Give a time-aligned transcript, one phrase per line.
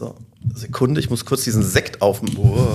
[0.00, 0.16] So,
[0.54, 2.22] Sekunde, ich muss kurz diesen Sekt auf.
[2.38, 2.66] Oh.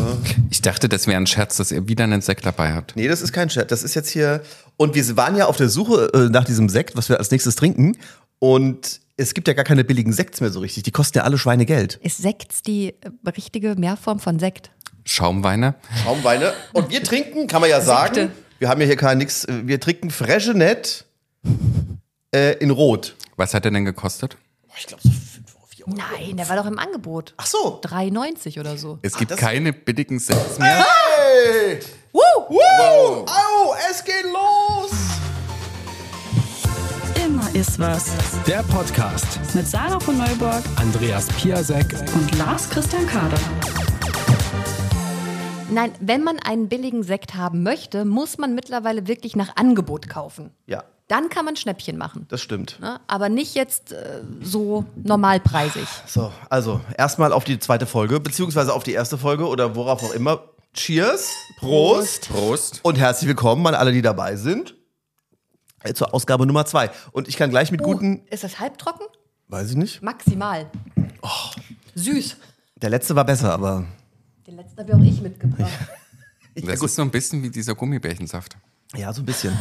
[0.52, 2.96] Ich dachte, das wäre ein Scherz, dass ihr wieder einen Sekt dabei habt.
[2.96, 3.68] Nee, das ist kein Scherz.
[3.70, 4.44] Das ist jetzt hier.
[4.78, 7.56] Und wir waren ja auf der Suche äh, nach diesem Sekt, was wir als nächstes
[7.56, 7.98] trinken.
[8.38, 10.84] Und es gibt ja gar keine billigen Sekts mehr so richtig.
[10.84, 11.96] Die kosten ja alle Schweinegeld.
[12.04, 14.70] Ist Sekt die äh, richtige Mehrform von Sekt?
[15.04, 15.74] Schaumweine.
[16.04, 16.54] Schaumweine.
[16.74, 18.32] Und wir trinken, kann man ja sagen, Sekte.
[18.60, 19.46] wir haben ja hier kein nix.
[19.46, 21.06] äh, Wir trinken Fregenet
[22.36, 23.16] äh, in Rot.
[23.36, 24.38] Was hat der denn gekostet?
[24.78, 25.35] Ich glaube so 5 Euro,
[25.86, 26.12] 4 Euro.
[26.26, 27.34] Nein, der war doch im Angebot.
[27.38, 27.80] Ach so.
[27.84, 29.00] 3,90 oder so.
[29.02, 30.84] Es gibt das- keine billigen Sekts mehr.
[30.86, 31.80] Hey!
[32.12, 32.22] Woo!
[32.50, 33.26] Wow!
[33.28, 34.92] Au, es geht los!
[37.26, 38.12] Immer ist was.
[38.48, 39.40] Der Podcast.
[39.54, 41.86] Mit Sarah von Neuburg Andreas Piasek.
[42.14, 43.38] und Lars Christian Kader.
[45.72, 50.52] Nein, wenn man einen billigen Sekt haben möchte, muss man mittlerweile wirklich nach Angebot kaufen.
[50.68, 52.26] Ja, Dann kann man Schnäppchen machen.
[52.30, 52.80] das stimmt.
[52.80, 53.00] Ne?
[53.08, 55.88] Aber nicht jetzt äh, so normalpreisig.
[56.08, 60.14] So, also erstmal auf die zweite Folge, beziehungsweise auf die erste Folge oder worauf auch
[60.14, 60.50] immer.
[60.74, 62.80] Cheers, Prost, Prost.
[62.84, 64.76] und herzlich willkommen an alle, die dabei sind.
[65.84, 66.90] äh, Zur Ausgabe Nummer zwei.
[67.12, 69.06] Und ich kann gleich mit Oh, guten, ist das halbtrocken?
[69.48, 70.02] weiß ich nicht.
[70.02, 70.70] Maximal.
[71.94, 72.36] Süß.
[72.78, 73.86] Der letzte war besser, aber
[74.46, 75.72] Den letzten habe ja auch ich mitgebracht.
[76.56, 78.56] Das ist so ein bisschen wie dieser Gummibärchensaft.
[78.96, 79.58] Ja, so ein bisschen.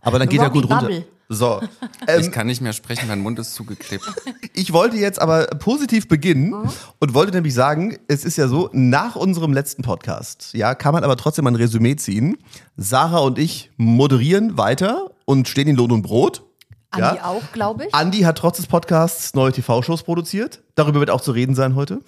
[0.00, 0.80] Aber dann geht er gut runter.
[0.86, 1.04] Bubble.
[1.32, 1.60] So,
[2.08, 4.02] Ich ähm, kann nicht mehr sprechen, mein Mund ist zugeklebt.
[4.52, 9.14] ich wollte jetzt aber positiv beginnen und wollte nämlich sagen, es ist ja so, nach
[9.14, 12.36] unserem letzten Podcast, ja, kann man aber trotzdem ein Resümee ziehen.
[12.76, 16.42] Sarah und ich moderieren weiter und stehen in Lohn und Brot.
[16.90, 17.24] Andi Ja.
[17.26, 17.94] auch, glaube ich.
[17.94, 20.64] Andi hat trotz des Podcasts neue TV-Shows produziert.
[20.74, 22.00] Darüber wird auch zu reden sein heute.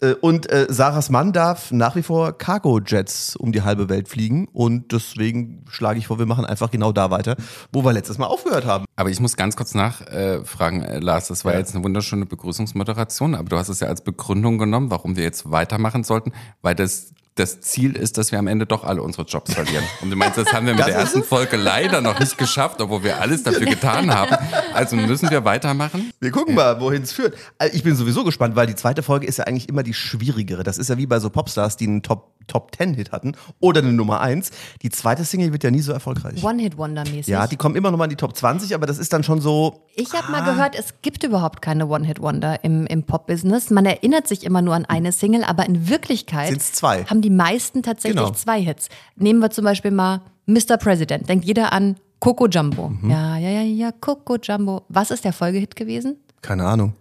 [0.00, 4.48] Äh, Und äh, Sarahs Mann darf nach wie vor Cargo-Jets um die halbe Welt fliegen.
[4.52, 7.36] Und deswegen schlage ich vor, wir machen einfach genau da weiter,
[7.72, 8.84] wo wir letztes Mal aufgehört haben.
[8.96, 11.58] Aber ich muss ganz kurz nachfragen, äh, äh, Lars, das war Ja.
[11.58, 15.50] jetzt eine wunderschöne Begrüßungsmoderation, aber du hast es ja als Begründung genommen, warum wir jetzt
[15.50, 19.54] weitermachen sollten, weil das das Ziel ist, dass wir am Ende doch alle unsere Jobs
[19.54, 19.84] verlieren.
[20.02, 22.80] Und du meinst, das haben wir mit Das der ersten Folge leider noch nicht geschafft,
[22.80, 24.36] obwohl wir alles dafür getan haben.
[24.74, 26.12] Also müssen wir weitermachen.
[26.20, 27.34] Wir gucken mal, wohin es führt.
[27.58, 30.62] Also Ich bin sowieso gespannt, weil die zweite Folge ist ja eigentlich immer die schwierigere.
[30.62, 33.80] Das ist ja wie bei so Popstars, die einen Top, Top 10 Hit hatten oder
[33.80, 34.50] eine Nummer 1.
[34.82, 36.42] Die zweite Single wird ja nie so erfolgreich.
[36.44, 37.28] One-Hit-Wonder-mäßig.
[37.28, 39.40] Ja, die kommen immer noch mal in die Top 20, aber das ist dann schon
[39.40, 39.86] so.
[39.94, 43.70] Ich habe mal gehört, es gibt überhaupt keine One-Hit-Wonder im, im Pop-Business.
[43.70, 47.04] Man erinnert sich immer nur an eine Single, aber in Wirklichkeit Sind's zwei.
[47.04, 48.32] haben die meisten tatsächlich Genau.
[48.34, 48.88] zwei Hits.
[49.16, 50.76] Nehmen wir zum Beispiel mal Mr.
[50.78, 51.28] President.
[51.28, 52.88] Denkt jeder an Coco Jumbo.
[52.90, 53.10] Mhm.
[53.10, 54.82] Ja, ja, ja, ja, Coco Jumbo.
[54.88, 56.16] Was ist der Folgehit gewesen?
[56.42, 56.94] Keine Ahnung.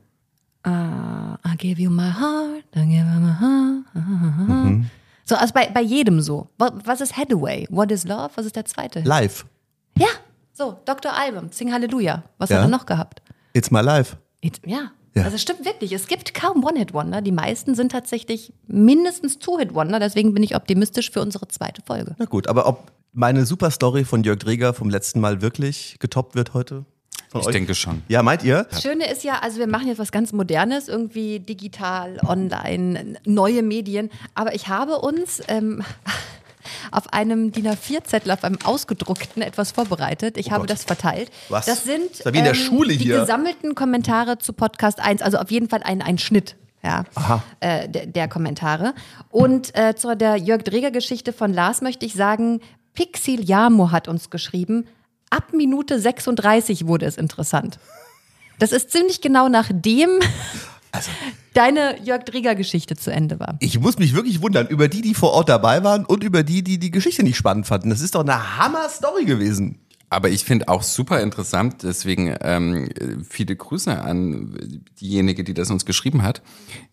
[0.67, 3.85] I give you my heart, I give you my heart.
[3.95, 4.89] Mhm.
[5.29, 6.50] So, also bei, bei jedem so.
[6.57, 7.67] Wa- Was ist Hathaway?
[7.69, 8.31] What is Love?
[8.35, 9.01] Was ist der zweite?
[9.01, 9.45] Live.
[9.95, 10.07] ja,
[10.53, 11.13] so, Dr.
[11.16, 12.23] Album, Sing Hallelujah.
[12.40, 12.57] Was Ja.
[12.57, 13.22] hat er noch gehabt?
[13.53, 14.18] It's my life.
[14.41, 14.91] It, ja.
[15.16, 15.23] Ja.
[15.23, 15.91] Also es stimmt wirklich.
[15.91, 17.22] Es gibt kaum One-Hit-Wonder.
[17.22, 20.00] Die meisten sind tatsächlich mindestens Two-Hit-Wonder.
[20.00, 22.16] Deswegen bin ich optimistisch für unsere zweite Folge.
[22.19, 26.53] Na gut, aber ob meine Superstory von Jörg Dreger vom letzten Mal wirklich getoppt wird
[26.53, 26.85] heute?
[27.29, 28.01] Von Ich denke schon.
[28.07, 28.66] Ja, meint ihr?
[28.72, 33.62] Das Schöne ist ja, also wir machen jetzt was ganz Modernes, irgendwie digital, online, neue
[33.62, 34.09] Medien.
[34.34, 35.84] Aber ich habe uns ähm,
[36.91, 40.38] auf einem DIN A4-Zettel, auf einem ausgedruckten etwas vorbereitet.
[40.38, 40.72] Ich habe Gott.
[40.72, 41.29] das verteilt.
[41.50, 41.68] Was?
[41.68, 43.19] Das sind ähm, ja wie in der Schule die hier.
[43.19, 45.22] gesammelten Kommentare zu Podcast 1.
[45.22, 46.56] Also auf jeden Fall ein, ein Schnitt.
[46.81, 47.03] Ja,
[47.59, 48.94] äh, der, der Kommentare.
[49.29, 52.62] Und äh, zu der Jörg Dreger-Geschichte von Lars möchte ich sagen,
[52.94, 54.88] Pixil Jamo hat uns geschrieben,
[55.29, 57.79] ab Minute 36 wurde es interessant.
[58.59, 60.19] Das ist ziemlich genau nachdem
[60.91, 61.12] Also,
[61.53, 63.57] deine Jörg Dreger-Geschichte zu Ende war.
[63.59, 66.63] ich muss mich wirklich wundern über die, die vor Ort dabei waren und über die,
[66.63, 67.91] die die Geschichte nicht spannend fanden.
[67.91, 69.78] Das ist doch eine Hammer-Story gewesen.
[70.09, 72.89] Aber ich finde auch super interessant, deswegen ähm,
[73.29, 74.57] viele Grüße an
[74.99, 76.41] diejenige, die das uns geschrieben hat,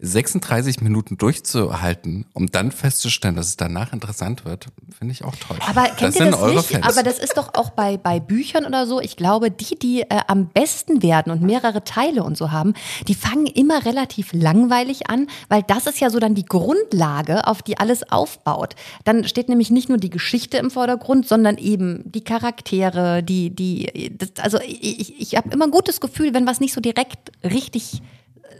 [0.00, 4.66] 36 Minuten durchzuhalten, um dann festzustellen, dass es danach interessant wird,
[4.98, 5.56] finde ich auch toll.
[5.66, 6.66] Aber kennt das ihr das nicht?
[6.66, 6.86] Fans.
[6.86, 9.00] Aber das ist doch auch bei, bei Büchern oder so.
[9.00, 12.74] Ich glaube, die, die äh, am besten werden und mehrere Teile und so haben,
[13.08, 17.62] die fangen immer relativ langweilig an, weil das ist ja so dann die Grundlage, auf
[17.62, 18.74] die alles aufbaut.
[19.04, 24.16] Dann steht nämlich nicht nur die Geschichte im Vordergrund, sondern eben die Charaktere, die, die,
[24.16, 28.02] das, also ich, ich, habe immer ein gutes Gefühl, wenn was nicht so direkt richtig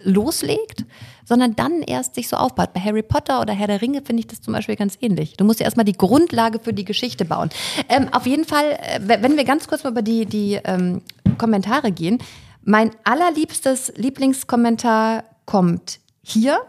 [0.03, 0.85] loslegt,
[1.25, 2.73] sondern dann erst sich so aufbaut.
[2.73, 5.35] Bei Harry Potter oder Herr der Ringe finde ich das zum Beispiel ganz ähnlich.
[5.35, 7.51] Du musst ja erstmal die Grundlage für die Geschichte bauen.
[7.89, 11.03] Ähm, auf jeden Fall, äh, wenn wir ganz kurz mal über die, die ähm,
[11.39, 12.19] Kommentare gehen.
[12.63, 16.61] Mein allerliebstes Lieblingskommentar kommt hier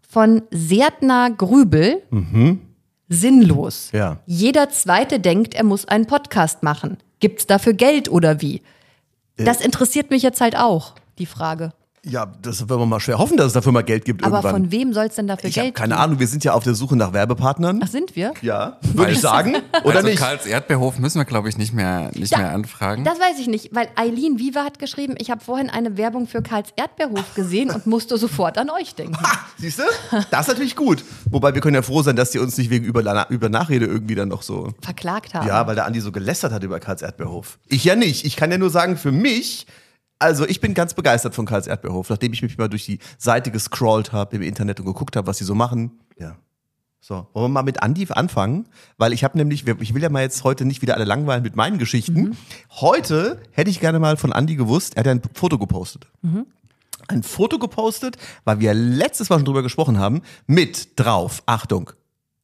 [0.00, 2.02] von Sertner Grübel.
[3.12, 3.90] Sinnlos.
[3.92, 4.18] Ja.
[4.26, 6.98] Jeder Zweite denkt, er muss einen Podcast machen.
[7.20, 8.62] Gibt's dafür Geld oder wie?
[9.36, 11.72] Das interessiert mich jetzt halt auch, die Frage.
[12.04, 14.62] Ja, das wollen wir mal schwer hoffen, dass es dafür mal Geld gibt Aber irgendwann.
[14.62, 16.00] von wem soll es denn dafür ich Geld keine geben?
[16.02, 17.80] Ahnung, wir sind ja auf der Suche nach Werbepartnern.
[17.80, 18.34] Ach, sind wir?
[18.42, 19.54] Ja, würde ich sagen.
[19.84, 20.18] Oder also nicht?
[20.18, 23.04] Karls Erdbeerhof müssen wir, glaube ich, nicht mehr, nicht Ja, mehr anfragen.
[23.04, 26.42] Das weiß ich nicht, weil Eileen Viva hat geschrieben, ich habe vorhin eine Werbung für
[26.42, 29.16] Karls Erdbeerhof gesehen und musste sofort an euch denken.
[29.58, 29.84] Siehst du?
[30.32, 31.04] Das ist natürlich gut.
[31.30, 34.16] Wobei wir können ja froh sein, dass die uns nicht wegen über, über Nachrede irgendwie
[34.16, 34.74] dann noch so.
[34.80, 35.46] Verklagt haben.
[35.46, 37.58] Ja, weil der Andi so gelästert hat über Karls Erdbeerhof.
[37.68, 38.24] Ich ja nicht.
[38.24, 39.66] Ich kann ja nur sagen, für mich,
[40.22, 43.50] also ich bin ganz begeistert von Karls Erdbeerhof, nachdem ich mich mal durch die Seite
[43.50, 45.98] gescrollt habe im Internet und geguckt habe, was sie so machen.
[46.18, 46.36] Ja.
[47.00, 48.68] So, wollen wir mal mit Andi anfangen?
[48.96, 51.56] Weil ich habe nämlich, ich will ja mal jetzt heute nicht wieder alle langweilen mit
[51.56, 52.36] meinen Geschichten.
[52.70, 56.06] Heute hätte ich gerne mal von Andi gewusst, er hat ja ein Foto gepostet.
[57.08, 61.90] Ein Foto gepostet, weil wir letztes Mal schon drüber gesprochen haben, mit drauf, Achtung,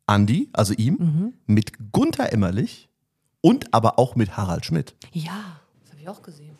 [0.06, 2.88] Andi, also ihm, mit Gunther Emmerlich
[3.40, 4.96] und aber auch mit Harald Schmidt.
[5.12, 6.57] Ja, das habe ich auch gesehen.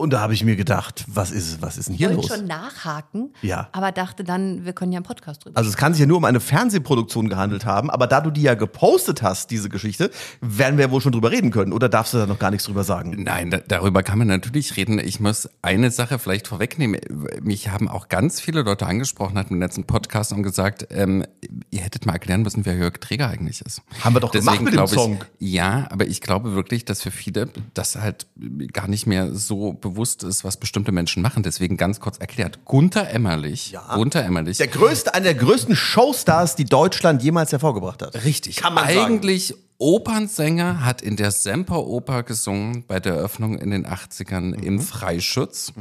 [0.00, 2.38] Und da habe ich mir gedacht, was ist, was ist denn Ich hier wollte los?
[2.38, 3.68] schon nachhaken, Ja.
[3.72, 5.58] aber dachte dann, wir können ja einen Podcast drüber.
[5.58, 8.40] Also es kann sich ja nur um eine Fernsehproduktion gehandelt haben, aber da du die
[8.40, 10.10] ja gepostet hast, diese Geschichte,
[10.40, 11.74] werden wir ja wohl schon drüber reden können.
[11.74, 13.14] Oder darfst du da noch gar nichts drüber sagen?
[13.22, 14.98] Nein, da, darüber kann man natürlich reden.
[14.98, 16.98] Ich muss eine Sache vielleicht vorwegnehmen.
[17.42, 21.26] Mich haben auch ganz viele Leute angesprochen, hatten im letzten Podcast und gesagt, ähm,
[21.70, 23.82] ihr hättet mal erklären müssen, wer Jörg Träger eigentlich ist.
[24.02, 25.18] Haben wir doch gemacht mit dem glaub ich, Song.
[25.38, 28.26] Ja, aber ich glaube wirklich, dass für viele das halt
[28.72, 29.89] gar nicht mehr so bewusst
[30.22, 31.42] ist, was bestimmte Menschen machen.
[31.42, 32.64] Deswegen ganz kurz erklärt.
[32.64, 38.24] Gunther Emmerlich, Gunther Emmerlich, Der größte, einer der größten Showstars, die Deutschland jemals hervorgebracht hat.
[38.24, 38.56] Richtig.
[38.56, 38.98] Kann man sagen.
[39.14, 44.62] Eigentlich Opernsänger, hat in der Semperoper gesungen bei der Eröffnung in den 80ern Mhm.
[44.62, 45.72] im Freischutz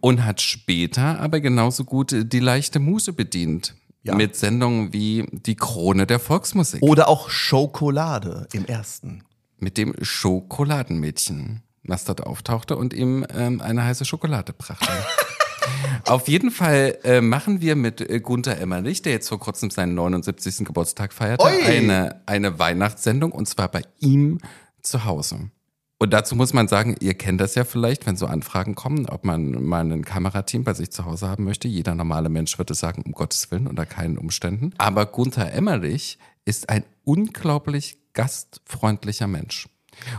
[0.00, 3.74] und hat später aber genauso gut die leichte Muse bedient.
[4.02, 4.14] Ja.
[4.14, 6.80] Mit Sendungen wie Die Krone der Volksmusik.
[6.82, 9.24] Oder auch Schokolade im ersten.
[9.58, 14.88] Mit dem Schokoladenmädchen, was dort auftauchte und ihm ähm, eine heiße Schokolade brachte.
[16.04, 19.94] Auf jeden Fall äh, machen wir mit äh, Gunther Emmerlich, der jetzt vor kurzem seinen
[19.94, 20.64] 79.
[20.64, 24.38] Geburtstag feierte, eine, eine Weihnachtssendung und zwar bei ihm
[24.82, 25.50] zu Hause.
[25.98, 29.24] Und dazu muss man sagen, ihr kennt das ja vielleicht, wenn so Anfragen kommen, ob
[29.24, 31.68] man mal ein Kamerateam bei sich zu Hause haben möchte.
[31.68, 34.74] Jeder normale Mensch würde sagen, um Gottes Willen, unter keinen Umständen.
[34.76, 39.68] Aber Gunther Emmerich ist ein unglaublich gastfreundlicher Mensch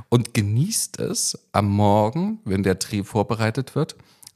[0.10, 3.96] und genießt es am Morgen, wenn der Dreh vorbereitet wird,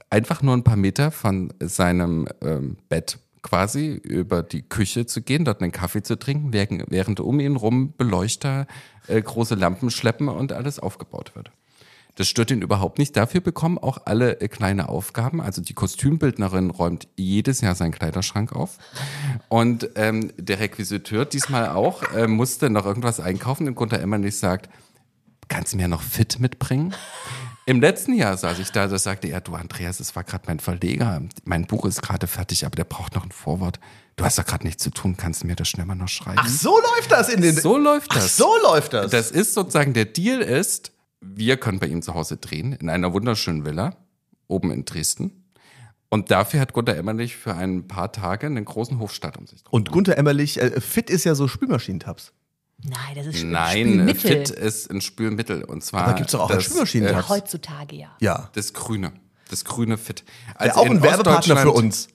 [0.09, 5.45] einfach nur ein paar Meter von seinem ähm, Bett quasi über die Küche zu gehen,
[5.45, 8.67] dort einen Kaffee zu trinken, während, während um ihn rum Beleuchter,
[9.07, 11.51] äh, große Lampen schleppen und alles aufgebaut wird.
[12.15, 13.15] Das stört ihn überhaupt nicht.
[13.15, 15.41] Dafür bekommen auch alle äh, kleine Aufgaben.
[15.41, 18.77] Also die Kostümbildnerin räumt jedes Jahr seinen Kleiderschrank auf.
[19.49, 24.69] Und ähm, der Requisiteur diesmal auch äh, musste noch irgendwas einkaufen und Gunther Emmerlich sagt,
[25.51, 26.95] kannst du mir noch fit mitbringen?
[27.65, 30.59] Im letzten Jahr saß ich da, da sagte er, du Andreas, es war gerade mein
[30.59, 33.79] Verleger, mein Buch ist gerade fertig, aber der braucht noch ein Vorwort.
[34.15, 36.39] Du hast doch gerade nichts zu tun, kannst du mir das schnell mal noch schreiben?
[36.41, 37.55] Ach, so läuft das in den.
[37.55, 38.25] So läuft das.
[38.25, 39.11] Ach, so läuft das.
[39.11, 43.13] Das ist sozusagen der Deal ist, wir können bei ihm zu Hause drehen, in einer
[43.13, 43.95] wunderschönen Villa,
[44.47, 45.45] oben in Dresden.
[46.09, 49.73] Und dafür hat Gunter Emmerlich für ein paar Tage einen großen Hofstadt um sich drum.
[49.73, 52.33] Und Gunther Emmerlich, äh, fit ist ja so Spülmaschinentabs.
[52.83, 54.15] Nein, das ist Spül- Nein, Spülmittel.
[54.45, 55.63] Fit ist ein Spülmittel.
[55.63, 56.03] Und zwar.
[56.05, 57.25] Aber gibt's doch auch das, Spülmaschinentag.
[57.25, 58.09] äh, Heutzutage ja.
[58.19, 58.49] Ja.
[58.53, 59.13] Das Grüne.
[59.49, 60.23] Das grüne Fit.
[60.59, 62.07] Der Also auch in ein Werbepartner für uns.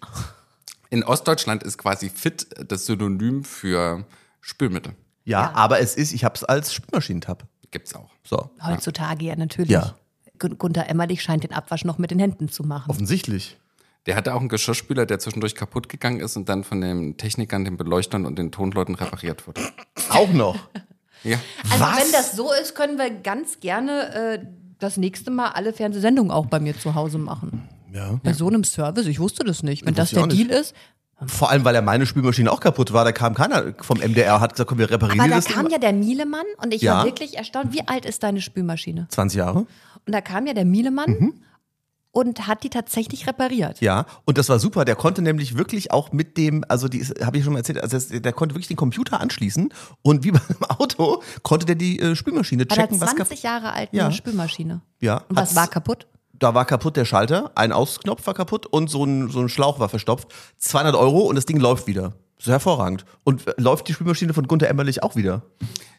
[0.90, 4.04] In Ostdeutschland ist quasi Fit das Synonym für
[4.40, 4.94] Spülmittel.
[5.24, 7.44] Ja, aber es ist, ich habe es als Spülmaschinentab.
[7.72, 8.10] Gibt's auch.
[8.24, 9.70] So, Heutzutage ja natürlich.
[9.70, 9.94] Ja.
[10.38, 12.90] Gun- Gunther Emmerlich scheint den Abwasch noch mit den Händen zu machen.
[12.90, 13.58] offensichtlich.
[14.06, 17.64] Der hatte auch einen Geschirrspüler, der zwischendurch kaputt gegangen ist und dann von den Technikern,
[17.64, 19.60] den Beleuchtern und den Tonleuten repariert wurde.
[20.10, 20.56] Auch noch.
[21.24, 21.38] Ja.
[21.70, 21.96] Also Was?
[22.04, 24.38] wenn das so ist, können wir ganz gerne äh,
[24.78, 27.66] das nächste Mal alle Fernsehsendungen auch bei mir zu Hause machen.
[27.92, 28.20] Ja.
[28.22, 29.84] Bei so einem Service, ich wusste das nicht.
[29.84, 30.28] Wenn das der.
[30.28, 30.72] Deal ist.
[31.26, 33.04] Vor allem, weil ja meine Spülmaschine auch kaputt war.
[33.04, 35.72] Da kam keiner vom MDR, hat gesagt, komm, wir reparieren Aber da das kam Ding.
[35.72, 36.98] ja der Mielemann und ich Ja.
[36.98, 37.72] war wirklich erstaunt.
[37.72, 39.06] Wie alt ist deine Spülmaschine?
[39.08, 39.60] 20 Jahre.
[39.60, 41.34] Und da kam ja der Mielemann Mhm.
[42.16, 43.80] Und hat die tatsächlich repariert.
[43.82, 44.86] Ja, und das war super.
[44.86, 47.94] Der konnte nämlich wirklich auch mit dem, also die habe ich schon mal erzählt, also
[47.94, 49.68] das, der konnte wirklich den Computer anschließen
[50.00, 53.42] und wie beim Auto konnte der die äh, Spülmaschine checken, was 20 kaputt.
[53.42, 54.10] Jahre alt Ja.
[54.10, 54.80] Spülmaschine.
[55.00, 56.06] Ja, Und was hat's- war kaputt?
[56.38, 59.78] Da war kaputt der Schalter, ein Ausknopf war kaputt und so ein, so ein Schlauch
[59.78, 60.28] war verstopft.
[60.58, 62.12] 200 Euro und das Ding läuft wieder.
[62.46, 63.04] So hervorragend.
[63.24, 65.42] Und äh, läuft die Spülmaschine von Gunter Emmerlich auch wieder?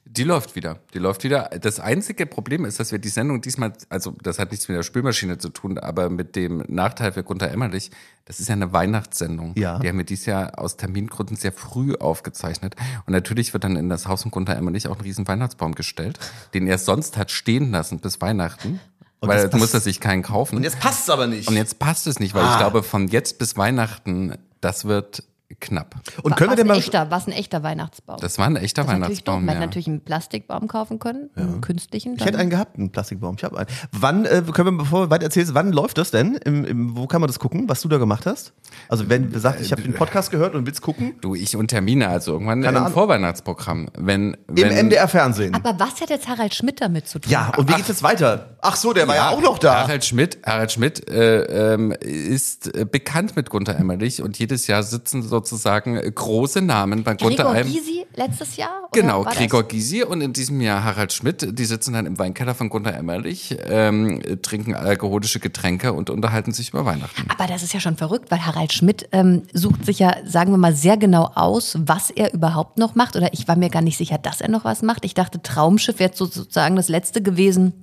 [0.06, 0.80] Die läuft wieder.
[0.94, 1.50] Die läuft wieder.
[1.62, 4.84] Das einzige Problem ist, dass wir die Sendung diesmal, also das hat nichts mit der
[4.84, 7.92] Spülmaschine zu tun, aber mit dem Nachteil für Gunther Emmerlich,
[8.24, 9.54] das ist ja eine Weihnachtssendung.
[9.58, 9.78] Ja.
[9.80, 12.76] Die haben wir dieses Jahr aus Termingründen sehr früh aufgezeichnet.
[13.06, 16.18] Und natürlich wird dann in das Haus von Gunther Emmerlich auch ein riesen Weihnachtsbaum gestellt,
[16.54, 18.80] den er sonst hat stehen lassen bis Weihnachten.
[19.20, 20.56] Und weil jetzt muss er sich keinen kaufen.
[20.56, 21.50] Und jetzt passt es aber nicht.
[21.50, 22.54] Und jetzt passt es nicht, weil Ah.
[22.54, 25.24] ich glaube, von jetzt bis Weihnachten, das wird
[25.60, 25.96] knapp.
[26.24, 26.78] Und können wir was denn ein mal.
[26.78, 28.18] echter, was ein echter Weihnachtsbaum.
[28.20, 28.94] Das war ein echter Das.
[28.94, 29.46] Weihnachtsbaum.
[29.46, 29.66] Man hätte Ja.
[29.66, 32.16] natürlich einen Plastikbaum kaufen können, einen künstlichen.
[32.16, 33.36] Ich hätte einen gehabt, einen Plastikbaum.
[33.38, 33.68] Ich habe einen.
[33.92, 36.36] Wann äh, können wir, bevor du weiter erzählst, wann läuft das denn?
[36.46, 38.54] Im, im, wo kann man das gucken, was du da gemacht hast?
[38.90, 41.68] Also wenn du sagst, ich habe den Podcast gehört und willst gucken, Du, ich und
[41.70, 42.94] Termine, also irgendwann Keine im Ahnung.
[42.94, 43.88] Vorweihnachtsprogramm.
[43.98, 45.54] Wenn, im wenn, NDR-Fernsehen.
[45.56, 47.32] Aber was hat jetzt Harald Schmidt damit zu tun?
[47.32, 48.58] Ja, und wie geht es jetzt weiter?
[48.62, 49.82] Ach so, der war ja, auch noch da.
[49.82, 54.84] Harald Schmidt, Harald Schmidt äh, ähm, ist äh, bekannt mit Gunther Emmerlich und jedes Jahr
[54.84, 58.80] sitzen sozusagen äh, große Namen bei Gunther Gregor Em- Gysi letztes Jahr?
[58.84, 61.58] Oder Genau, war das- Gregor Gysi und in diesem Jahr Harald Schmidt.
[61.58, 66.70] Die sitzen dann im Weinkeller von Gunther Emmerlich, ähm, trinken alkoholische Getränke und unterhalten sich
[66.70, 67.26] über Weihnachten.
[67.30, 70.58] Aber das ist ja schon verrückt, weil Harald Schmidt ähm, sucht sich ja, sagen wir
[70.58, 73.16] mal, sehr genau aus, was er überhaupt noch macht.
[73.16, 75.06] Oder ich war mir gar nicht sicher, dass er noch was macht.
[75.06, 77.74] Ich dachte, Traumschiff wäre so- sozusagen das letzte gewesen,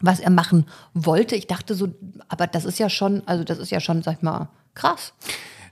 [0.00, 1.34] was er machen wollte.
[1.36, 1.88] Ich dachte so,
[2.28, 5.12] aber das ist ja schon, also das ist ja schon, sag ich mal, krass.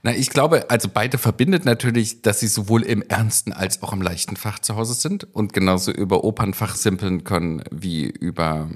[0.05, 4.01] Na, ich glaube, also beide verbindet natürlich, dass sie sowohl im ernsten als auch im
[4.01, 8.69] leichten Fach zu Hause sind und genauso über Opernfach simpeln können wie über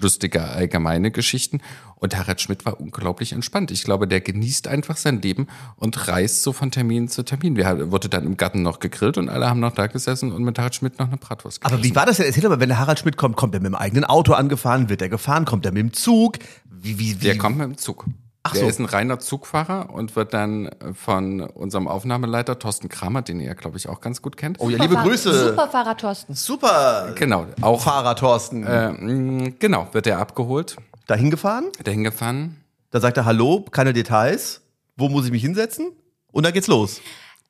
[0.00, 1.60] lustige allgemeine Geschichten.
[1.94, 3.70] Und Harald Schmidt war unglaublich entspannt.
[3.70, 7.56] Ich glaube, der genießt einfach sein Leben und reist so von Termin zu Termin.
[7.56, 10.58] Wir wurde dann im Garten noch gegrillt und alle haben noch da gesessen und mit
[10.58, 11.78] Harald Schmidt noch eine Bratwurst gegessen.
[11.78, 12.26] Aber wie war das denn?
[12.26, 14.88] Erzähl doch mal, wenn der Harald Schmidt kommt, kommt er mit dem eigenen Auto angefahren,
[14.88, 16.40] wird er gefahren, kommt er mit dem Zug?
[16.68, 17.24] Wie, wie, wie?
[17.24, 18.06] Der kommt mit dem Zug.
[18.46, 18.68] Ach der so.
[18.68, 23.78] ist ein reiner Zugfahrer und wird dann von unserem Aufnahmeleiter Thorsten Kramer, den ihr, glaube
[23.78, 24.60] ich, auch ganz gut kennt.
[24.60, 25.48] Oh ja, liebe Superfahrer- Grüße.
[25.50, 26.34] Superfahrer Thorsten.
[26.34, 27.12] Super.
[27.14, 28.66] Genau, auch Fahrer Thorsten.
[28.66, 32.56] Äh, mh, genau, wird er abgeholt, Dahin gefahren, dahin gefahren.
[32.90, 34.60] da sagt er Hallo, keine Details.
[34.96, 35.90] Wo muss ich mich hinsetzen?
[36.30, 37.00] Und dann geht's los.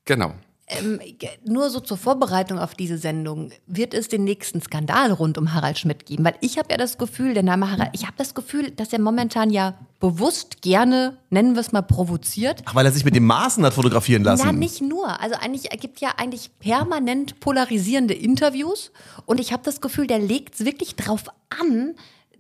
[0.05, 0.33] Genau.
[0.79, 1.01] Ähm,
[1.45, 5.79] nur so zur Vorbereitung auf diese Sendung wird es den nächsten Skandal rund um Harald
[5.79, 8.71] Schmidt geben, weil ich habe ja das Gefühl, der Name Harald, ich habe das Gefühl,
[8.71, 12.63] dass er momentan ja bewusst gerne, nennen wir es mal, provoziert.
[12.67, 14.43] Ach, weil er sich mit dem Maßen hat fotografieren lassen.
[14.45, 15.21] Na, nicht nur.
[15.21, 18.93] Also eigentlich, er gibt ja eigentlich permanent polarisierende Interviews
[19.27, 21.25] und ich habe das Gefühl, der legt es wirklich drauf
[21.61, 21.95] an,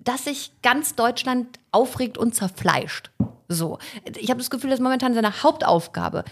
[0.04, 3.10] dass sich ganz Deutschland aufregt und zerfleischt.
[3.48, 3.78] So.
[4.18, 6.24] Ich habe das Gefühl, das ist momentan seine Hauptaufgabe.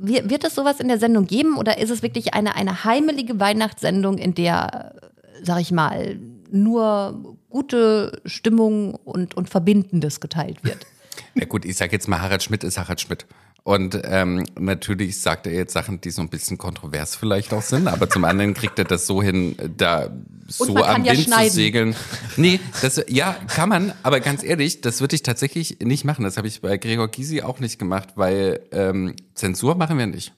[0.00, 3.38] Wir- Wird es sowas in der Sendung geben oder ist es wirklich eine, eine heimelige
[3.40, 4.94] Weihnachtssendung, in der,
[5.42, 6.18] sag ich mal,
[6.50, 10.86] nur gute Stimmung und, und Verbindendes geteilt wird?
[11.34, 13.26] Ja gut, ich sage jetzt mal, Harald Schmidt ist Harald Schmidt.
[13.68, 17.86] Und ähm, natürlich sagt er jetzt Sachen, die so ein bisschen kontrovers vielleicht auch sind,
[17.86, 20.08] aber zum anderen kriegt er das so hin, da
[20.46, 21.50] so am ja Wind schneiden.
[21.50, 21.96] zu segeln.
[22.38, 26.24] Nee, das, ja, kann man, aber ganz ehrlich, das würde ich tatsächlich nicht machen.
[26.24, 30.32] Das habe ich bei Gregor Gysi auch nicht gemacht, weil ähm, Zensur machen wir nicht.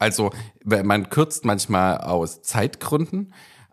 [0.00, 0.32] Also
[0.64, 3.32] man kürzt manchmal aus Zeitgründen,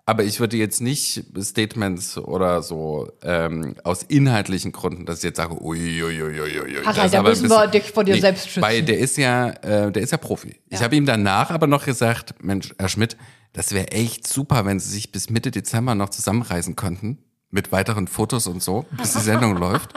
[0.09, 5.37] aber ich würde jetzt nicht Statements oder so ähm, aus inhaltlichen Gründen, dass ich jetzt
[5.37, 6.83] sage, uiuiuiui.
[6.83, 8.63] Harald, da müssen wir dich vor dir selbst schützen.
[8.63, 10.59] Weil der ist ja, äh, der ist ja Profi.
[10.67, 13.17] Ich habe ihm danach aber noch gesagt, Mensch, Herr Schmidt,
[13.53, 17.19] das wäre echt super, wenn Sie sich bis Mitte Dezember noch zusammenreisen könnten.
[17.51, 19.93] Mit weiteren Fotos und so, bis die Sendung läuft.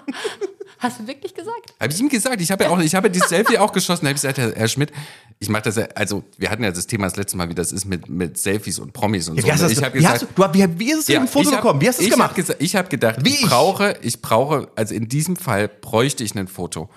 [0.83, 1.75] Hast du wirklich gesagt?
[1.81, 4.05] Habe ich ihm gesagt, ich habe ja auch, ich habe ja dieses Selfie auch geschossen.
[4.05, 4.91] Da habe ich gesagt, Herr, Herr Schmidt,
[5.39, 7.71] ich mache das ja, also wir hatten ja das Thema das letzte Mal, wie das
[7.73, 9.47] ist mit, mit Selfies und Promis und Ja, so.
[9.49, 11.51] wie, hast ich habe wie, hast gesagt, du, wie, wie ist es zu dem Foto
[11.53, 11.81] hab- gekommen?
[11.81, 12.37] Wie hast du es ich gemacht?
[12.37, 13.49] Hab ich habe gedacht, Wie ich ich?
[13.49, 16.91] brauche, ich brauche, also in diesem Fall bräuchte ich ein Foto.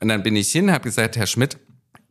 [0.00, 1.58] Und dann bin ich hin, habe gesagt, Herr Schmidt,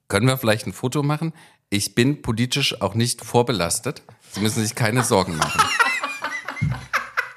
[0.08, 1.34] können wir vielleicht ein Foto machen?
[1.70, 4.02] Ich bin politisch auch nicht vorbelastet.
[4.32, 5.62] Sie müssen sich keine Sorgen machen.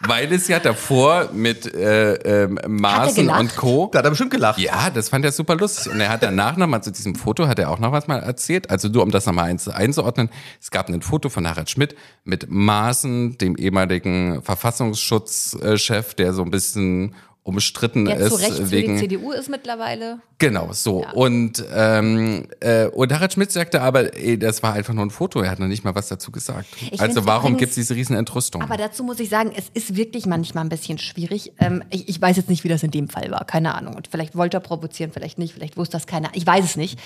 [0.04, 3.88] Weil es ja davor mit äh, ähm, Maaßen und Co.
[3.92, 4.58] da hat er bestimmt gelacht.
[4.58, 5.92] Ja, das fand er super lustig.
[5.92, 8.70] Und er hat danach nochmal zu diesem Foto, hat er auch noch was mal erzählt.
[8.70, 10.28] Also nur um das nochmal eins, einzuordnen.
[10.60, 11.94] Es gab ein Foto von Harald Schmidt
[12.24, 18.70] mit Maaßen, dem ehemaligen Verfassungsschutzchef, der so ein bisschen umstritten zu ist Recht für die
[18.70, 20.20] wegen CDU ist mittlerweile.
[20.38, 21.04] Genau, so.
[21.14, 25.40] Und, ähm, äh, und Harald Schmidt sagte aber, ey, das war einfach nur ein Foto,
[25.40, 26.68] er hat noch nicht mal was dazu gesagt.
[26.74, 28.62] find's also warum übrigens- gibt's diese riesen Entrüstung?
[28.62, 31.52] Aber dazu muss ich sagen, es ist wirklich manchmal ein bisschen schwierig.
[31.58, 33.96] Ähm, ich, ich weiß jetzt nicht, wie das in dem Fall war, keine Ahnung.
[33.96, 36.30] Und vielleicht wollte er provozieren, vielleicht nicht, vielleicht wusste das keiner.
[36.34, 36.98] Ich weiß es nicht.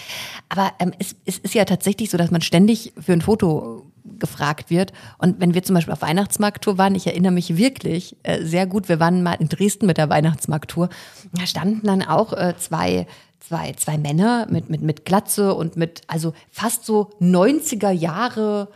[0.50, 3.85] Aber ähm, es, es ist ja tatsächlich so, dass man ständig für ein Foto
[4.18, 4.92] gefragt wird.
[5.18, 8.88] Und wenn wir zum Beispiel auf Weihnachtsmarkttour waren, ich erinnere mich wirklich äh, sehr gut,
[8.88, 10.88] wir waren mal in Dresden mit der Weihnachtsmarkttour,
[11.32, 13.06] da standen dann auch äh, zwei
[13.40, 18.68] zwei, zwei Männer mit, mit, mit Glatze und mit, also fast so 90er Jahre,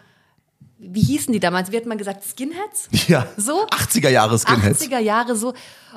[0.82, 1.70] wie hießen die damals?
[1.72, 2.24] Wie hat man gesagt?
[2.24, 2.88] Skinheads?
[3.06, 3.26] Ja.
[3.36, 3.66] So?
[3.66, 4.80] 80er Jahre Skinheads.
[4.82, 5.52] 80er Jahre so.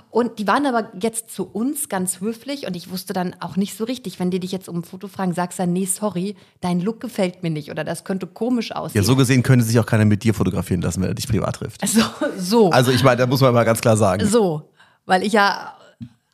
[0.09, 3.77] Und die waren aber jetzt zu uns ganz höflich und ich wusste dann auch nicht
[3.77, 6.35] so richtig, wenn die dich jetzt um ein Foto fragen, sagst du dann, nee, sorry,
[6.61, 9.01] dein Look gefällt mir nicht oder das könnte komisch aussehen.
[9.01, 11.55] Ja, so gesehen könnte sich auch keiner mit dir fotografieren lassen, wenn er dich privat
[11.55, 11.87] trifft.
[11.87, 12.01] so,
[12.37, 12.69] so.
[12.71, 14.25] Also ich meine, da muss man mal ganz klar sagen.
[14.27, 14.69] So.
[15.05, 15.75] weil ich ja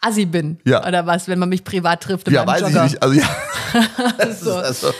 [0.01, 0.57] Assi bin.
[0.63, 0.87] Ja.
[0.87, 2.29] Oder was, wenn man mich privat trifft.
[2.31, 2.85] Ja, weiß Jogger.
[2.85, 3.03] ich nicht.
[3.03, 3.27] Also ja.
[4.17, 4.51] Das So.
[4.51, 4.91] ist also,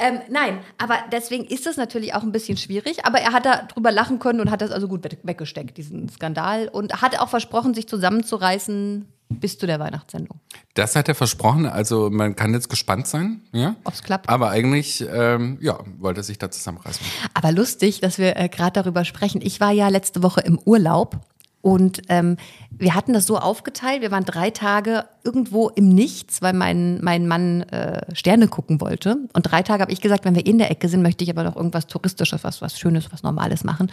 [0.00, 3.04] Ähm, nein, aber deswegen ist es natürlich auch ein bisschen schwierig.
[3.04, 6.08] Aber er hat da drüber lachen können und hat das also gut we- weggesteckt, diesen
[6.08, 6.68] Skandal.
[6.68, 10.40] Und hat auch versprochen, sich zusammenzureißen bis zu der Weihnachtssendung.
[10.72, 13.76] Das hat er versprochen, also man kann jetzt gespannt sein, ja.
[13.84, 14.28] Ob's klappt.
[14.28, 17.04] Aber eigentlich, ähm, ja, wollte er sich da zusammenreißen.
[17.34, 19.42] Aber lustig, dass wir äh, gerade darüber sprechen.
[19.42, 21.18] Ich war ja letzte Woche im Urlaub
[21.60, 22.36] und ähm,
[22.70, 24.00] wir hatten das so aufgeteilt.
[24.00, 29.16] Wir waren drei Tage irgendwo im Nichts, weil mein, mein Mann äh, Sterne gucken wollte.
[29.32, 31.42] Und drei Tage habe ich gesagt, wenn wir in der Ecke sind, möchte ich aber
[31.42, 33.90] noch irgendwas Touristisches, was, was Schönes, was Normales machen.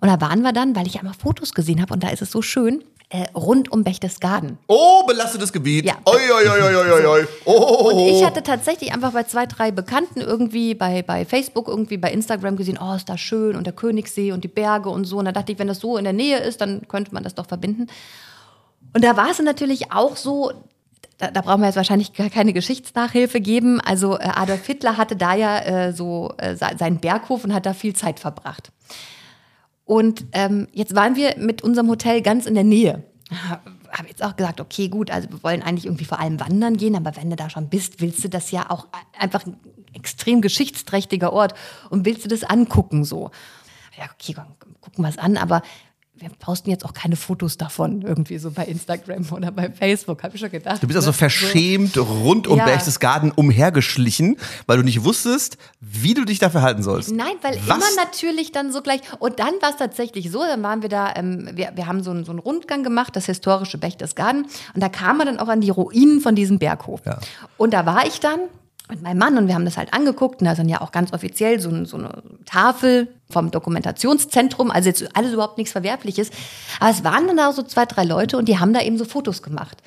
[0.00, 2.30] Und da waren wir dann, weil ich einmal Fotos gesehen habe und da ist es
[2.30, 4.58] so schön, äh, rund um Berchtesgaden.
[4.66, 5.86] oh, belastetes Gebiet.
[5.86, 5.94] Ja.
[6.04, 7.26] Oi, oi, oi, oi, oi, oi.
[7.46, 8.08] Oh, oh, Und oh.
[8.18, 12.56] ich hatte tatsächlich einfach bei zwei, drei Bekannten irgendwie bei, bei Facebook, irgendwie bei Instagram
[12.56, 15.16] gesehen, oh, ist da schön und der Königssee und die Berge und so.
[15.18, 17.34] Und da dachte ich, wenn das so in der Nähe ist, dann könnte man das
[17.34, 17.86] doch verbinden.
[18.94, 20.52] Und da war es natürlich auch so,
[21.16, 23.80] da, da brauchen wir jetzt wahrscheinlich gar keine Geschichtsnachhilfe geben.
[23.80, 27.64] Also äh, Adolf Hitler hatte da ja äh, so äh, se- seinen Berghof und hat
[27.64, 28.70] da viel Zeit verbracht.
[29.88, 33.04] Und ähm, jetzt waren wir mit unserem Hotel ganz in der Nähe.
[33.90, 36.94] Habe jetzt auch gesagt, okay, gut, also wir wollen eigentlich irgendwie vor allem wandern gehen,
[36.94, 38.86] aber wenn du da schon bist, willst du das ja auch
[39.18, 39.56] einfach ein
[39.94, 41.54] extrem geschichtsträchtiger Ort
[41.88, 43.30] und willst du das angucken so.
[43.96, 44.34] Ja, okay,
[44.82, 45.62] gucken wir es an, aber
[46.20, 50.34] wir posten jetzt auch keine Fotos davon irgendwie so bei Instagram oder bei Facebook, habe
[50.34, 50.82] ich schon gedacht.
[50.82, 51.14] Du bist also ne?
[51.14, 52.64] verschämt rund um Ja.
[52.64, 57.12] Berchtesgaden umhergeschlichen, weil du nicht wusstest, wie du dich da verhalten sollst.
[57.12, 57.76] Nein, weil Was?
[57.76, 59.00] immer natürlich dann so gleich.
[59.18, 62.10] Und dann war es tatsächlich so, dann waren wir da, ähm, wir, wir haben so
[62.10, 64.46] einen, so einen Rundgang gemacht, das historische Berchtesgaden.
[64.74, 67.00] Und da kam man dann auch an die Ruinen von diesem Berghof.
[67.06, 67.18] Ja.
[67.56, 68.40] Und da war ich dann
[68.90, 70.40] mit meinem Mann und wir haben das halt angeguckt.
[70.40, 75.16] Und da dann ja auch ganz offiziell so, so eine Tafel vom Dokumentationszentrum, also jetzt
[75.16, 76.30] alles überhaupt nichts Verwerfliches.
[76.80, 79.04] Aber es waren dann da so zwei, drei Leute und die haben da eben so
[79.04, 79.82] Fotos gemacht.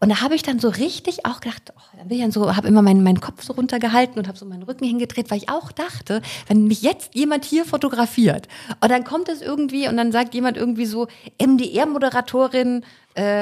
[0.00, 2.54] Und da habe ich dann so richtig auch gedacht, oh, dann bin ich dann so,
[2.54, 5.48] habe immer meinen, meinen Kopf so runtergehalten und habe so meinen Rücken hingedreht, weil ich
[5.48, 8.48] auch dachte, wenn mich jetzt jemand hier fotografiert
[8.82, 11.06] und dann kommt es irgendwie und dann sagt jemand irgendwie so,
[11.42, 12.84] MDR-Moderatorin,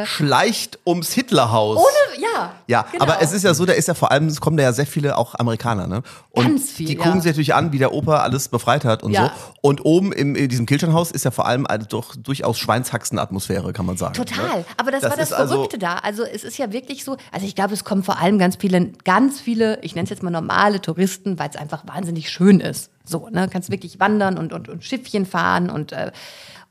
[0.05, 1.79] Schleicht ums Hitlerhaus.
[1.79, 2.53] ohne, ja.
[2.67, 3.05] Ja, genau.
[3.05, 4.87] aber es ist ja so, da ist ja vor allem, es kommen da ja sehr
[4.87, 6.03] viele auch Amerikaner, ne?
[6.31, 7.03] Und Ganz viel, die ja.
[7.03, 9.27] gucken sich natürlich an, wie der Opa alles befreit hat und Ja.
[9.27, 9.31] so.
[9.63, 13.87] Und oben im, in diesem Kilchernhaus ist ja vor allem eine doch durchaus Schweinshaxen-Atmosphäre, kann
[13.87, 14.15] man sagen.
[14.15, 14.59] Total.
[14.61, 14.65] Ne?
[14.77, 15.97] Aber das, Das war das also- Verrückte da.
[15.97, 18.89] Also es ist ja wirklich so, also ich glaube, es kommen vor allem ganz viele,
[19.05, 22.91] ganz viele, ich nenne es jetzt mal normale Touristen, weil es einfach wahnsinnig schön ist.
[23.05, 23.49] So, ne?
[23.51, 26.13] Kannst wirklich wandern und, und, und Schiffchen fahren und, äh,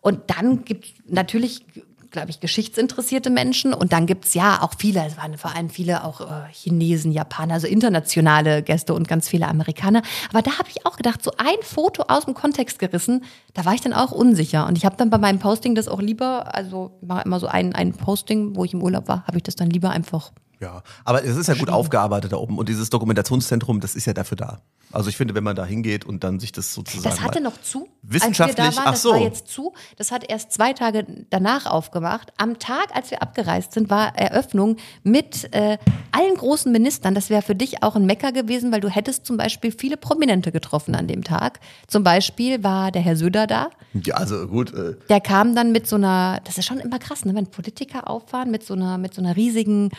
[0.01, 1.65] und dann gibt natürlich
[2.11, 3.73] glaube ich, geschichtsinteressierte Menschen.
[3.73, 7.55] Und dann gibt's ja auch viele, es waren vor allem viele auch äh, Chinesen, Japaner,
[7.55, 10.01] also internationale Gäste und ganz viele Amerikaner.
[10.29, 13.73] Aber da habe ich auch gedacht, so ein Foto aus dem Kontext gerissen, da war
[13.73, 14.67] ich dann auch unsicher.
[14.67, 17.47] Und ich habe dann bei meinem Posting das auch lieber, also ich mache immer so
[17.47, 20.83] ein, ein Posting, wo ich im Urlaub war, habe ich das dann lieber einfach Ja,
[21.03, 24.37] aber es ist ja gut aufgearbeitet da oben und dieses Dokumentationszentrum, das ist ja dafür
[24.37, 24.61] da.
[24.91, 27.03] Also ich finde, wenn man da hingeht und dann sich das sozusagen.
[27.03, 27.87] Das hatte noch zu.
[28.01, 29.11] Wissenschaftlich, als wir da waren, ach das so.
[29.11, 29.73] war jetzt zu.
[29.95, 32.33] Das hat erst zwei Tage danach aufgemacht.
[32.37, 35.77] Am Tag, als wir abgereist sind, war Eröffnung mit äh,
[36.11, 37.15] allen großen Ministern.
[37.15, 40.51] Das wäre für dich auch ein Mecker gewesen, weil du hättest zum Beispiel viele Prominente
[40.51, 41.59] getroffen an dem Tag.
[41.87, 43.69] Zum Beispiel war der Herr Söder da.
[43.93, 44.73] Ja, also gut.
[44.73, 48.09] Äh, Der kam dann mit so einer, das ist schon immer krass, ne, wenn Politiker
[48.09, 49.89] auffahren mit so einer, mit so einer riesigen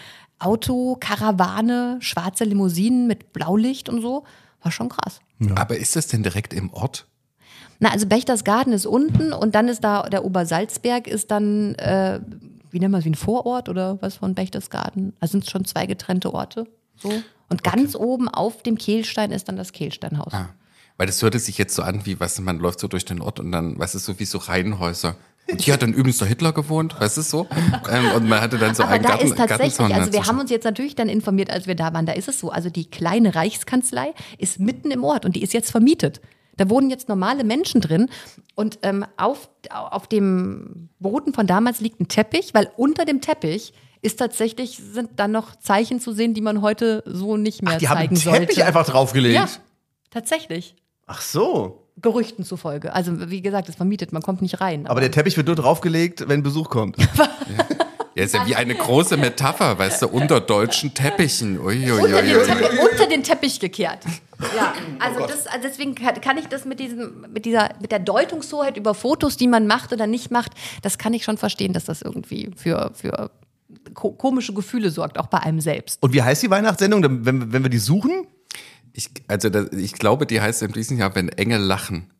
[0.45, 4.25] Autokarawane, schwarze Limousinen mit Blaulicht und so.
[4.63, 5.21] War schon krass.
[5.55, 7.07] Aber ist das denn direkt im Ort?
[7.81, 12.21] Na, also Bechtersgarten ist unten und dann ist da der Obersalzberg ist dann, äh,
[12.71, 15.15] wie nennt man es, wie ein Vorort oder was von Bechtersgarten?
[15.19, 16.69] Also sind es schon zwei getrennte Orte.
[16.97, 17.11] So.
[17.49, 20.33] Und ganz oben auf dem Kehlstein ist dann das Kehlsteinhaus.
[20.33, 20.51] Ah.
[20.97, 23.41] Weil das hörte sich jetzt so an, wie, was man läuft so durch den Ort
[23.41, 25.17] und dann, was ist so wie so Reihenhäuser.
[25.51, 27.49] Und hier hat dann übrigens der Hitler gewohnt, weißt du so?
[27.91, 30.27] Ähm, und man hatte dann so Aber einen da Garten, ist tatsächlich, Gartenzaun also wir
[30.27, 32.51] haben uns jetzt natürlich dann informiert, als wir da waren, da ist es so.
[32.51, 36.21] Also die kleine Reichskanzlei ist mitten im Ort und die ist jetzt vermietet.
[36.57, 38.09] Da wohnen jetzt normale Menschen drin
[38.55, 43.73] und ähm, auf, auf dem Boden von damals liegt ein Teppich, weil unter dem Teppich
[44.03, 47.89] ist tatsächlich, sind dann noch Zeichen zu sehen, die man heute so nicht mehr die
[47.89, 48.67] haben zeigen einen Teppich sollte.
[48.67, 49.35] einfach draufgelegt.
[49.35, 49.49] Ja,
[50.11, 50.77] tatsächlich.
[51.07, 51.82] Ach so.
[52.01, 52.93] Gerüchten zufolge.
[52.93, 54.87] Also wie gesagt, es vermietet, man kommt nicht rein.
[54.87, 56.97] Aber der Teppich wird nur draufgelegt, wenn Besuch kommt.
[58.15, 61.59] Ja, ist ja wie eine große Metapher, weißt du, unter deutschen Teppichen.
[61.59, 62.45] unter, den Uiuiui.
[62.45, 64.01] Teppich, unter den Teppich gekehrt.
[64.55, 68.77] Ja, also das, also deswegen kann, ich das mit diesem, mit dieser, mit der Deutungshoheit
[68.77, 70.53] über Fotos, die man macht oder nicht macht,
[70.83, 73.31] das kann ich schon verstehen, dass das irgendwie für, für
[73.95, 76.03] ko komische Gefühle sorgt, auch bei einem selbst.
[76.03, 78.27] Und wie heißt die Weihnachtssendung, wenn, wenn wir die suchen?
[78.93, 82.11] Ich, also das, ich glaube, die heißt in diesem Jahr, wenn Engel lachen.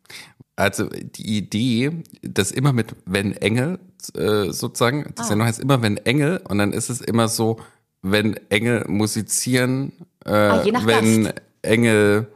[0.55, 3.79] Also die Idee, dass immer mit wenn Engel
[4.15, 7.59] äh, sozusagen, die Sendung heißt immer wenn Engel und dann ist es immer so,
[8.01, 9.93] wenn Engel musizieren,
[10.25, 11.35] äh, Ah, wenn Gast.
[11.63, 12.27] Engel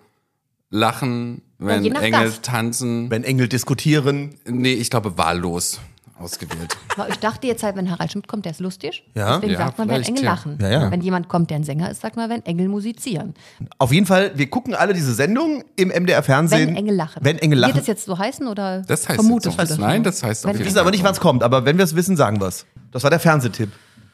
[0.69, 2.43] lachen, wenn je nach Engel Gast.
[2.43, 3.09] tanzen.
[3.11, 4.35] Wenn Engel diskutieren.
[4.45, 5.79] Nee, ich glaube wahllos
[6.19, 6.75] ausgewählt.
[6.95, 9.03] Aber ich dachte jetzt halt, wenn Harald Schmidt kommt, der ist lustig.
[9.15, 9.35] Ja.
[9.37, 10.31] Deswegen Ja, sagt man, wenn Engel ja.
[10.31, 10.57] lachen.
[10.61, 10.91] Ja, ja.
[10.91, 13.33] Wenn jemand kommt, der ein Sänger ist, sagt man, wenn Engel musizieren.
[13.77, 16.69] Auf jeden Fall, wir gucken alle diese Sendung im MDR-Fernsehen.
[16.69, 17.23] Wenn Engel lachen.
[17.23, 17.73] Wenn Engel lachen.
[17.73, 19.81] Wird das jetzt so heißen oder Das heißt vermutest jetzt du so.
[19.81, 19.87] das?
[19.89, 21.77] Nein, das heißt auf Wenn- jeden wir wissen aber nicht, wann es kommt, aber wenn
[21.77, 22.65] wir es wissen, sagen wir es.
[22.91, 23.69] Das war der Fernsehtipp.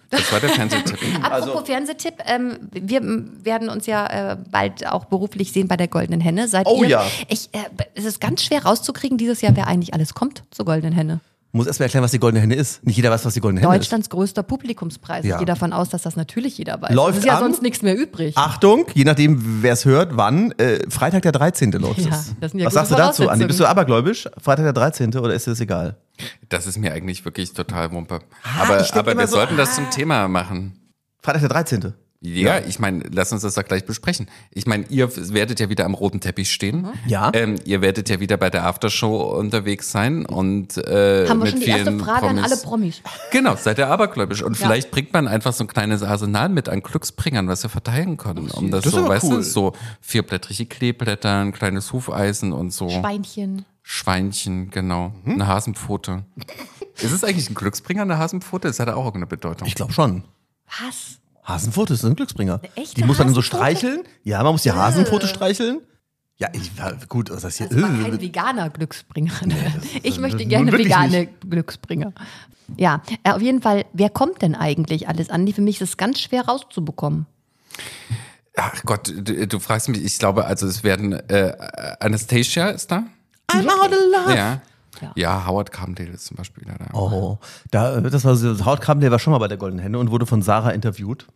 [0.10, 0.98] Das war der Fernsehtipp.
[1.24, 3.02] Also Apropos Fernsehtipp, ähm, wir
[3.44, 6.48] werden uns ja äh, bald auch beruflich sehen bei der Goldenen Henne.
[6.48, 6.90] Seid Oh ihr?
[6.90, 7.06] ja.
[7.30, 7.58] Ich, äh,
[7.96, 11.20] es ist ganz schwer rauszukriegen dieses Jahr, wer eigentlich alles kommt zur Goldenen Henne.
[11.56, 12.84] Muss erst mal erklären, was die Goldene Henne ist.
[12.84, 15.24] Nicht jeder weiß, was die Goldene Henne Deutschlands größter Publikumspreis.
[15.24, 15.36] Ja.
[15.36, 16.92] Ich gehe davon aus, dass das natürlich jeder weiß.
[16.92, 17.44] Läuft es ist ja an.
[17.44, 18.30] sonst nichts mehr übrig.
[18.30, 18.38] ist.
[18.38, 20.52] Achtung, je nachdem, wer es hört, wann.
[20.54, 21.72] Äh, Freitag der 13.
[21.74, 22.34] läuft Ja, es.
[22.42, 23.46] das sind ja was sagst du dazu, Andi?
[23.46, 24.28] Bist du abergläubisch?
[24.42, 25.16] Freitag der 13.
[25.16, 25.96] oder ist dir das egal?
[26.50, 28.22] Das ist mir eigentlich wirklich total Wumpe.
[28.44, 29.76] Ah, Aber, aber wir so, sollten das ah.
[29.76, 30.80] zum Thema machen.
[31.22, 31.94] Freitag der 13.
[32.26, 34.28] Ja, ich meine, lass uns das doch gleich besprechen.
[34.52, 36.88] Ich meine, ihr werdet ja wieder am roten Teppich stehen.
[37.06, 37.30] Ja.
[37.34, 41.50] Ähm, ihr werdet ja wieder bei der Aftershow unterwegs sein und äh, Haben wir mit
[41.52, 42.38] schon die vielen erste Frage Promis.
[42.46, 43.02] an alle Promis.
[43.32, 44.42] Genau, seid ihr abergläubisch.
[44.42, 44.68] Und Ja.
[44.68, 48.50] vielleicht bringt man einfach so ein kleines Arsenal mit an Glücksbringern, was wir verteilen können.
[48.52, 49.36] Um das, Das ist so, aber weißt cool.
[49.38, 52.88] du, so vierblättrige Kleeblätter, ein kleines Hufeisen und so.
[52.90, 53.66] Schweinchen.
[53.82, 55.14] Schweinchen, genau.
[55.26, 55.34] Mhm.
[55.34, 56.24] Eine Hasenpfote.
[57.02, 58.70] ist es eigentlich ein Glücksbringer, eine Hasenpfote?
[58.70, 59.68] Das hat auch irgendeine Bedeutung.
[59.68, 60.24] Ich glaube schon.
[60.82, 61.20] Was?
[61.46, 62.62] Hasenpfote ist ein Glücksbringer.
[62.76, 64.04] echte Die muss man dann so streicheln.
[64.24, 65.82] Ja, man muss die Hasenpfote streicheln.
[66.38, 66.72] Ja, ich,
[67.10, 67.68] gut, was ist das hier?
[67.70, 69.32] Das war kein Äh, veganer Glücksbringer.
[70.02, 72.12] ich möchte gerne vegane Glücksbringer.
[72.78, 75.48] Ja, äh, auf jeden Fall, wer kommt denn eigentlich alles an?
[75.54, 77.28] Für mich ist es ganz schwer rauszubekommen.
[78.56, 81.54] Ach Gott, du, du fragst mich, ich glaube, also es werden, äh,
[82.00, 83.04] Anastasia ist da?
[83.52, 84.36] I'm out of love.
[84.36, 84.62] Ja.
[85.04, 85.12] Ja.
[85.16, 86.94] Ja, Howard Carpendale ist zum Beispiel wieder da.
[86.94, 87.38] Oh,
[87.72, 90.26] da, das war so, Kram, der war schon mal bei der Goldenen Henne und wurde
[90.26, 91.28] von Sarah interviewt.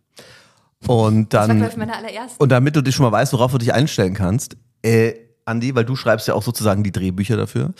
[0.86, 2.38] Und Das war, dann, glaube ich, meine allererste.
[2.38, 5.84] und damit du dich schon mal weißt, worauf du dich einstellen kannst, äh, Andi, weil
[5.84, 7.72] du schreibst ja auch sozusagen die Drehbücher dafür.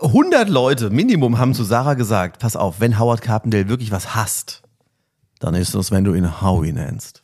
[0.00, 4.62] 100 Leute Minimum haben zu Sarah gesagt, pass auf, wenn Howard Carpendale wirklich was hasst,
[5.40, 7.22] dann ist es, wenn du ihn Howie nennst.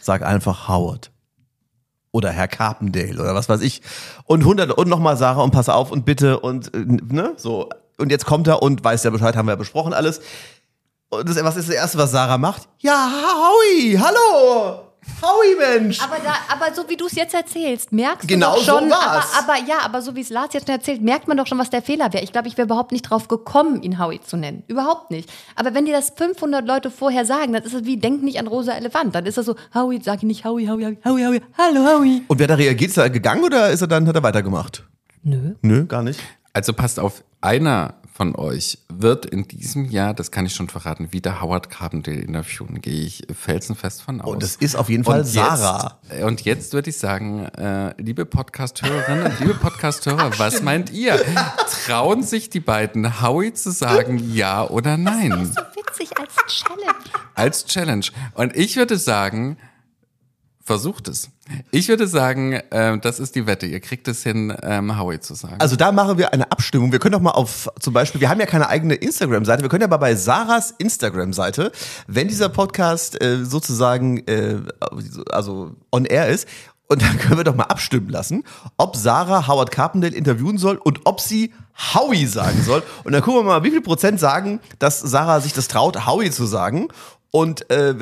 [0.00, 1.10] Sag einfach Howard.
[2.14, 3.82] Oder Herr Carpendale oder was weiß ich.
[4.26, 7.68] Und 100 und nochmal Sarah und pass auf und bitte und äh, ne, so.
[7.98, 10.20] Und jetzt kommt er und weiß ja Bescheid, haben wir ja besprochen alles.
[11.08, 12.68] Und das, was ist das Erste, was Sarah macht?
[12.78, 14.83] Ja, Howie, hallo!
[15.22, 16.00] Howie, Mensch!
[16.02, 18.94] Aber, da, aber so wie du es jetzt erzählst, merkst Genau du doch schon, so
[18.94, 19.32] war's.
[19.38, 21.58] aber, aber ja, aber so wie es Lars jetzt schon erzählt, merkt man doch schon,
[21.58, 22.24] was der Fehler wäre.
[22.24, 24.62] Ich glaube, ich wäre überhaupt nicht drauf gekommen, ihn Howie zu nennen.
[24.66, 25.30] Überhaupt nicht.
[25.56, 28.46] Aber wenn dir das 500 Leute vorher sagen, dann ist es wie, denk nicht an
[28.46, 29.14] rosa Elefant.
[29.14, 32.22] Dann ist das so, Howie, sag ich nicht Howie, Howie, Howie, Howie, Howie, hallo Howie.
[32.28, 34.84] Und wer da reagiert, ist er gegangen oder ist er dann, hat er weitergemacht?
[35.22, 35.54] Nö.
[35.62, 36.20] Nö, gar nicht.
[36.52, 41.12] Also passt auf, einer von euch wird in diesem Jahr, das kann ich schon verraten,
[41.12, 44.34] wieder Howard Carpendale interviewen, gehe ich felsenfest von aus.
[44.34, 45.98] Und das ist auf jeden Fall Und Sarah.
[46.08, 51.20] Jetzt, und jetzt würde ich sagen, äh, liebe Podcast-Hörerinnen, liebe Podcast-Hörer, was meint ihr?
[51.86, 55.52] Trauen sich die beiden Howie zu sagen, ja oder nein?
[55.52, 56.94] So witzig als Challenge.
[57.34, 58.06] Als Challenge.
[58.34, 59.56] Und ich würde sagen,
[60.62, 61.30] versucht es.
[61.70, 63.66] Ich würde sagen, ähm, das ist die Wette.
[63.66, 65.56] Ihr kriegt es hin, ähm, Howie zu sagen.
[65.58, 66.90] Also da machen wir eine Abstimmung.
[66.90, 69.82] Wir können doch mal auf, zum Beispiel, wir haben ja keine eigene Instagram-Seite, wir können
[69.82, 71.70] ja mal bei Sarahs Instagram-Seite,
[72.06, 74.56] wenn dieser Podcast äh, sozusagen äh,
[75.30, 76.48] also on air ist,
[76.86, 78.44] und dann können wir doch mal abstimmen lassen,
[78.76, 81.52] ob Sarah Howard Carpendale interviewen soll und ob sie
[81.94, 82.82] Howie sagen soll.
[83.04, 86.30] Und dann gucken wir mal, wie viel Prozent sagen, dass Sarah sich das traut, Howie
[86.30, 86.88] zu sagen.
[87.34, 87.96] Und äh,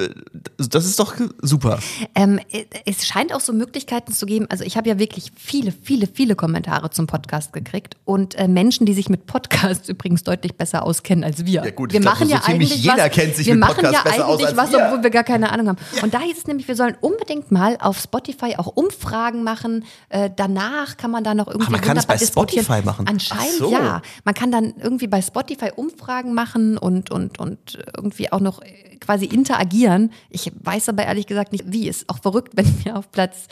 [0.58, 1.78] das ist doch super.
[2.14, 2.38] Ähm,
[2.84, 4.44] es scheint auch so Möglichkeiten zu geben.
[4.50, 8.84] Also ich habe ja wirklich viele, viele, viele Kommentare zum Podcast gekriegt und äh, Menschen,
[8.84, 11.64] die sich mit Podcasts übrigens deutlich besser auskennen als wir.
[11.64, 13.60] Ja gut, wir ich glaub, machen so ja eigentlich jeder was, kennt sich wir mit
[13.60, 14.84] machen Podcasts ja besser aus eigentlich als was, wir.
[14.84, 15.78] obwohl wir gar keine Ahnung haben.
[16.02, 19.86] Und da hieß es nämlich, wir sollen unbedingt mal auf Spotify auch Umfragen machen.
[20.10, 22.66] Äh, danach kann man da noch irgendwie man kann es bei diskutieren.
[22.66, 23.06] Spotify machen?
[23.08, 23.72] Anscheinend so.
[23.72, 24.02] ja.
[24.26, 28.92] Man kann dann irgendwie bei Spotify Umfragen machen und und und irgendwie auch noch äh,
[29.22, 30.12] quasi interagieren.
[30.30, 31.88] Ich weiß aber ehrlich gesagt nicht, wie.
[31.88, 33.46] Ist auch verrückt, wenn wir auf Platz,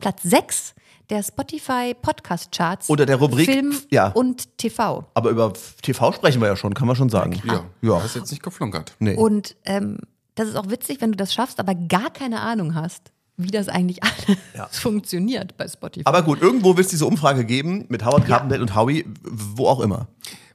[0.00, 0.74] Platz 6
[1.10, 4.08] der Spotify Podcast Charts Oder der Rubrik, Film ja.
[4.12, 5.04] und TV.
[5.14, 7.42] Aber über TV sprechen wir ja schon, kann man schon sagen.
[7.44, 8.02] ja, Ja.
[8.02, 8.94] hast jetzt nicht geflunkert.
[8.98, 9.16] Nee.
[9.16, 9.98] Und ähm,
[10.36, 13.68] das ist auch witzig, wenn du das schaffst, aber gar keine Ahnung hast, wie das
[13.68, 14.00] eigentlich
[14.54, 16.06] alles funktioniert bei Spotify.
[16.06, 19.80] Aber gut, irgendwo wird es diese Umfrage geben mit Howard Carpendale und Howie, wo auch
[19.80, 20.06] immer.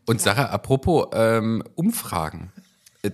[0.07, 2.51] Und Sarah, apropos ähm, Umfragen.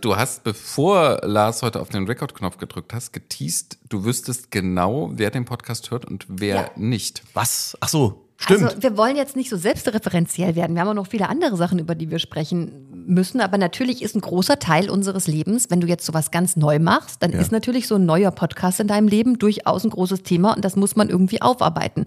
[0.02, 5.30] Du hast, bevor Lars heute auf den Rekordknopf gedrückt hast, geteased, du wüsstest genau, wer
[5.30, 6.72] den Podcast hört und wer Ja.
[6.76, 7.24] nicht.
[7.34, 7.78] Was?
[7.82, 8.64] Ach so, Stimmt.
[8.64, 10.76] Also wir wollen jetzt nicht so selbstreferenziell werden.
[10.76, 13.42] Wir haben auch noch viele andere Sachen, über die wir sprechen müssen.
[13.42, 17.22] Aber natürlich ist ein großer Teil unseres Lebens, wenn du jetzt sowas ganz neu machst,
[17.22, 17.40] dann Ja.
[17.40, 20.76] ist natürlich so ein neuer Podcast in deinem Leben durchaus ein großes Thema und das
[20.76, 22.06] muss man irgendwie aufarbeiten.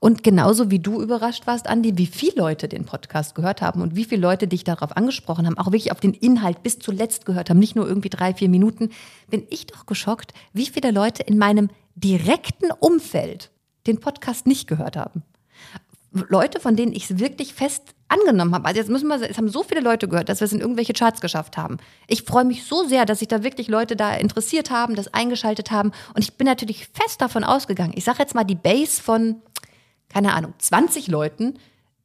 [0.00, 3.96] Und genauso wie du überrascht warst, Andi, wie viele Leute den Podcast gehört haben und
[3.96, 7.50] wie viele Leute dich darauf angesprochen haben, auch wirklich auf den Inhalt bis zuletzt gehört
[7.50, 8.90] haben, nicht nur irgendwie drei, vier Minuten,
[9.30, 13.50] bin ich doch geschockt, wie viele Leute in meinem direkten Umfeld
[13.86, 15.22] den Podcast nicht gehört haben.
[16.28, 18.66] Leute, von denen ich es wirklich fest angenommen habe.
[18.66, 20.92] Also jetzt müssen wir, es haben so viele Leute gehört, dass wir es in irgendwelche
[20.92, 21.78] Charts geschafft haben.
[22.06, 25.72] Ich freue mich so sehr, dass sich da wirklich Leute da interessiert haben, das eingeschaltet
[25.72, 25.90] haben.
[26.14, 27.94] Und ich bin natürlich fest davon ausgegangen.
[27.96, 29.36] Ich sage jetzt mal, die Base von,
[30.08, 31.54] keine Ahnung, 20 Leuten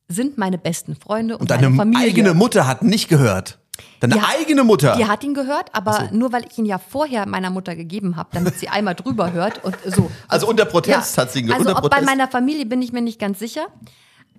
[0.08, 2.08] sind meine besten Freunde und, Und deine meine Familie.
[2.08, 3.60] eigene Mutter hat nicht gehört.
[4.00, 4.96] Deine Die hat- eigene Mutter.
[4.98, 8.30] Die hat ihn gehört, aber nur weil ich ihn ja vorher meiner Mutter gegeben habe,
[8.34, 10.10] damit sie einmal drüber hört und so.
[10.28, 11.66] Also unter Protest hat sie ihn gehört.
[11.68, 13.68] Also ob bei meiner Familie bin ich mir nicht ganz sicher.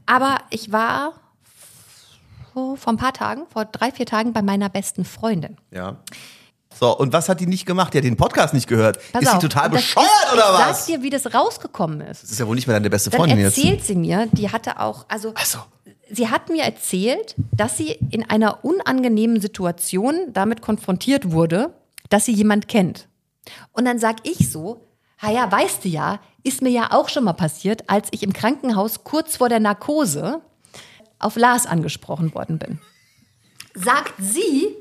[0.07, 1.13] Aber ich war
[2.53, 5.57] vor, vor ein paar Tagen, vor drei, vier Tagen bei meiner besten Freundin.
[5.71, 5.97] Ja.
[6.79, 7.93] So, und was hat die nicht gemacht?
[7.93, 8.99] Die hat den Podcast nicht gehört.
[9.13, 10.79] Pass ist auf, sie total bescheuert ist, oder ich was?
[10.79, 12.23] Sag dir, wie das rausgekommen ist.
[12.23, 13.59] Das ist ja wohl nicht mehr deine beste Dann Freundin jetzt.
[13.59, 15.59] erzählt sie mir, die hatte auch, also Ach so.
[16.11, 21.75] Sie hat mir erzählt, dass sie in einer unangenehmen Situation damit konfrontiert wurde,
[22.09, 23.09] dass sie jemand kennt.
[23.73, 24.87] Und dann sag ich so,
[25.19, 28.33] ha ja, weißt du ja, ist mir ja auch schon mal passiert, als ich im
[28.33, 30.41] Krankenhaus kurz vor der Narkose
[31.19, 32.81] auf Lars angesprochen worden bin.
[33.75, 34.75] Sagt sie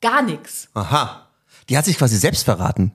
[0.00, 0.68] gar nichts.
[0.74, 1.28] Aha.
[1.68, 2.92] Die hat sich quasi selbst verraten.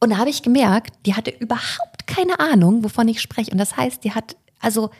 [0.00, 3.50] Und da habe ich gemerkt, die hatte überhaupt keine Ahnung, wovon ich spreche.
[3.50, 4.90] Und das heißt, die hat, also,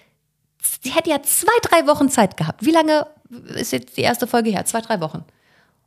[0.83, 2.65] sie hätte ja zwei, drei Wochen Zeit gehabt.
[2.65, 3.07] Wie lange
[3.55, 4.65] ist jetzt die erste Folge her?
[4.65, 5.25] Zwei, drei Wochen.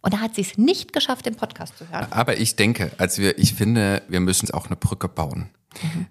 [0.02, 2.08] Und da hat sie es nicht geschafft, den Podcast zu hören.
[2.10, 5.50] Aber ich denke, also wir, ich finde, wir müssen auch eine Brücke bauen.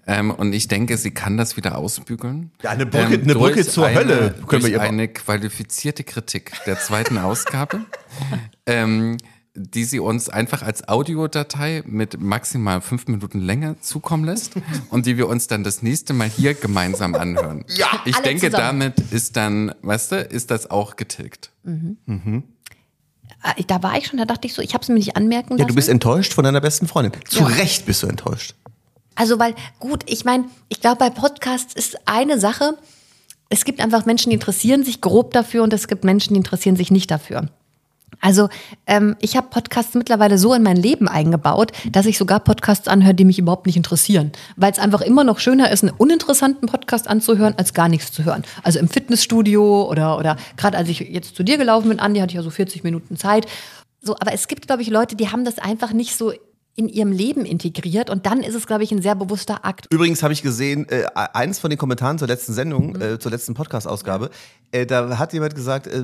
[0.07, 2.51] Ähm, und ich denke, sie kann das wieder ausbügeln.
[2.63, 4.89] Ja, eine Brücke- eine Brücke zur eine, Hölle können wir durch ihr bauen.
[4.89, 7.85] eine qualifizierte Kritik der zweiten Ausgabe,
[8.67, 9.19] ähm,
[9.63, 14.53] die sie uns einfach als Audiodatei mit maximal fünf Minuten Länge zukommen lässt
[14.91, 17.65] und die wir uns dann das nächste Mal hier gemeinsam anhören.
[17.77, 17.87] Ja.
[18.05, 18.81] Ich Alle denke, zusammen.
[18.95, 21.51] damit ist dann, weißt du, ist das auch getilgt.
[21.67, 25.51] Äh, Da war ich schon, da dachte ich so, ich habe es mir nicht anmerken
[25.55, 25.61] lassen.
[25.63, 27.13] Ja, du bist enttäuscht von deiner besten Freundin.
[27.29, 27.47] Zu Ja.
[27.47, 28.55] Recht bist du enttäuscht.
[29.15, 32.77] Also, weil, gut, ich meine, ich glaube, bei Podcasts ist eine Sache,
[33.51, 36.77] es gibt einfach Menschen, die interessieren sich grob dafür und es gibt Menschen, die interessieren
[36.77, 37.49] sich nicht dafür.
[38.21, 38.49] Also,
[38.87, 43.15] ähm, ich habe Podcasts mittlerweile so in mein Leben eingebaut, dass ich sogar Podcasts anhöre,
[43.15, 44.33] die mich überhaupt nicht interessieren.
[44.57, 48.25] Weil es einfach immer noch schöner ist, einen uninteressanten Podcast anzuhören, als gar nichts zu
[48.25, 48.43] hören.
[48.63, 52.31] Also im Fitnessstudio oder, oder gerade als ich jetzt zu dir gelaufen bin, Andi, hatte
[52.31, 53.47] ich ja so 40 Minuten Zeit.
[54.03, 56.33] So, aber es gibt, glaube ich, Leute, die haben das einfach nicht so
[56.81, 59.87] in ihrem Leben integriert und dann ist es, glaube ich, ein sehr bewusster Akt.
[59.93, 63.03] Übrigens habe ich gesehen, äh, eins von den Kommentaren zur letzten Sendung, Mhm.
[63.03, 64.31] äh, zur letzten Podcast-Ausgabe,
[64.73, 66.03] äh, da hat jemand gesagt, äh,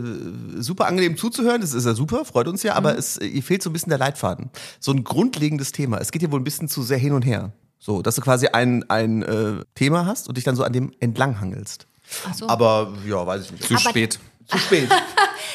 [0.58, 2.98] super angenehm zuzuhören, das ist ja super, freut uns ja, aber Mhm.
[2.98, 4.50] es, äh, ihr fehlt so ein bisschen der Leitfaden.
[4.80, 5.98] So ein grundlegendes Thema.
[5.98, 7.52] Es geht hier wohl ein bisschen zu sehr hin und her.
[7.78, 10.92] So, dass du quasi ein, ein äh, Thema hast und dich dann so an dem
[11.00, 11.86] entlanghangelst.
[12.28, 12.48] Ach so.
[12.48, 13.64] Aber ja, weiß ich nicht.
[13.64, 14.18] Zu Aber- spät.
[14.46, 14.88] Zu spät.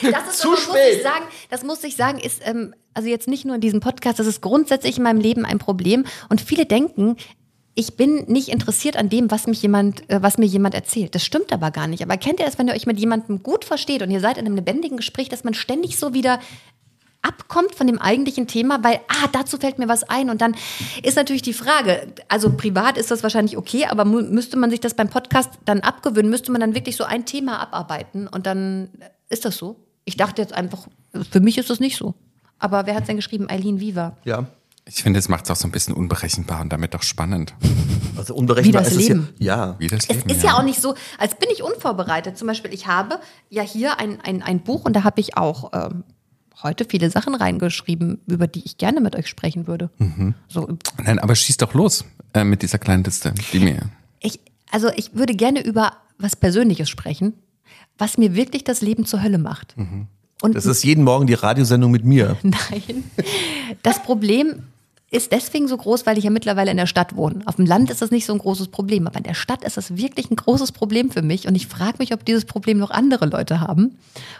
[0.01, 0.95] Das ist Zu aber, muss spät.
[0.95, 4.17] ich sagen, das muss ich sagen, ist ähm, also jetzt nicht nur in diesem Podcast,
[4.17, 6.05] das ist grundsätzlich in meinem Leben ein Problem.
[6.27, 7.17] Und viele denken,
[7.75, 11.15] ich bin nicht interessiert an dem, was mich jemand, äh, was mir jemand erzählt.
[11.15, 12.03] Das stimmt aber gar nicht.
[12.03, 14.45] Aber kennt ihr das, wenn ihr euch mit jemandem gut versteht und ihr seid in
[14.45, 16.39] einem lebendigen Gespräch, dass man ständig so wieder
[17.21, 20.29] abkommt von dem eigentlichen Thema, weil, ah, dazu fällt mir was ein.
[20.29, 20.55] Und dann
[21.03, 24.93] ist natürlich die Frage, also privat ist das wahrscheinlich okay, aber müsste man sich das
[24.95, 28.89] beim Podcast dann abgewöhnen, müsste man dann wirklich so ein Thema abarbeiten und dann
[29.29, 29.75] ist das so.
[30.05, 30.87] Ich dachte jetzt einfach,
[31.29, 32.15] für mich ist das nicht so.
[32.57, 33.49] Aber wer hat denn geschrieben?
[33.49, 34.17] Eileen Viva.
[34.23, 34.47] Ja.
[34.87, 37.53] Ich finde, es macht es auch so ein bisschen unberechenbar und damit auch spannend.
[38.17, 39.29] Also unberechenbar Wie das ist Leben.
[39.39, 39.55] es ja.
[39.55, 39.75] Ja.
[39.79, 42.37] Wie das Es Leben, ist ja auch nicht so, als bin ich unvorbereitet.
[42.37, 45.71] Zum Beispiel, ich habe ja hier ein, ein, ein Buch und da habe ich auch
[45.73, 46.03] ähm,
[46.63, 49.89] heute viele Sachen reingeschrieben, über die ich gerne mit euch sprechen würde.
[50.47, 50.67] So,
[51.03, 53.89] Nein, aber schieß doch los äh, mit dieser kleinen Liste, die mir.
[54.19, 54.39] ich,
[54.71, 57.33] also ich würde gerne über was Persönliches sprechen,
[57.97, 59.75] was mir wirklich das Leben zur Hölle macht.
[60.41, 62.37] Und Das ist jeden Morgen die Radiosendung mit mir.
[62.43, 63.03] Nein.
[63.83, 64.63] Das Problem
[65.09, 67.41] ist deswegen so groß, weil ich ja mittlerweile in der Stadt wohne.
[67.45, 69.75] Auf dem Land ist das nicht so ein großes Problem, aber in der Stadt ist
[69.77, 71.47] das wirklich ein großes Problem für mich.
[71.47, 73.97] Und ich frage mich, ob dieses Problem noch andere Leute haben.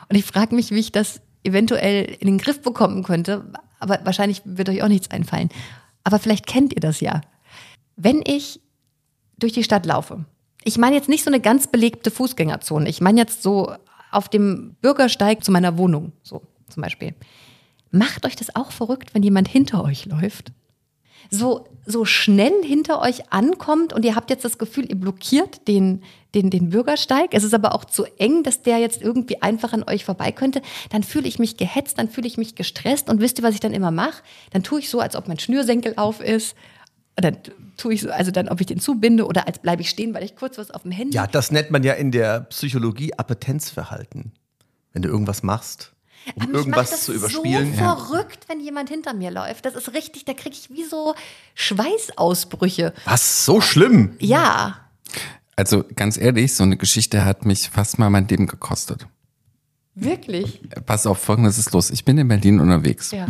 [0.08, 3.46] Und ich frage mich, wie ich das eventuell in den Griff bekommen könnte.
[3.80, 5.50] Aber wahrscheinlich wird euch auch nichts einfallen.
[6.04, 7.22] Aber vielleicht kennt ihr das ja.
[7.96, 8.60] Wenn ich
[9.38, 10.26] durch die Stadt laufe,
[10.64, 12.88] ich meine jetzt nicht so eine ganz belebte Fußgängerzone.
[12.90, 13.74] Ich meine jetzt so
[14.12, 17.16] auf dem Bürgersteig zu meiner Wohnung, so zum Beispiel.
[17.90, 20.52] Macht euch das auch verrückt, wenn jemand hinter euch läuft?
[21.30, 26.04] So, so schnell hinter euch ankommt und ihr habt jetzt das Gefühl, ihr blockiert den,
[26.34, 27.34] den, den Bürgersteig.
[27.34, 30.62] Es ist aber auch zu eng, dass der jetzt irgendwie einfach an euch vorbei könnte.
[30.90, 33.60] Dann fühle ich mich gehetzt, dann fühle ich mich gestresst und wisst ihr, was ich
[33.60, 34.24] dann immer mache?
[34.52, 36.56] Dann tue ich so, als ob mein Schnürsenkel auf ist.
[37.16, 37.38] Dann
[37.78, 40.24] tue ich so, also dann, ob ich den zubinde oder als bleibe ich stehen, weil
[40.24, 41.16] ich kurz was auf dem Handy.
[41.16, 44.32] Ja, das nennt man ja in der Psychologie Appetenzverhalten.
[44.94, 45.94] Wenn du irgendwas machst,
[46.36, 47.74] um Aber irgendwas das zu überspielen.
[47.74, 49.66] So verrückt, wenn jemand hinter mir läuft.
[49.66, 51.16] Das ist richtig, da kriege ich wie so
[51.56, 52.94] Schweißausbrüche.
[53.06, 53.46] Was?
[53.46, 54.16] So schlimm?
[54.20, 54.80] Ja.
[55.56, 59.08] Also ganz ehrlich, so eine Geschichte hat mich fast mal mein Leben gekostet.
[59.94, 60.62] Wirklich.
[60.86, 61.90] Pass auf, folgendes ist los.
[61.90, 63.12] Ich bin in Berlin unterwegs.
[63.12, 63.28] Ja.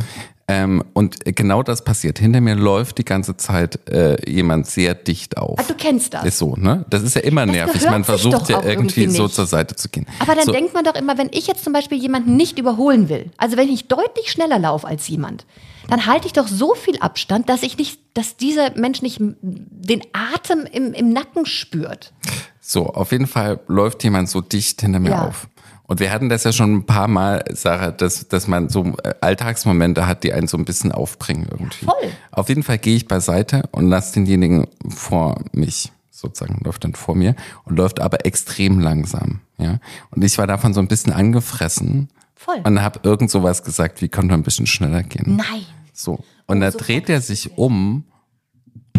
[0.52, 2.20] Ähm, und genau das passiert.
[2.20, 5.60] Hinter mir läuft die ganze Zeit äh, jemand sehr dicht auf.
[5.60, 6.26] Ah, du kennst das.
[6.26, 6.86] Ist so, ne?
[6.90, 7.84] Das ist ja immer Das nervig.
[7.90, 10.06] Man versucht ja irgendwie, irgendwie so zur Seite zu gehen.
[10.20, 13.08] Aber dann so, denkt man doch immer, wenn ich jetzt zum Beispiel jemanden nicht überholen
[13.08, 15.46] will, also wenn ich deutlich schneller laufe als jemand,
[15.90, 20.02] dann halte ich doch so viel Abstand, dass ich nicht, dass dieser Mensch nicht den
[20.14, 22.14] Atem im, im Nacken spürt.
[22.60, 25.28] So, auf jeden Fall läuft jemand so dicht hinter mir Ja.
[25.28, 25.48] auf.
[25.92, 29.14] Und wir hatten das ja schon ein paar Mal, Sarah, dass, dass man so äh,
[29.20, 31.86] Alltagsmomente hat, die einen so ein bisschen aufbringen irgendwie.
[31.86, 32.12] Ja, voll.
[32.32, 37.16] Auf jeden Fall gehe ich beiseite und lasse denjenigen vor mich, sozusagen, läuft dann vor
[37.16, 39.42] mir und läuft aber extrem langsam.
[39.58, 39.80] Ja.
[40.12, 42.62] Und ich war davon so ein bisschen angefressen Voll.
[42.64, 45.36] und habe irgend sowas gesagt, wie könnte man ein bisschen schneller gehen.
[45.36, 45.66] Nein.
[45.92, 46.24] So.
[46.48, 48.06] Und da so dreht er sich um,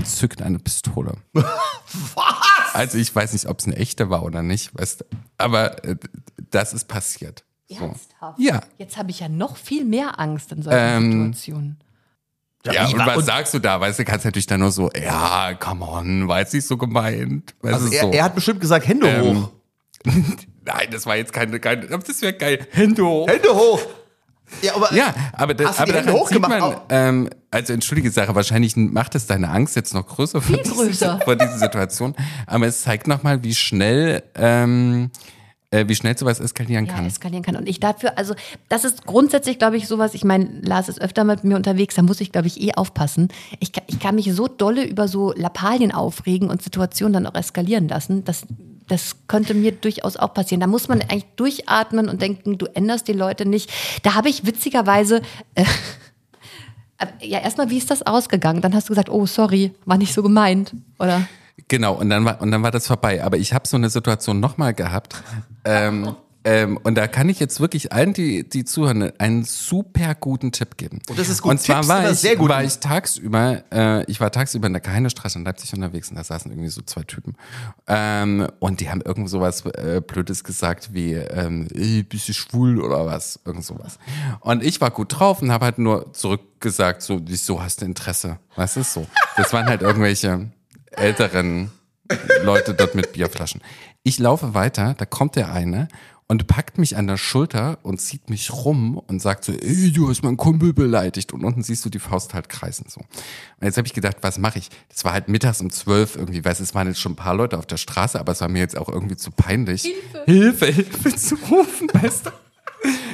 [0.04, 1.14] zückt eine Pistole.
[1.32, 2.51] Was?
[2.72, 5.04] Also ich weiß nicht, ob es eine echte war oder nicht, weißt du.
[5.38, 5.96] Aber äh,
[6.50, 7.44] das ist passiert.
[7.68, 7.84] So.
[7.86, 8.38] Ernsthaft?
[8.38, 8.60] Ja.
[8.78, 11.78] Jetzt habe ich ja noch viel mehr Angst in solchen Ähm, Situationen.
[12.64, 13.80] Ja, wie und was und- sagst du da?
[13.80, 17.54] Weißt du, kannst natürlich dann nur so, ja, come on, war jetzt nicht so gemeint.
[17.60, 18.10] Weißt Also du, er, so.
[18.12, 19.50] er hat bestimmt gesagt, Hände Ähm, hoch.
[20.64, 22.66] Nein, das war jetzt keine, keine das wäre geil.
[22.70, 23.26] Hände hoch.
[23.28, 23.80] Hände hoch.
[24.60, 26.60] Ja, aber Ja, aber, da, Hast du aber daran sieht hochgemacht?
[26.60, 30.74] man, ähm, also entschuldige Sache, wahrscheinlich macht es deine Angst jetzt noch größer vor, diese-
[30.74, 31.20] größer.
[31.24, 32.14] vor dieser Situation.
[32.46, 35.10] Aber es zeigt nochmal, wie schnell, ähm,
[35.70, 37.06] äh, wie schnell sowas eskalieren ja, kann.
[37.06, 37.56] eskalieren kann.
[37.56, 38.34] Und ich dafür, also
[38.68, 42.02] das ist grundsätzlich, glaube ich, sowas, ich meine, Lars ist öfter mit mir unterwegs, da
[42.02, 43.28] muss ich, glaube ich, eh aufpassen.
[43.58, 47.34] Ich, kann- ich kann mich so dolle über so Lappalien aufregen und Situationen dann auch
[47.34, 48.22] eskalieren lassen.
[48.24, 48.42] Das,
[48.88, 50.60] das könnte mir durchaus auch passieren.
[50.60, 53.70] Da muss man eigentlich durchatmen und denken, du änderst die Leute nicht.
[54.02, 55.22] Da habe ich witzigerweise...
[55.54, 55.64] Äh,
[56.98, 58.60] aber ja, erstmal, wie ist das ausgegangen?
[58.60, 61.22] Dann hast du gesagt, oh, sorry, war nicht so gemeint, oder?
[61.68, 63.22] Genau, und dann war, und dann war das vorbei.
[63.22, 65.22] Aber ich habe so eine Situation nochmal gehabt.
[65.64, 66.14] Ähm,
[66.44, 70.76] ähm, und da kann ich jetzt wirklich allen, die, die zuhören, einen super guten Tipp
[70.76, 71.00] geben.
[71.08, 71.52] Und das ist gut.
[71.52, 72.48] Und zwar Tipps war ich, sehr gut.
[72.48, 76.24] war ich tagsüber, äh, ich war tagsüber in der Keinestraße in Leipzig unterwegs und da
[76.24, 77.36] saßen irgendwie so zwei Typen.
[77.86, 81.68] Ähm, und die haben irgend sowas äh, Blödes gesagt wie, ähm,
[82.08, 83.38] bist du schwul oder was?
[83.44, 83.98] Irgend sowas.
[84.40, 88.38] Und ich war gut drauf und habe halt nur zurückgesagt, so, wieso hast du Interesse?
[88.56, 89.06] Was ist so?
[89.36, 90.50] Das waren halt irgendwelche
[90.90, 91.70] älteren
[92.42, 93.60] Leute dort mit Bierflaschen.
[94.02, 95.88] Ich laufe weiter, da kommt der eine
[96.32, 100.08] und packt mich an der Schulter und zieht mich rum und sagt so, ey, du
[100.08, 101.34] hast meinen Kumpel beleidigt.
[101.34, 103.00] Und unten siehst du die Faust halt kreisen so.
[103.00, 103.06] Und
[103.66, 104.70] jetzt habe ich gedacht, was mache ich?
[104.88, 107.34] Das war halt mittags um zwölf irgendwie, weißt du, es waren jetzt schon ein paar
[107.34, 109.82] Leute auf der Straße, aber es war mir jetzt auch irgendwie zu peinlich.
[109.82, 112.30] Hilfe, Hilfe, Hilfe zu rufen, weißt du?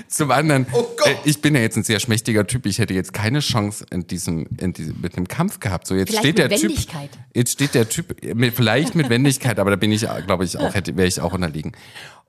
[0.06, 0.66] Zum anderen,
[1.04, 2.66] äh, ich bin ja jetzt ein sehr schmächtiger Typ.
[2.66, 5.86] Ich hätte jetzt keine Chance in diesem, in diesem, mit einem Kampf gehabt.
[5.86, 7.10] So jetzt Vielleicht steht mit der Typ, Wendigkeit.
[7.34, 10.74] jetzt steht der Typ, mit, vielleicht mit Wendigkeit, aber da bin ich, glaube ich, auch
[10.74, 11.72] hätte, wäre ich auch unterlegen.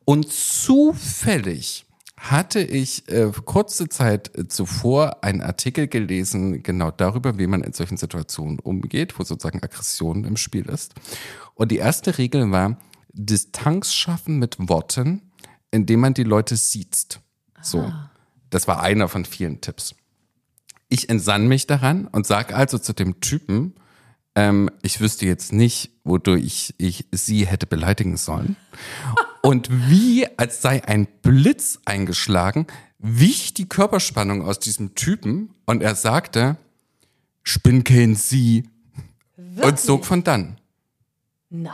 [0.09, 1.85] Und zufällig
[2.17, 7.73] hatte ich äh, kurze Zeit äh, zuvor einen Artikel gelesen, genau darüber, wie man in
[7.73, 10.95] solchen Situationen umgeht, wo sozusagen Aggression im Spiel ist.
[11.53, 12.79] Und die erste Regel war,
[13.13, 15.31] Distanz schaffen mit Worten,
[15.69, 17.19] indem man die Leute sieht.
[17.61, 17.93] So.
[18.49, 19.93] Das war einer von vielen Tipps.
[20.87, 23.75] Ich entsann mich daran und sag also zu dem Typen,
[24.35, 28.55] ähm, ich wüsste jetzt nicht, wodurch ich, sie hätte beleidigen sollen.
[29.41, 32.67] Und wie, als sei ein Blitz eingeschlagen,
[32.99, 36.57] wich die Körperspannung aus diesem Typen und er sagte,
[37.43, 38.69] Spinn kein Sie
[39.61, 40.59] und zog von dann.
[41.49, 41.73] Nein.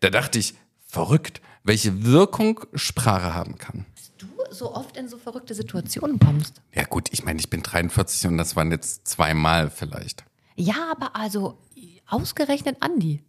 [0.00, 0.54] Da dachte ich,
[0.86, 3.86] verrückt, welche Wirkung Sprache haben kann.
[4.18, 6.60] Du so oft in so verrückte Situationen kommst.
[6.74, 10.24] Ja gut, ich meine, ich bin 43 und das waren jetzt zweimal vielleicht.
[10.56, 11.58] Ja, aber also
[12.06, 13.22] ausgerechnet Andi.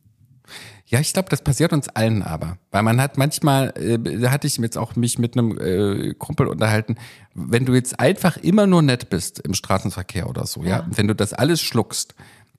[0.86, 2.58] Ja, ich glaube, das passiert uns allen aber.
[2.72, 6.48] Weil man hat manchmal, äh, da hatte ich jetzt auch mich mit einem äh, Kumpel
[6.48, 6.98] unterhalten,
[7.34, 11.16] wenn du jetzt einfach immer nur nett bist im Straßenverkehr oder so, ja, wenn du
[11.16, 12.14] das alles schluckst,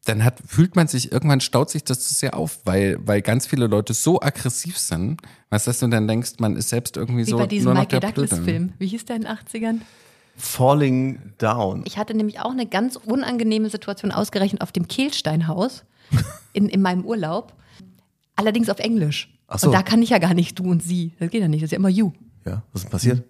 [0.05, 3.47] dann hat, fühlt man sich, irgendwann staut sich das zu sehr auf, weil, weil ganz
[3.47, 7.31] viele Leute so aggressiv sind, was dass du dann denkst, man ist selbst irgendwie Wie
[7.31, 8.01] so bei diesem Michael.
[8.01, 8.73] Douglas-Film.
[8.79, 9.81] Wie hieß der in den 80ern?
[10.37, 11.83] Falling down.
[11.87, 15.85] Ich hatte nämlich auch eine ganz unangenehme Situation ausgerechnet auf dem Kehlsteinhaus
[16.53, 17.55] in, in meinem Urlaub.
[18.37, 19.33] Allerdings auf Englisch.
[19.47, 19.69] Ach so.
[19.69, 21.13] Und da kann ich ja gar nicht du und sie.
[21.19, 21.63] Das geht ja nicht.
[21.63, 22.13] Das ist ja immer you.
[22.45, 23.25] Ja, was ist denn passiert?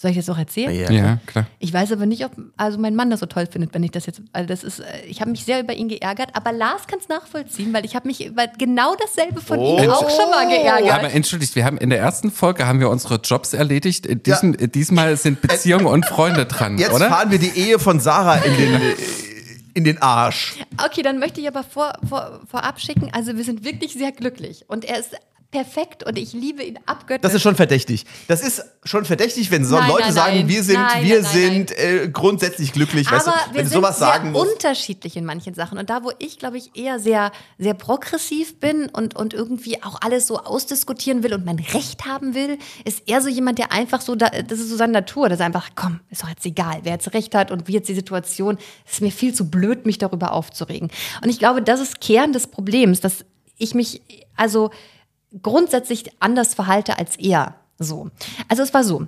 [0.00, 0.72] Soll ich das noch erzählen?
[0.72, 0.90] Ja.
[0.92, 1.46] Ja, klar.
[1.58, 4.06] Ich weiß aber nicht, ob also mein Mann das so toll findet, wenn ich das
[4.06, 4.22] jetzt.
[4.32, 7.08] Also das ist, äh, ich habe mich sehr über ihn geärgert, aber Lars kann es
[7.08, 9.80] nachvollziehen, weil ich habe mich über genau dasselbe von Oh.
[9.82, 10.92] ihm auch schon mal geärgert.
[10.92, 14.06] Aber entschuldigt, wir haben in der ersten Folge haben wir unsere Jobs erledigt.
[14.06, 17.08] In Diesem, Diesmal sind Beziehungen und Freunde dran, Jetzt oder?
[17.08, 18.94] fahren wir die Ehe von Sarah in den, äh,
[19.74, 20.54] in den Arsch.
[20.84, 24.64] Okay, dann möchte ich aber vor, vor, vorab schicken, also wir sind wirklich sehr glücklich
[24.68, 25.16] und er ist
[25.50, 27.22] perfekt und ich liebe ihn abgöttisch.
[27.22, 28.04] Das ist schon verdächtig.
[28.26, 30.48] Das ist schon verdächtig, wenn so Nein, Leute nein, sagen, nein.
[30.48, 33.10] wir sind, wir sind Äh, grundsätzlich glücklich.
[33.10, 34.52] weißt aber du, wir wenn du sind sowas sehr sagen musst.
[34.52, 35.78] unterschiedlich in manchen Sachen.
[35.78, 39.98] Und da, wo ich, glaube ich, eher sehr, sehr progressiv bin und, und irgendwie auch
[40.02, 44.02] alles so ausdiskutieren will und mein Recht haben will, ist er so jemand, der einfach
[44.02, 46.80] so, da, das ist so seine Natur, dass er einfach, komm, ist doch jetzt egal,
[46.82, 49.86] wer jetzt Recht hat und wie jetzt die Situation, es ist mir viel zu blöd,
[49.86, 50.90] mich darüber aufzuregen.
[51.22, 53.24] Und ich glaube, das ist Kern des Problems, dass
[53.56, 54.02] ich mich,
[54.36, 54.70] also
[55.42, 57.54] grundsätzlich anders verhalte als er.
[57.78, 58.10] So.
[58.48, 59.06] Also es war so.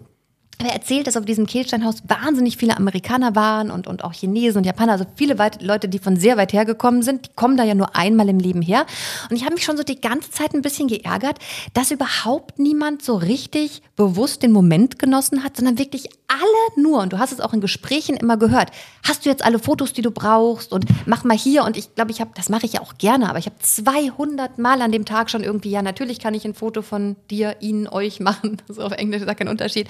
[0.63, 4.65] Er erzählt, dass auf diesem Kehlsteinhaus wahnsinnig viele Amerikaner waren und, und auch Chinesen und
[4.65, 7.75] Japaner, also viele weit, Leute, die von sehr weit hergekommen sind, die kommen da ja
[7.75, 8.85] nur einmal im Leben her.
[9.31, 11.39] Und ich habe mich schon so die ganze Zeit ein bisschen geärgert,
[11.73, 17.13] dass überhaupt niemand so richtig bewusst den Moment genossen hat, sondern wirklich alle nur, und
[17.13, 18.71] du hast es auch in Gesprächen immer gehört,
[19.07, 21.65] hast du jetzt alle Fotos, die du brauchst und mach mal hier.
[21.65, 24.59] Und ich glaube, ich habe, das mache ich ja auch gerne, aber ich habe 200
[24.59, 27.89] Mal an dem Tag schon irgendwie, ja, natürlich kann ich ein Foto von dir, ihnen,
[27.89, 28.59] euch machen.
[28.69, 29.89] So auf Englisch ist da kein Unterschied.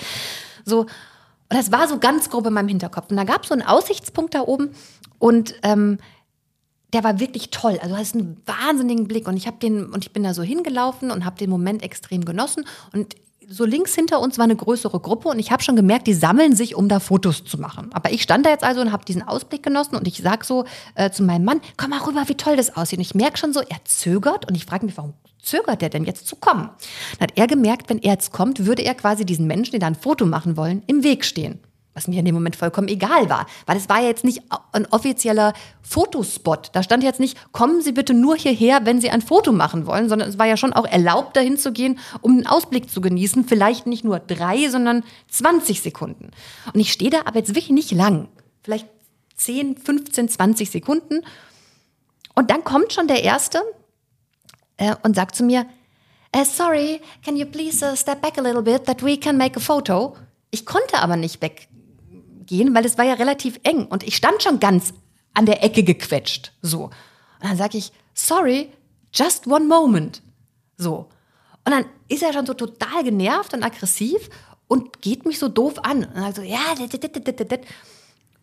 [0.64, 0.88] So, und
[1.48, 3.10] das war so ganz grob in meinem Hinterkopf.
[3.10, 4.70] Und da gab es so einen Aussichtspunkt da oben
[5.18, 5.98] und ähm,
[6.92, 7.78] der war wirklich toll.
[7.82, 10.42] Also du hast einen wahnsinnigen Blick und ich habe den und ich bin da so
[10.42, 13.14] hingelaufen und habe den Moment extrem genossen und
[13.52, 16.54] so links hinter uns war eine größere Gruppe und ich habe schon gemerkt, die sammeln
[16.54, 17.90] sich, um da Fotos zu machen.
[17.92, 20.64] Aber ich stand da jetzt also und habe diesen Ausblick genossen und ich sag so
[20.94, 23.00] äh, zu meinem Mann, komm mal rüber, wie toll das aussieht.
[23.00, 26.04] Und ich merke schon so, er zögert und ich frage mich, warum zögert der denn
[26.04, 26.70] jetzt zu kommen?
[27.18, 29.88] Dann hat er gemerkt, wenn er jetzt kommt, würde er quasi diesen Menschen, die da
[29.88, 31.58] ein Foto machen wollen, im Weg stehen.
[32.00, 33.44] Was mir in dem Moment vollkommen egal war.
[33.66, 34.42] Weil es war ja jetzt nicht
[34.72, 36.70] ein offizieller Fotospot.
[36.72, 40.08] Da stand jetzt nicht, kommen Sie bitte nur hierher, wenn Sie ein Foto machen wollen,
[40.08, 43.44] sondern es war ja schon auch erlaubt, dahin zu gehen, um einen Ausblick zu genießen.
[43.44, 46.30] Vielleicht nicht nur drei, sondern 20 Sekunden.
[46.72, 48.28] Und ich stehe da aber jetzt wirklich nicht lang.
[48.62, 48.86] Vielleicht
[49.36, 51.20] 10, 15, 20 Sekunden.
[52.34, 53.60] Und dann kommt schon der Erste
[54.78, 55.66] äh, und sagt zu mir,
[56.32, 59.58] äh, sorry, can you please uh, step back a little bit that we can make
[59.58, 60.16] a photo?
[60.50, 61.40] Ich konnte aber nicht
[62.50, 64.92] weggehen, weil es war ja relativ eng und ich stand schon ganz
[65.34, 66.52] an der Ecke gequetscht.
[66.62, 66.84] So.
[66.84, 66.92] Und
[67.42, 68.70] dann sage ich, sorry,
[69.12, 70.22] just one moment.
[70.76, 71.08] So.
[71.64, 74.28] Und dann ist er schon so total genervt und aggressiv
[74.66, 76.04] und geht mich so doof an.
[76.04, 77.60] Und sagt so, ja, dit, dit, dit, dit.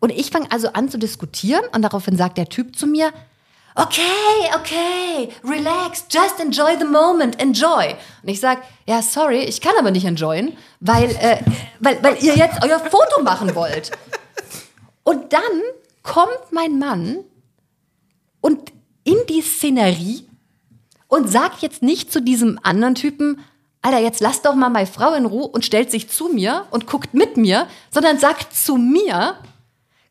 [0.00, 3.12] und ich fange also an zu diskutieren und daraufhin sagt der Typ zu mir,
[3.78, 7.94] okay, okay, relax, just enjoy the moment, enjoy.
[8.22, 11.38] Und ich sag, ja, sorry, ich kann aber nicht enjoyen, weil, äh,
[11.78, 13.92] weil, weil ihr jetzt euer Foto machen wollt.
[15.04, 15.62] Und dann
[16.02, 17.18] kommt mein Mann
[18.40, 18.72] und
[19.04, 20.28] in die Szenerie
[21.06, 23.40] und sagt jetzt nicht zu diesem anderen Typen,
[23.80, 26.86] Alter, jetzt lass doch mal meine Frau in Ruhe und stellt sich zu mir und
[26.86, 29.36] guckt mit mir, sondern sagt zu mir,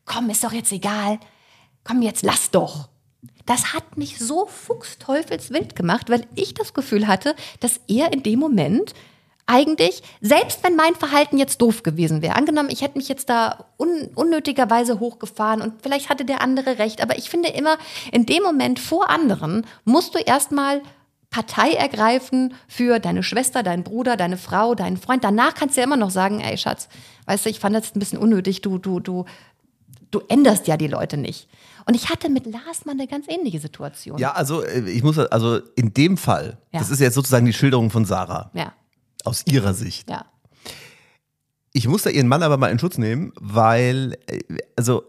[0.06, 1.20] komm, ist doch jetzt egal,
[1.84, 2.88] komm, jetzt lass doch.
[3.48, 8.38] Das hat mich so fuchsteufelswild gemacht, weil ich das Gefühl hatte, dass er in dem
[8.38, 8.92] Moment
[9.46, 13.64] eigentlich, selbst wenn mein Verhalten jetzt doof gewesen wäre, angenommen, ich hätte mich jetzt da
[13.78, 17.78] un unnötigerweise hochgefahren und vielleicht hatte der andere recht, aber ich finde immer,
[18.12, 20.82] in dem Moment vor anderen musst du erstmal
[21.30, 25.24] Partei ergreifen für deine Schwester, deinen Bruder, deine Frau, deinen Freund.
[25.24, 26.90] Danach kannst du ja immer noch sagen, ey Schatz,
[27.24, 29.24] weißt du, ich fand das ein bisschen unnötig, du, du, du,
[30.10, 31.48] du änderst ja die Leute nicht.
[31.88, 34.18] Und ich hatte mit Lars mal eine ganz ähnliche Situation.
[34.18, 36.80] Ja, also äh, ich muss, also in dem Fall, Ja.
[36.80, 38.74] das ist jetzt sozusagen die Schilderung von Sarah, Ja,
[39.24, 40.08] aus ihrer Sicht.
[40.10, 40.26] ja.
[41.72, 44.40] Ich muss da ihren Mann aber mal in Schutz nehmen, weil, äh,
[44.76, 45.04] also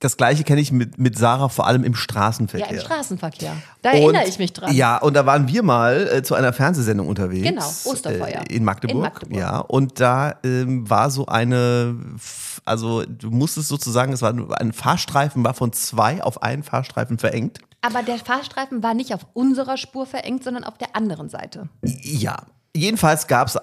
[0.00, 2.70] das Gleiche kenne ich mit, mit Sarah vor allem im Ja, Straßenverkehr.
[2.70, 3.56] im Straßenverkehr.
[3.82, 4.74] Da erinnere Und- ich mich dran.
[4.74, 7.48] Ja, und da waren wir mal äh, zu einer Fernsehsendung unterwegs.
[7.48, 8.42] Genau, Osterfeuer.
[8.48, 9.38] Äh, in, Magdeburg, In Magdeburg.
[9.38, 11.96] Ja, und da ähm, war so eine,
[12.66, 17.60] also du musstest sozusagen, es war ein Fahrstreifen, war von zwei auf einen Fahrstreifen verengt.
[17.80, 21.68] Aber der Fahrstreifen war nicht auf unserer Spur verengt, sondern auf der anderen Seite.
[21.82, 22.36] Ja.
[22.74, 23.56] Jedenfalls gab es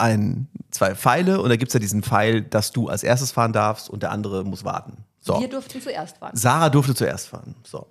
[0.72, 3.88] zwei Pfeile und da gibt es ja diesen Pfeil, dass du als erstes fahren darfst
[3.88, 5.04] und der andere muss warten.
[5.24, 5.40] So.
[5.40, 6.36] Wir durften zuerst fahren.
[6.36, 7.56] Sarah durfte zuerst fahren.
[7.64, 7.88] So.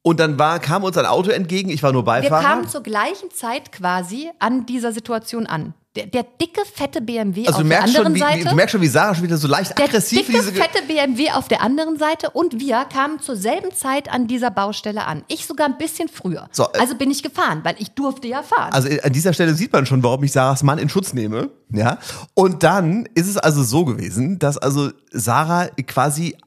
[0.00, 2.42] Und dann war, kam uns ein Auto entgegen, ich war nur Wir Beifahrer.
[2.42, 5.74] kamen zur gleichen Zeit quasi an dieser Situation an.
[5.94, 8.48] Der, der dicke, fette BMW also auf der anderen schon, wie, Seite.
[8.48, 10.52] du merkst schon, wie Sarah schon wieder so leicht der aggressiv dicke, diese.
[10.52, 15.04] Fette BMW auf der anderen Seite und wir kamen zur selben Zeit an dieser Baustelle
[15.04, 15.22] an.
[15.28, 16.48] Ich sogar ein bisschen früher.
[16.50, 18.72] So, äh, also bin ich gefahren, weil ich durfte ja fahren.
[18.72, 21.50] Also an dieser Stelle sieht man schon, warum ich Sarahs Mann in Schutz nehme.
[21.68, 21.98] Ja.
[22.32, 26.38] Und dann ist es also so gewesen, dass also Sarah quasi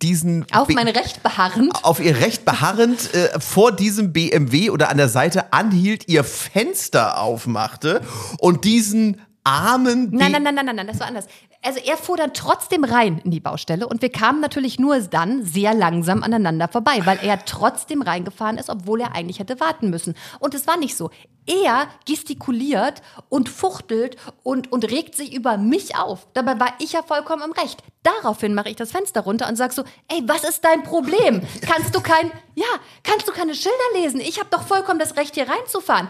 [0.00, 1.72] diesen auf mein Recht beharrend.
[1.84, 7.18] auf ihr Recht beharrend äh, vor diesem BMW oder an der Seite anhielt, ihr Fenster
[7.20, 8.00] aufmachte
[8.38, 11.26] und diesen armen B Nein, nein, nein, nein, nein, nein, das war anders.
[11.64, 15.44] Also er fuhr dann trotzdem rein in die Baustelle und wir kamen natürlich nur dann
[15.44, 20.14] sehr langsam aneinander vorbei, weil er trotzdem reingefahren ist, obwohl er eigentlich hätte warten müssen.
[20.40, 21.10] Und es war nicht so.
[21.46, 26.26] Er gestikuliert und fuchtelt und, und regt sich über mich auf.
[26.34, 27.82] Dabei war ich ja vollkommen im Recht.
[28.02, 31.42] Daraufhin mache ich das Fenster runter und sag so, ey, was ist dein Problem?
[31.60, 32.66] Kannst du kein, ja,
[33.02, 34.20] kannst du keine Schilder lesen?
[34.20, 36.08] Ich habe doch vollkommen das Recht, hier reinzufahren.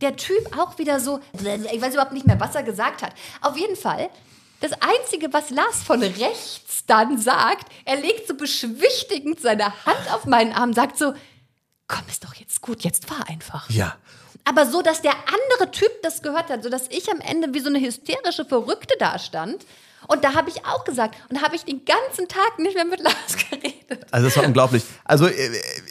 [0.00, 3.12] Der Typ auch wieder so, ich weiß überhaupt nicht mehr, was er gesagt hat.
[3.40, 4.10] Auf jeden Fall,
[4.64, 10.24] das Einzige, was Lars von rechts dann sagt, er legt so beschwichtigend seine Hand auf
[10.24, 11.12] meinen Arm, sagt so,
[11.86, 13.68] komm, ist doch jetzt gut, jetzt fahr einfach.
[13.68, 13.96] Ja.
[14.44, 17.60] Aber so, dass der andere Typ das gehört hat, so dass ich am Ende wie
[17.60, 19.66] so eine hysterische Verrückte dastand.
[20.08, 22.84] Und da habe ich auch gesagt, und da habe ich den ganzen Tag nicht mehr
[22.84, 24.06] mit Lars geredet.
[24.10, 24.84] Also das war unglaublich.
[25.04, 25.50] Also äh,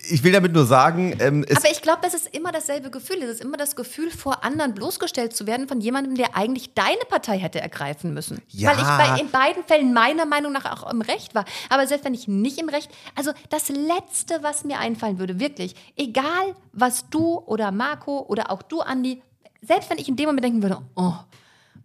[0.09, 3.21] ich will damit nur sagen, ähm, Aber ich glaube, das ist immer dasselbe Gefühl.
[3.23, 7.03] Es ist immer das Gefühl, vor anderen bloßgestellt zu werden von jemandem, der eigentlich deine
[7.09, 8.41] Partei hätte ergreifen müssen.
[8.49, 8.71] Ja.
[8.71, 11.45] Weil ich bei, in beiden Fällen meiner Meinung nach auch im Recht war.
[11.69, 15.75] Aber selbst wenn ich nicht im Recht, also das Letzte, was mir einfallen würde, wirklich,
[15.95, 19.21] egal was du oder Marco oder auch du, Andi,
[19.61, 21.13] selbst wenn ich in dem Moment denken würde, oh,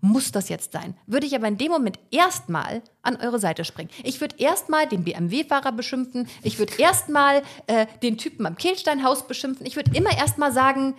[0.00, 0.94] muss das jetzt sein?
[1.06, 3.90] Würde ich aber in dem Moment erstmal an eure Seite springen.
[4.04, 6.28] Ich würde erstmal den BMW-Fahrer beschimpfen.
[6.42, 9.66] Ich würde erstmal äh, den Typen am Kehlsteinhaus beschimpfen.
[9.66, 10.94] Ich würde immer erstmal sagen,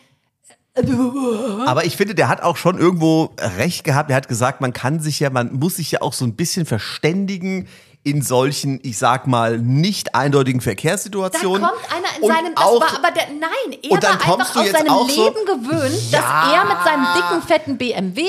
[1.65, 4.09] Aber ich finde, der hat auch schon irgendwo recht gehabt.
[4.09, 6.65] Er hat gesagt, man kann sich ja, man muss sich ja auch so ein bisschen
[6.65, 7.67] verständigen
[8.03, 11.61] in solchen, ich sag mal, nicht eindeutigen da Verkehrssituationen.
[11.67, 14.19] kommt einer in Und seinem, das auch, war aber der, nein, er Und dann war
[14.19, 16.19] kommst einfach du aus jetzt seinem auch so- Leben gewöhnt, Ja.
[16.21, 18.23] dass er mit seinem dicken, fetten BMW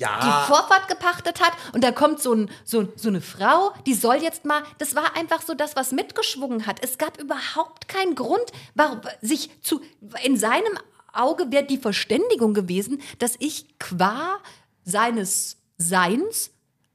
[0.00, 3.94] ja, die Vorfahrt gepachtet hat und da kommt so, ein, so, so eine Frau, die
[3.94, 6.82] soll jetzt mal, das war einfach so das, was mitgeschwungen hat.
[6.82, 8.44] Es gab überhaupt keinen Grund,
[8.74, 9.82] warum, sich zu,
[10.24, 10.78] in seinem
[11.12, 14.38] Auge wäre die Verständigung gewesen, dass ich qua
[14.84, 16.50] seines Seins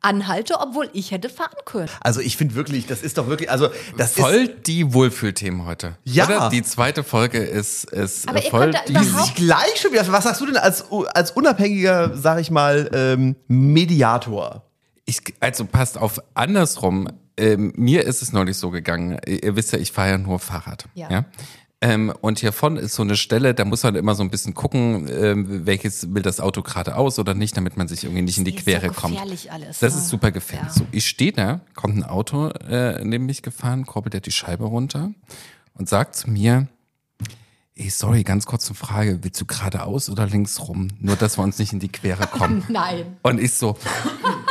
[0.05, 1.89] anhalte, obwohl ich hätte fahren können.
[2.01, 5.97] also ich finde wirklich, das ist doch wirklich, also das Voll ist die Wohlfühlthemen heute.
[6.03, 6.25] Ja.
[6.25, 6.49] Oder?
[6.49, 8.93] Die zweite Folge ist, ist Aber ihr voll könnt da die.
[8.93, 10.05] überhaupt- sich gleich schon wieder.
[10.11, 14.63] Was sagst du denn als, als unabhängiger, sag ich mal, ähm, Mediator?
[15.05, 17.07] Ich, also passt auf, andersrum.
[17.37, 19.19] Ähm, mir ist es neulich so gegangen.
[19.27, 20.85] Ihr, ihr wisst ja, ich fahre ja nur Fahrrad.
[20.95, 21.25] Ja.
[21.81, 25.07] Ähm, und hiervon ist so eine Stelle, da muss man immer so ein bisschen gucken,
[25.11, 28.55] ähm, welches will das Auto geradeaus oder nicht, damit man sich irgendwie nicht in die
[28.55, 29.19] Quere so kommt.
[29.19, 29.47] alles,
[29.79, 29.99] Das ne?
[29.99, 30.69] ist super gefährlich.
[30.69, 30.73] Ja.
[30.73, 34.63] So, ich stehe da, kommt ein Auto äh, neben mich gefahren, kurbelt er die Scheibe
[34.63, 35.11] runter
[35.73, 36.67] und sagt zu mir,
[37.75, 40.87] ey, sorry, ganz kurze Frage, willst du geradeaus oder links rum?
[41.01, 42.63] Nur, dass wir uns nicht in die Quere kommen.
[42.69, 43.17] Nein.
[43.21, 43.77] Und ich so,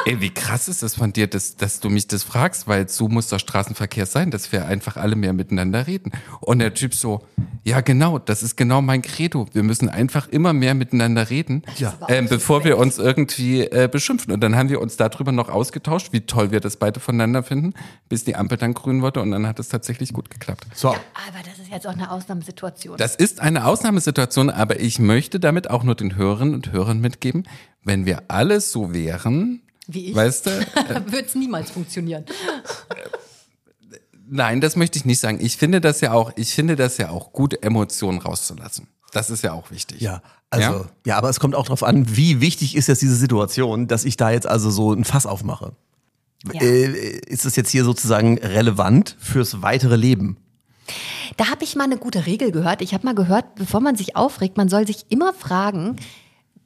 [0.06, 3.08] ey, wie krass ist das von dir, dass, dass du mich das fragst, weil so
[3.08, 6.12] muss doch Straßenverkehr sein, dass wir einfach alle mehr miteinander reden.
[6.40, 7.26] Und der Typ so,
[7.64, 9.46] ja genau, das ist genau mein Credo.
[9.52, 11.96] Wir müssen einfach immer mehr miteinander reden, Ja.
[12.08, 14.32] ähm, bevor wir uns irgendwie äh, beschimpfen.
[14.32, 17.74] Und dann haben wir uns darüber noch ausgetauscht, wie toll wir das beide voneinander finden,
[18.08, 20.66] bis die Ampel dann grün wurde und dann hat es tatsächlich gut geklappt.
[20.74, 20.88] So.
[20.88, 20.98] Aber
[21.44, 22.96] das ist jetzt auch eine Ausnahmesituation.
[22.98, 27.44] Das ist eine Ausnahmesituation, aber ich möchte damit auch nur den Hörerinnen und Hörern mitgeben,
[27.82, 30.14] wenn wir alle so wären, Wie ich.
[30.14, 30.50] weißt du,
[31.10, 32.24] Wird es niemals funktionieren.
[34.26, 35.38] Nein, das möchte ich nicht sagen.
[35.40, 38.88] Ich finde das ja auch, ich finde das ja auch gut, Emotionen rauszulassen.
[39.12, 40.00] Das ist ja auch wichtig.
[40.00, 40.90] Ja, also, ja?
[41.06, 41.16] Ja?
[41.18, 44.30] aber es kommt auch darauf an, wie wichtig ist jetzt diese Situation, dass ich da
[44.30, 45.72] jetzt also so ein Fass aufmache.
[46.52, 46.60] Ja.
[46.60, 50.36] Äh, ist es jetzt hier sozusagen relevant fürs weitere Leben?
[51.36, 52.82] Da habe ich mal eine gute Regel gehört.
[52.82, 55.96] Ich habe mal gehört, bevor man sich aufregt, man soll sich immer fragen,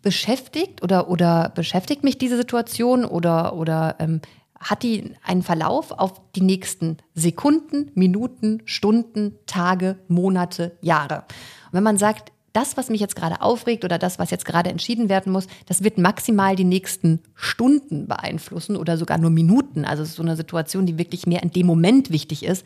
[0.03, 4.21] beschäftigt oder, oder beschäftigt mich diese Situation oder, oder ähm,
[4.59, 11.25] hat die einen Verlauf auf die nächsten Sekunden, Minuten, Stunden, Tage, Monate, Jahre.
[11.67, 14.71] Und wenn man sagt, das, was mich jetzt gerade aufregt oder das, was jetzt gerade
[14.71, 19.85] entschieden werden muss, das wird maximal die nächsten Stunden beeinflussen oder sogar nur Minuten.
[19.85, 22.65] Also es ist so eine Situation, die wirklich mehr in dem Moment wichtig ist.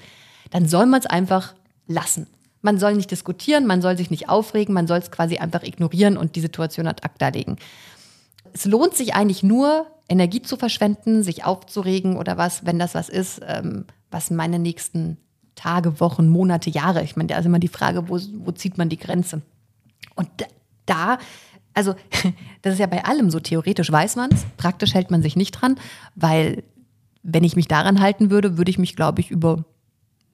[0.51, 1.55] Dann soll man es einfach
[1.87, 2.27] lassen.
[2.63, 6.17] Man soll nicht diskutieren, man soll sich nicht aufregen, man soll es quasi einfach ignorieren
[6.17, 7.57] und die Situation ad acta legen.
[8.53, 13.09] Es lohnt sich eigentlich nur, Energie zu verschwenden, sich aufzuregen oder was, wenn das was
[13.09, 15.17] ist, ähm, was meine nächsten
[15.55, 17.03] Tage, Wochen, Monate, Jahre.
[17.03, 19.43] Ich meine, da ist immer die Frage, wo, wo zieht man die Grenze?
[20.15, 20.47] Und da-
[20.87, 21.19] da,
[21.75, 21.95] also
[22.63, 25.53] das ist ja bei allem so, theoretisch weiß man es, praktisch hält man sich nicht
[25.53, 25.77] dran,
[26.15, 26.63] weil
[27.23, 29.65] wenn ich mich daran halten würde, würde ich mich, glaube ich, über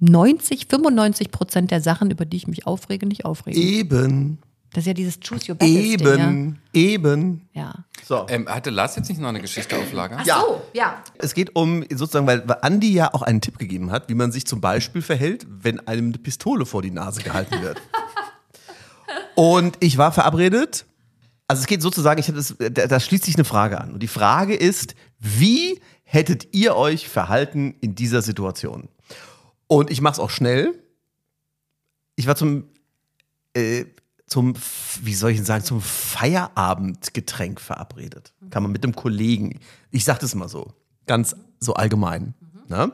[0.00, 3.60] 90, 95 Prozent der Sachen, über die ich mich aufrege, nicht aufregen.
[3.60, 4.38] Eben,
[4.72, 7.48] Das ist ja dieses Choose Your Battles Ding, eben, eben.
[7.52, 7.62] ja.
[7.62, 7.74] ja.
[8.04, 8.26] So.
[8.28, 10.22] Ähm, hatte Lars jetzt nicht noch eine Geschichte auf Lager?
[10.24, 10.40] Ja.
[10.40, 11.02] So, ja.
[11.18, 14.32] Es geht um sozusagen, weil, weil Andi ja auch einen Tipp gegeben hat, wie man
[14.32, 17.82] sich zum Beispiel verhält, wenn einem eine Pistole vor die Nase gehalten wird.
[19.34, 20.86] Und ich war verabredet.
[21.48, 23.92] Also es geht sozusagen, ich das, da, da schließt sich eine Frage an.
[23.92, 28.88] Und die Frage ist, wie hättet ihr euch verhalten in dieser Situation?
[29.68, 30.74] Und ich mache es auch schnell.
[32.16, 32.64] Ich war zum,
[33.54, 33.84] äh,
[34.26, 34.54] zum,
[35.02, 38.32] wie soll ich denn sagen, zum Feierabendgetränk verabredet.
[38.50, 39.60] Kann man mit einem Kollegen.
[39.90, 40.72] Ich sag das mal so,
[41.06, 42.34] ganz so allgemein.
[42.68, 42.92] Ne?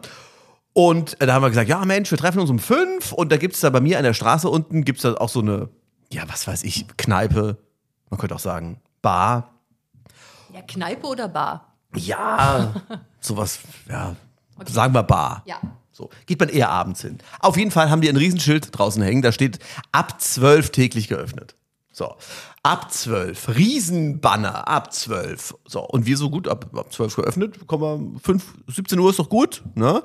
[0.72, 3.36] Und äh, da haben wir gesagt, ja Mensch, wir treffen uns um fünf und da
[3.36, 5.68] gibt es da bei mir an der Straße unten, gibt es da auch so eine,
[6.12, 7.58] ja was weiß ich, Kneipe,
[8.10, 9.54] man könnte auch sagen, Bar.
[10.52, 11.74] Ja, Kneipe oder Bar?
[11.94, 12.74] Ja,
[13.20, 14.16] sowas, ja,
[14.66, 15.42] sagen wir Bar.
[15.46, 15.60] Ja.
[15.94, 17.18] So, geht man eher abends hin.
[17.38, 19.60] Auf jeden Fall haben die ein Riesenschild draußen hängen, da steht
[19.92, 21.54] ab 12 täglich geöffnet.
[21.92, 22.16] So,
[22.64, 25.54] ab 12, Riesenbanner, ab 12.
[25.64, 29.20] So, und wir so gut, ab, ab 12 geöffnet, kommen wir, 5, 17 Uhr ist
[29.20, 30.02] doch gut, ne?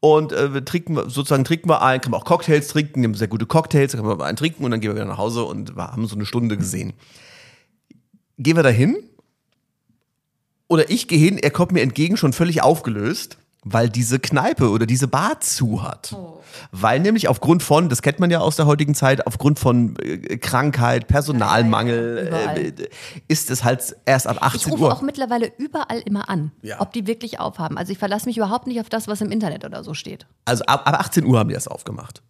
[0.00, 3.28] Und äh, wir trinken, sozusagen trinken wir ein, kann man auch Cocktails trinken, nehmen sehr
[3.28, 5.92] gute Cocktails, kann man einen trinken und dann gehen wir wieder nach Hause und wir
[5.92, 6.94] haben so eine Stunde gesehen.
[8.38, 8.96] Gehen wir da hin
[10.66, 14.86] oder ich gehe hin, er kommt mir entgegen, schon völlig aufgelöst, weil diese Kneipe oder
[14.86, 16.16] diese Bar zu hat.
[16.72, 20.38] Weil nämlich aufgrund von, das kennt man ja aus der heutigen Zeit, aufgrund von äh,
[20.38, 22.58] Krankheit, Personalmangel, überall.
[22.58, 22.72] äh,
[23.28, 24.92] ist es halt erst ab Ich 18 rufe Uhr.
[24.92, 26.80] auch mittlerweile überall immer an, Ja.
[26.80, 27.76] ob die wirklich aufhaben.
[27.78, 30.26] Also ich verlasse mich überhaupt nicht auf das, was im Internet oder so steht.
[30.44, 32.22] Also ab, ab 18 Uhr haben die das aufgemacht.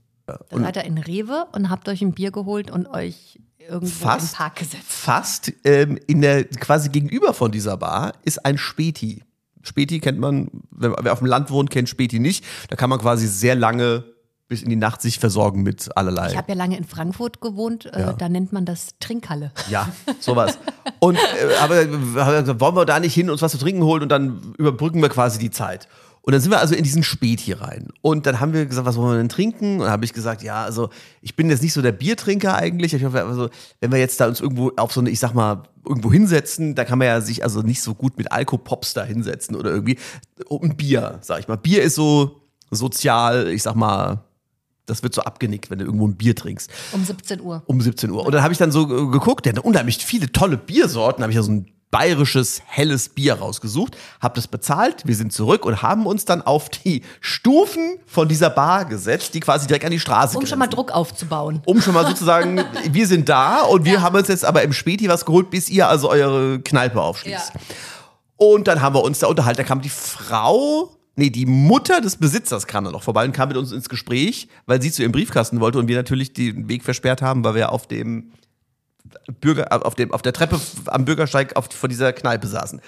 [0.50, 4.20] Dann seid ihr in Rewe und habt euch ein Bier geholt und euch irgendwo Fast.
[4.22, 4.84] in den Park gesetzt.
[4.86, 9.22] Fast ähm, in der quasi gegenüber von dieser Bar ist ein Späti.
[9.62, 12.44] Späti kennt man, wer, auf dem Land wohnt, kennt Späti nicht.
[12.68, 14.04] Da kann man quasi sehr lange
[14.48, 16.30] bis in die Nacht sich versorgen mit allerlei.
[16.30, 18.12] Ich habe ja lange in Frankfurt gewohnt, äh, Ja.
[18.14, 19.52] da nennt man das Trinkhalle.
[19.70, 19.88] Ja,
[20.20, 20.58] sowas.
[20.98, 21.76] Und äh, aber
[22.24, 25.00] haben gesagt, wollen wir da nicht hin uns was zu trinken holen und dann überbrücken
[25.02, 25.86] wir quasi die Zeit.
[26.30, 27.88] Und dann sind wir also in diesen Späti rein.
[28.02, 29.78] Und dann haben wir gesagt, was wollen wir denn trinken?
[29.78, 30.88] Und dann habe ich gesagt, ja, also
[31.22, 32.94] ich bin jetzt nicht so der Biertrinker eigentlich.
[32.94, 33.50] Ich hoffe, also,
[33.80, 36.84] wenn wir jetzt da uns irgendwo auf so eine, ich sag mal, irgendwo hinsetzen, da
[36.84, 39.98] kann man ja sich also nicht so gut mit Alkopops da hinsetzen oder irgendwie.
[40.46, 41.56] Und ein Bier, sag ich mal.
[41.56, 44.22] Bier ist so sozial, ich sag mal,
[44.86, 47.64] das wird so abgenickt, wenn du irgendwo ein Bier trinkst Um 17 Uhr.
[47.66, 48.24] um 17 Uhr.
[48.24, 51.36] Und dann habe ich dann so geguckt, der hat unheimlich viele tolle Biersorten, habe ich
[51.36, 56.06] ja so ein bayerisches helles Bier rausgesucht, habe das bezahlt, wir sind zurück und haben
[56.06, 60.38] uns dann auf die Stufen von dieser Bar gesetzt, die quasi direkt an die Straße
[60.38, 60.76] Um schon mal grenzen.
[60.76, 61.62] Druck aufzubauen.
[61.64, 65.08] um schon mal sozusagen, wir sind da und wir haben uns jetzt aber im Späti
[65.08, 67.52] was geholt, bis ihr also eure Kneipe aufschließt.
[67.54, 67.60] Ja.
[68.36, 69.58] Und dann haben wir uns da unterhalten.
[69.58, 73.48] Da kam die Frau, nee, die Mutter des Besitzers kam dann noch vorbei und kam
[73.48, 76.84] mit uns ins Gespräch, weil sie zu ihrem Briefkasten wollte und wir natürlich den Weg
[76.84, 78.32] versperrt haben, weil wir auf dem
[79.40, 82.80] Bürger, auf dem, auf der Treppe am Bürgersteig auf, vor dieser Kneipe saßen.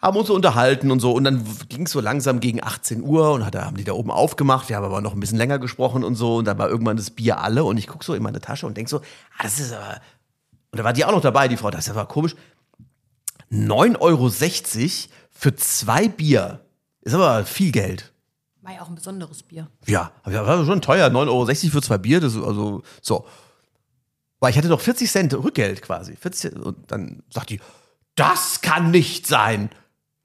[0.00, 1.12] Haben uns so unterhalten und so.
[1.12, 4.10] Und dann ging es so langsam gegen 18 Uhr und hat, haben die da oben
[4.10, 4.68] aufgemacht.
[4.68, 6.36] Wir haben aber noch ein bisschen länger gesprochen und so.
[6.36, 7.64] Und dann war irgendwann das Bier alle.
[7.64, 10.00] Und ich gucke so in meine Tasche und denk so, ah, das ist aber.
[10.72, 11.70] Und da war die auch noch dabei, die Frau.
[11.70, 12.36] Das ist aber komisch.
[13.50, 14.30] 9,60 Euro
[15.30, 16.60] für zwei Bier.
[17.00, 18.12] Ist aber viel Geld.
[18.60, 19.68] War ja auch ein besonderes Bier.
[19.86, 21.08] Ja, aber war schon teuer.
[21.08, 22.20] 9,60 Euro für zwei Bier.
[22.20, 23.26] Das ist also so.
[24.40, 26.16] Weil ich hatte noch 40 Cent Rückgeld quasi.
[26.16, 26.64] 40 Cent.
[26.64, 27.60] Und dann sagt die,
[28.14, 29.70] das kann nicht sein.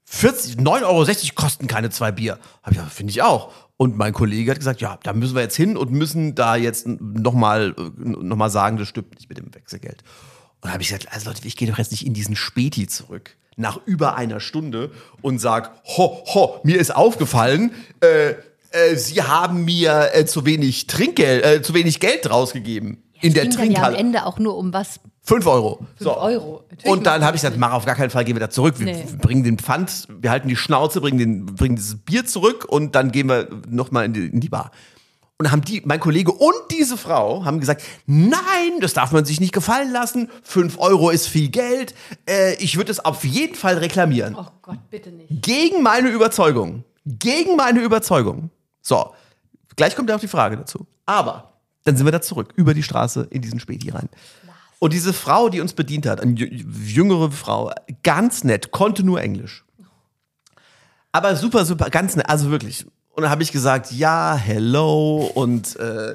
[0.04, 2.38] 40, 9,60 Euro kosten keine zwei Bier.
[2.62, 3.52] Hab ich gesagt, finde ich auch.
[3.76, 6.86] Und mein Kollege hat gesagt, ja, da müssen wir jetzt hin und müssen da jetzt
[6.86, 10.02] nochmal noch mal sagen, das stimmt nicht mit dem Wechselgeld.
[10.02, 12.88] Und dann habe ich gesagt, also Leute, ich gehe doch jetzt nicht in diesen Späti
[12.88, 13.36] zurück.
[13.56, 14.90] Nach über einer Stunde
[15.22, 18.34] und sag, ho, ho, mir ist aufgefallen, äh,
[18.72, 23.02] äh, Sie haben mir äh, zu wenig Trinkgeld, äh, zu wenig Geld rausgegeben.
[23.20, 23.96] In der ging dann ja am Trinkhalle.
[23.96, 25.00] Ende auch nur um was.
[25.22, 25.86] 5 Euro.
[25.98, 26.16] so.
[26.16, 26.64] Euro.
[26.70, 28.76] Natürlich Und dann habe ich gesagt, mach auf gar keinen Fall, gehen wir da zurück.
[28.78, 29.04] Wir Nee.
[29.20, 33.12] bringen den Pfand, wir halten die Schnauze, bringen, den, bringen dieses Bier zurück und dann
[33.12, 34.70] gehen wir nochmal in die, in die Bar.
[35.38, 39.24] Und dann haben die, mein Kollege und diese Frau haben gesagt, nein, das darf man
[39.24, 40.28] sich nicht gefallen lassen.
[40.42, 41.94] 5 Euro ist viel Geld.
[42.28, 44.34] Äh, ich würde es auf jeden Fall reklamieren.
[44.38, 45.42] Oh Gott, bitte nicht.
[45.42, 46.84] Gegen meine Überzeugung.
[47.06, 48.50] Gegen meine Überzeugung.
[48.82, 49.12] So,
[49.76, 50.86] gleich kommt ja auch die Frage dazu.
[51.06, 51.49] Aber
[51.84, 54.08] dann sind wir da zurück, über die Straße in diesen Späti rein.
[54.78, 57.70] Und diese Frau, die uns bedient hat, eine jü- jüngere Frau,
[58.02, 59.64] ganz nett, konnte nur Englisch.
[61.12, 62.86] Aber super, super, ganz nett, also wirklich.
[63.10, 66.14] Und dann habe ich gesagt, ja, hello und äh,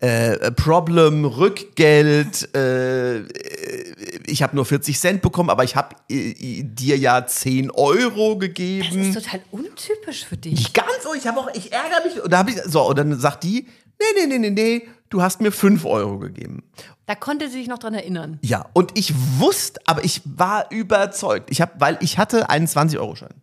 [0.00, 3.84] äh, Problem, Rückgeld, äh, äh,
[4.26, 8.40] ich habe nur 40 Cent bekommen, aber ich habe äh, dir ja 10 Euro Das
[8.40, 9.02] gegeben.
[9.02, 10.54] ist total untypisch für dich.
[10.54, 12.22] Ich ganz so, ich habe auch, ich ärgere mich.
[12.22, 13.66] Und, da hab ich, so, und dann sagt die,
[14.00, 16.62] nee, nee, nee, nee, nee, du hast mir 5 Euro gegeben.
[17.06, 18.38] Da konnte sie sich noch dran erinnern.
[18.42, 21.50] Ja, und ich wusste, aber ich war überzeugt.
[21.50, 23.34] Ich hab, weil ich hatte einen 20-Euro-Schein.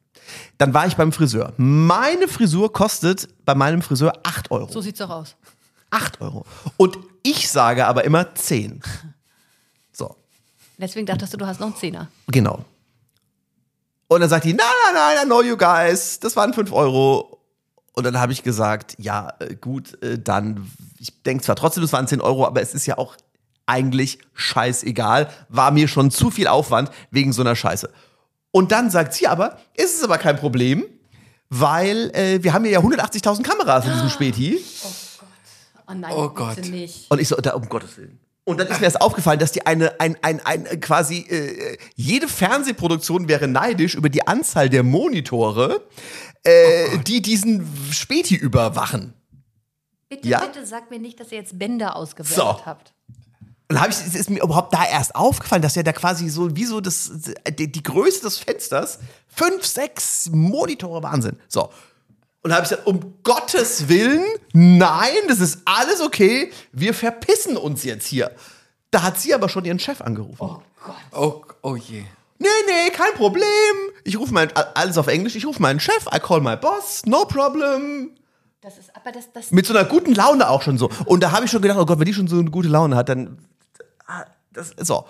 [0.58, 1.54] Dann war ich beim Friseur.
[1.58, 4.72] Meine Frisur kostet bei meinem Friseur 8 Euro.
[4.72, 5.36] So sieht's doch aus.
[5.92, 6.46] 8 Euro.
[6.78, 8.82] Und ich sage aber immer 10.
[9.94, 10.16] So,
[10.78, 12.08] Deswegen dachtest du, du hast noch einen Zehner.
[12.28, 12.66] genau.
[14.10, 17.37] Und dann sagt die, nein, nein, nein, I know you guys, das waren 5 Euro.
[17.98, 20.70] Und dann habe ich gesagt, ja, äh, gut, äh, dann,
[21.00, 23.16] ich denke zwar trotzdem, es waren 10 Euro, aber es ist ja auch
[23.66, 25.30] eigentlich scheißegal.
[25.50, 27.90] War mir schon zu viel Aufwand wegen so einer Scheiße.
[28.52, 30.86] Und dann sagt sie aber, ist es aber kein Problem,
[31.50, 34.60] weil äh, wir haben hier ja 180.000 Kameras in diesem Späti.
[35.88, 36.70] Oh nein, Oh bitte Gott.
[36.70, 37.10] nicht.
[37.10, 38.20] Und ich so, da, um Gottes Willen.
[38.44, 41.78] Und dann ist mir erst aufgefallen, dass die eine, ein, ein, ein, äh, quasi, äh,
[41.96, 45.82] jede Fernsehproduktion wäre neidisch über die Anzahl der Monitore,
[46.44, 49.14] äh, die diesen Späti überwachen.
[50.10, 50.40] Bitte, Ja?
[50.46, 52.66] bitte sag mir nicht, dass ihr jetzt Bänder ausgewählt So.
[52.66, 52.94] habt.
[53.70, 56.30] Und dann habe ich, es ist mir überhaupt da erst aufgefallen, dass ja da quasi
[56.30, 57.12] so, wie so das,
[57.60, 61.38] die, die Größe des Fensters, fünf, sechs Monitore, Wahnsinn.
[61.50, 61.64] So.
[61.64, 61.72] Und
[62.52, 64.24] dann habe ich gesagt, um Gottes Willen,
[64.54, 68.32] nein, das ist alles okay, wir verpissen uns jetzt hier.
[68.90, 70.62] Da hat sie aber schon ihren Chef angerufen.
[71.12, 72.06] Oh, oh je.
[72.40, 73.46] Nee, nee, kein Problem.
[74.04, 77.26] Ich rufe meinen, alles auf Englisch, ich rufe meinen Chef, I call my boss, no
[77.26, 78.12] problem.
[78.62, 80.90] Das ist, aber das, das, Mit so einer guten Laune auch schon so.
[81.06, 82.96] Und da habe ich schon gedacht, oh Gott, wenn die schon so eine gute Laune
[82.96, 83.38] hat, dann.
[84.06, 85.06] ah, Das, so.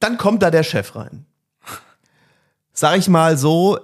[0.00, 1.26] Dann kommt da der Chef rein.
[2.72, 3.78] Sag ich mal so,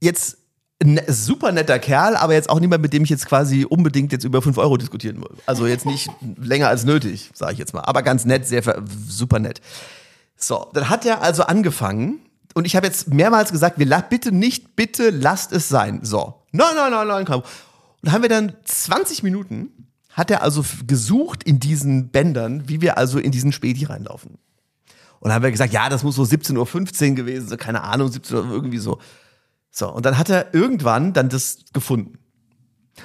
[0.00, 0.38] jetzt
[0.82, 4.24] ein super netter Kerl, aber jetzt auch niemand, mit dem ich jetzt quasi unbedingt jetzt
[4.24, 5.30] über 5 Euro diskutieren will.
[5.46, 7.82] Also jetzt nicht länger als nötig, sage ich jetzt mal.
[7.82, 8.62] Aber ganz nett, sehr
[9.08, 9.60] super nett.
[10.46, 12.20] So, dann hat er also angefangen
[12.54, 16.00] und ich habe jetzt mehrmals gesagt, wir la bitte nicht, bitte lasst es sein.
[16.02, 17.24] So, nein, nein, nein, nein.
[17.24, 17.42] Komm.
[18.02, 19.70] Und haben wir dann 20 Minuten,
[20.10, 24.32] hat er also gesucht in diesen Bändern, wie wir also in diesen Späti reinlaufen.
[24.32, 26.58] Und dann haben wir gesagt, ja, das muss so 17.15
[27.10, 28.98] Uhr gewesen sein, keine Ahnung, 17 Uhr, irgendwie so.
[29.70, 32.18] So, und dann hat er irgendwann dann das gefunden.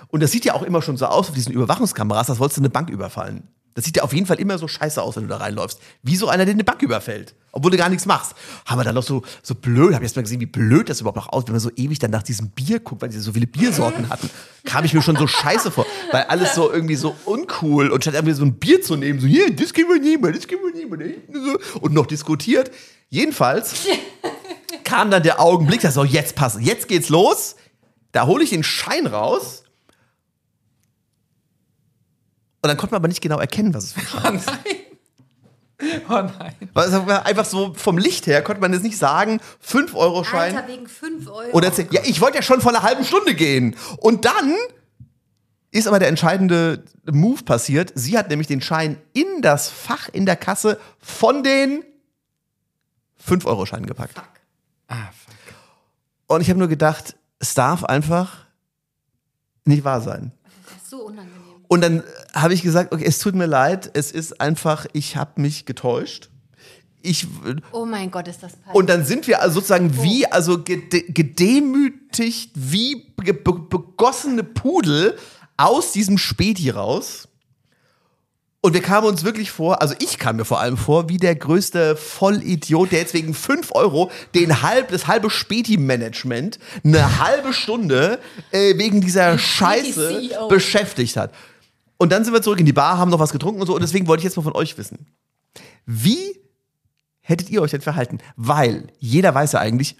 [0.10, 2.62] Und das sieht ja auch immer schon so aus auf diesen Überwachungskameras, als wolltest du
[2.62, 3.48] eine Bank überfallen.
[3.80, 5.80] Das sieht ja auf jeden Fall immer so scheiße aus, wenn du da reinläufst.
[6.03, 7.34] Wie so einer, der eine Bank überfällt.
[7.53, 8.34] Obwohl du gar nichts machst.
[8.65, 10.99] Haben wir dann noch so, so blöd, hab ich erst mal gesehen, wie blöd das
[10.99, 13.32] überhaupt noch aus, wenn man so ewig dann nach diesem Bier guckt, weil sie so
[13.32, 14.30] viele Biersorten hatten.
[14.65, 15.86] Kam ich mir schon so scheiße vor.
[16.11, 17.89] Weil alles so irgendwie so uncool.
[17.89, 20.45] Und statt irgendwie so ein Bier zu nehmen, so, hier, das geben wir niemand, das
[20.45, 22.71] geben wir So, und noch diskutiert.
[23.07, 23.88] Jedenfalls
[24.84, 27.55] kam dann der Augenblick, da so, jetzt passen, jetzt geht's los.
[28.11, 29.63] Da hole ich den Schein raus.
[32.62, 34.51] Und dann konnte man aber nicht genau erkennen, was es für ein Schein ist.
[36.10, 36.55] Oh nein.
[36.74, 40.68] Weil es war Einfach so vom Licht her konnte man jetzt nicht sagen, 5-Euro-Schein Alter,
[40.68, 41.51] wegen 5 Euro.
[41.53, 41.88] oder 10.
[41.91, 43.78] Ja, ich wollte ja schon vor einer halben Stunde gehen.
[43.97, 44.55] Und dann
[45.72, 47.93] ist aber der entscheidende Move passiert.
[47.95, 51.84] Sie hat nämlich den Schein in das Fach in der Kasse von den
[53.26, 54.18] 5-Euro-Scheinen gepackt.
[54.89, 55.36] Ah, fuck.
[56.28, 58.45] Und ich habe nur gedacht, es darf einfach
[59.64, 60.34] nicht wahr sein.
[60.66, 61.39] das ist so unangenehm.
[61.70, 62.03] Und dann
[62.34, 66.30] habe ich gesagt, okay, es tut mir leid, es ist einfach, ich habe mich getäuscht.
[67.01, 67.28] Ich,
[67.72, 68.76] Oh mein Gott, ist das peinlich.
[68.76, 75.15] und dann sind wir also sozusagen wie, also gede gedemütigt, wie be be begossene Pudel
[75.55, 77.28] aus diesem Späti raus.
[78.61, 81.36] Und wir kamen uns wirklich vor, also ich kam mir vor allem vor, wie der
[81.36, 88.20] größte Vollidiot, der jetzt wegen 5 Euro den halb, das halbe Späti-Management eine halbe Stunde
[88.51, 90.47] äh, wegen dieser Scheiße CEO.
[90.49, 91.32] beschäftigt hat.
[92.00, 93.76] Und dann sind wir zurück in die Bar, haben noch was getrunken und so.
[93.76, 95.06] Und deswegen wollte ich jetzt mal von euch wissen.
[95.86, 96.39] Wie
[97.20, 98.20] hättet ihr euch denn verhalten?
[98.38, 99.97] Weil jeder weiß ja eigentlich,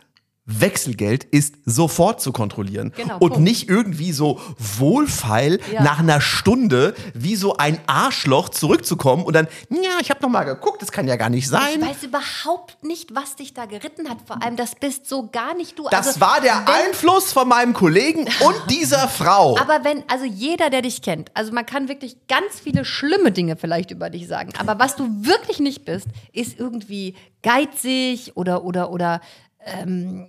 [0.52, 3.40] Wechselgeld ist sofort zu kontrollieren Genau, und Punkt.
[3.40, 5.84] nicht irgendwie so wohlfeil Ja.
[5.84, 10.44] nach einer Stunde wie so ein Arschloch zurückzukommen und dann, ja, ich habe noch mal
[10.44, 11.82] geguckt, das kann ja gar nicht ich sein.
[11.82, 14.18] weiß überhaupt nicht, was dich da geritten hat.
[14.26, 15.88] Vor allem, das bist so gar nicht du.
[15.92, 19.58] Das also, war der wenn, Einfluss von meinem Kollegen und dieser Frau.
[19.58, 23.56] Aber wenn, also jeder, der dich kennt, also man kann wirklich ganz viele schlimme Dinge
[23.56, 28.92] vielleicht über dich sagen, aber was du wirklich nicht bist, ist irgendwie geizig oder, oder,
[28.92, 29.22] oder,
[29.66, 30.28] ähm,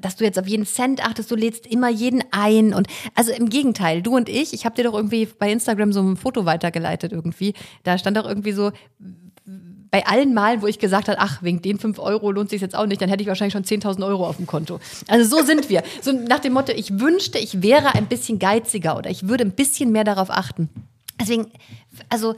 [0.00, 3.48] dass du jetzt auf jeden Cent achtest, du lädst immer jeden ein und also im
[3.48, 7.12] Gegenteil, du und ich, ich habe dir doch irgendwie bei Instagram so ein Foto weitergeleitet
[7.12, 7.54] irgendwie,
[7.84, 8.72] da stand doch irgendwie so,
[9.92, 12.74] bei allen Malen, wo ich gesagt habe, ach, wegen den 5 Euro lohnt sich jetzt
[12.74, 14.80] auch nicht, dann hätte ich wahrscheinlich schon 10.000 Euro auf dem Konto.
[15.06, 15.82] Also so sind wir.
[16.00, 19.52] So nach dem Motto, ich wünschte, ich wäre ein bisschen geiziger oder ich würde ein
[19.52, 20.70] bisschen mehr darauf achten.
[21.20, 21.52] Deswegen,
[22.08, 22.34] also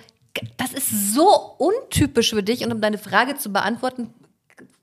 [0.56, 1.28] das ist so
[1.58, 4.12] untypisch für dich und um deine Frage zu beantworten,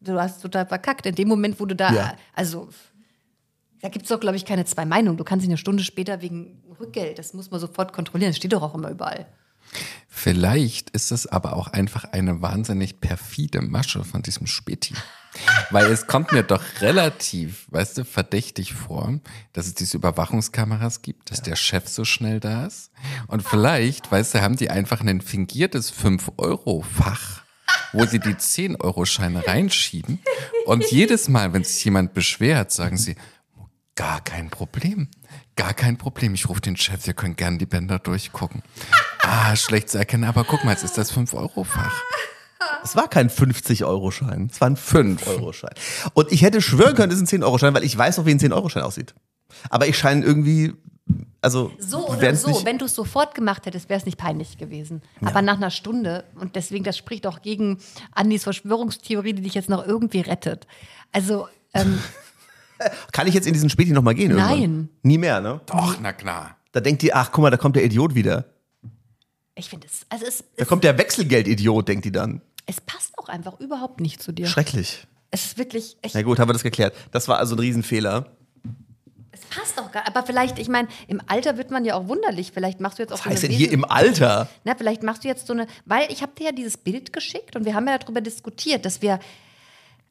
[0.02, 1.06] du hast total verkackt.
[1.06, 2.16] In dem Moment, wo du da, Ja.
[2.34, 2.70] also
[3.82, 5.18] da gibt es doch, glaube ich, keine zwei Meinungen.
[5.18, 8.30] Du kannst dich eine Stunde später wegen Rückgeld, das muss man sofort kontrollieren.
[8.32, 9.26] Das steht doch auch immer überall.
[10.08, 14.94] Vielleicht ist es aber auch einfach eine wahnsinnig perfide Masche von diesem Späti.
[15.70, 19.20] Weil es kommt mir doch relativ, weißt du, verdächtig vor,
[19.54, 22.92] dass es diese Überwachungskameras gibt, dass der Chef so schnell da ist.
[23.28, 27.41] Und vielleicht, weißt du, haben die einfach ein fingiertes 5-Euro-Fach,
[27.94, 30.20] wo sie die 10-Euro-Scheine reinschieben.
[30.66, 33.16] Und jedes Mal, wenn sich jemand beschwert, sagen sie,
[33.96, 35.10] gar kein Problem.
[35.56, 36.34] Gar kein Problem.
[36.34, 38.64] Ich rufe den Chef, wir können gerne die Bänder durchgucken.
[39.22, 42.02] Ah, schlecht zu erkennen, aber guck mal, jetzt ist das 5-Euro-Fach.
[42.84, 45.28] Es war kein 50-Euro-Schein, es war ein Fünf.
[45.28, 45.74] 5-Euro-Schein.
[46.14, 48.40] Und ich hätte schwören können, es ist ein 10-Euro-Schein, weil ich weiß auch, wie ein
[48.40, 49.14] 10-Euro-Schein aussieht.
[49.70, 50.74] Aber ich scheine irgendwie,
[51.42, 55.02] also So oder so, wenn du es sofort gemacht hättest, wäre es nicht peinlich gewesen.
[55.22, 57.80] Aber nach einer Stunde, und deswegen, das spricht auch gegen
[58.14, 60.68] Andys Verschwörungstheorie, die dich jetzt noch irgendwie rettet.
[61.12, 62.00] Also, ähm,
[63.12, 64.32] Kann ich jetzt in diesen Späti nochmal gehen?
[64.32, 64.60] Irgendwann?
[64.60, 64.90] Nein.
[65.04, 65.62] Nie mehr, ne?
[65.68, 66.58] Doch, na klar.
[66.72, 68.46] Da denkt die, ach guck mal, da kommt der Idiot wieder.
[69.56, 72.42] ich finde es, also es, Da es, kommt der Wechselgeld-Idiot, denkt die dann.
[72.66, 74.48] es passt auch einfach überhaupt nicht zu dir.
[74.48, 75.06] Schrecklich.
[75.30, 76.96] Es ist wirklich, echt, Na gut, haben wir das geklärt.
[77.12, 78.32] Das war also ein Riesenfehler.
[79.42, 82.52] Es passt auch gar Aber vielleicht, ich meine, im Alter wird man ja auch wunderlich.
[82.54, 84.48] Vielleicht machst du jetzt auch Was so heißt eine denn hier im Alter?
[84.64, 87.56] Na, vielleicht machst du jetzt so eine, weil ich habe dir ja dieses Bild geschickt
[87.56, 89.20] und wir haben ja darüber diskutiert, dass wir,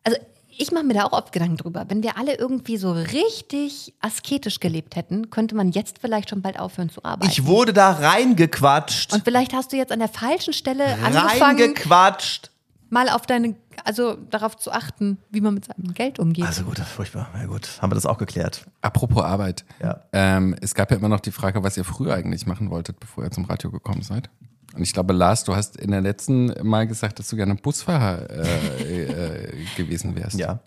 [0.04, 0.18] also
[0.60, 1.86] ich mache mir da auch oft Gedanken drüber.
[1.88, 6.58] Wenn wir alle irgendwie so richtig asketisch gelebt hätten, könnte man jetzt vielleicht schon bald
[6.58, 7.30] aufhören zu arbeiten.
[7.30, 9.12] Ich wurde da reingequatscht.
[9.14, 12.50] und vielleicht hast du jetzt an der falschen Stelle angefangen, Reingequatscht.
[12.90, 16.44] Mal auf deine, also darauf zu achten, wie man mit seinem Geld umgeht.
[16.44, 17.28] Also gut, das ist furchtbar.
[17.34, 18.66] Ja gut, haben wir das auch geklärt.
[18.82, 19.64] Apropos Arbeit.
[19.80, 20.02] Ja.
[20.12, 23.24] Ähm, es gab ja immer noch die Frage, was ihr früher eigentlich machen wolltet, bevor
[23.24, 24.28] ihr zum Radio gekommen seid.
[24.74, 28.30] Und ich glaube, Lars, du hast in der letzten Mal gesagt, dass du gerne Busfahrer
[28.30, 30.38] äh, äh, gewesen wärst.
[30.38, 30.60] Ja.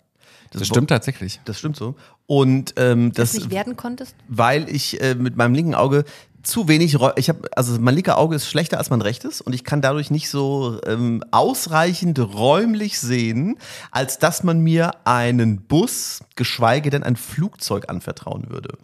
[0.50, 1.40] Das stimmt tatsächlich.
[1.44, 1.96] Das stimmt so.
[2.26, 4.14] Und ähm, das das, nicht werden konntest?
[4.28, 6.04] weil ich äh, mit meinem linken Auge
[6.44, 9.64] zu wenig, ich habe, also mein linker Auge ist schlechter als mein rechtes und ich
[9.64, 13.56] kann dadurch nicht so ähm, ausreichend räumlich sehen,
[13.90, 18.78] als dass man mir einen Bus, geschweige denn ein Flugzeug anvertrauen würde.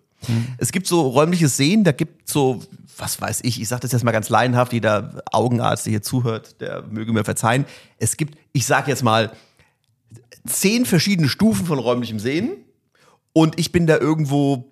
[0.58, 2.62] Es gibt so räumliches Sehen, da gibt so,
[2.98, 6.60] was weiß ich, ich sage das jetzt mal ganz laienhaft, jeder Augenarzt, der hier zuhört,
[6.60, 7.64] der möge mir verzeihen.
[7.98, 9.32] Es gibt, ich sage jetzt mal,
[10.46, 12.50] zehn verschiedene Stufen von räumlichem Sehen
[13.32, 14.70] und ich bin da irgendwo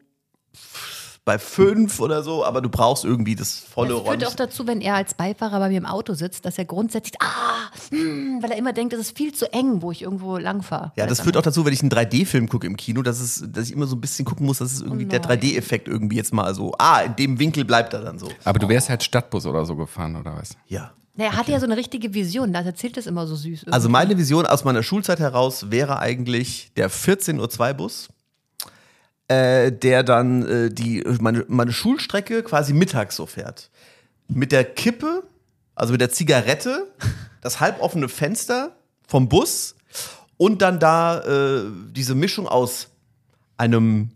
[1.29, 4.81] bei fünf oder so, aber du brauchst irgendwie das volle Das führt auch dazu, wenn
[4.81, 8.57] er als Beifahrer bei mir im Auto sitzt, dass er grundsätzlich, ah, hm, weil er
[8.57, 10.91] immer denkt, es ist viel zu eng, wo ich irgendwo langfahre.
[10.97, 13.67] Ja, das führt auch dazu, wenn ich einen 3D-Film gucke im Kino, dass, es, dass
[13.67, 15.39] ich immer so ein bisschen gucken muss, dass es irgendwie der nein.
[15.39, 18.31] 3D-Effekt irgendwie jetzt mal so, ah, in dem Winkel bleibt er dann so.
[18.45, 20.57] Aber du wärst halt Stadtbus oder so gefahren, oder was?
[20.67, 20.93] Ja.
[21.15, 23.67] Na, Er hat ja so eine richtige Vision, das erzählt es immer so süß.
[23.71, 28.09] Also meine Vision aus meiner Schulzeit heraus wäre eigentlich der 14.02 Bus,
[29.29, 33.71] äh, der dann äh, die, meine, meine Schulstrecke quasi mittags so fährt.
[34.27, 35.23] Mit der Kippe,
[35.75, 36.87] also mit der Zigarette,
[37.41, 38.77] das halboffene Fenster
[39.07, 39.77] vom Bus
[40.37, 42.89] und dann da äh, diese Mischung aus
[43.57, 44.11] einem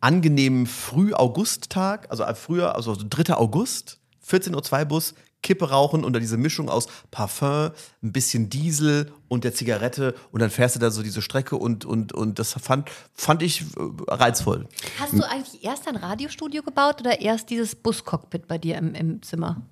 [0.00, 3.34] angenehmen Früh-August-Tag, also früher, also 3.
[3.34, 3.98] August,
[4.28, 5.14] 14.02 Uhr Bus,
[5.44, 7.70] Kippe rauchen und dann diese Mischung aus Parfum,
[8.02, 11.84] ein bisschen Diesel und der Zigarette und dann fährst du da so diese Strecke und,
[11.84, 13.64] und, und das fand, fand ich äh,
[14.08, 14.66] reizvoll.
[14.98, 19.22] Hast du eigentlich erst ein Radiostudio gebaut oder erst dieses Buscockpit bei dir im, im
[19.22, 19.62] Zimmer?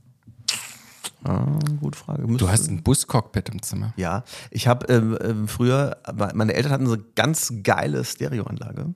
[1.81, 2.27] Gute Frage.
[2.37, 3.93] Du hast ein Buscockpit im Zimmer.
[3.97, 5.99] Ja, ich habe ähm, ähm, früher,
[6.35, 8.93] meine Eltern hatten so eine ganz geile Stereoanlage.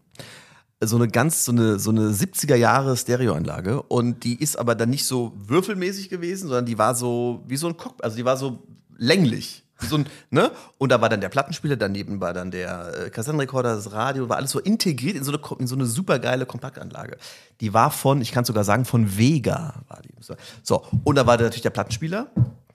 [0.85, 3.83] So eine ganz, so eine, so eine 70er Jahre Stereoanlage.
[3.83, 7.67] Und die ist aber dann nicht so würfelmäßig gewesen, sondern die war so wie so
[7.67, 8.63] ein Cockpit, also die war so
[8.97, 9.65] länglich.
[9.79, 10.51] So ein, ne?
[10.79, 14.37] Und da war dann der Plattenspieler, daneben war dann der äh, Kassettenrekorder, das Radio, war
[14.39, 17.19] alles so integriert in so eine, in so eine super geile Kompaktanlage.
[17.61, 20.15] Die war von, ich kann sogar sagen, von Vega war die.
[20.63, 22.29] So, und da war natürlich der Plattenspieler,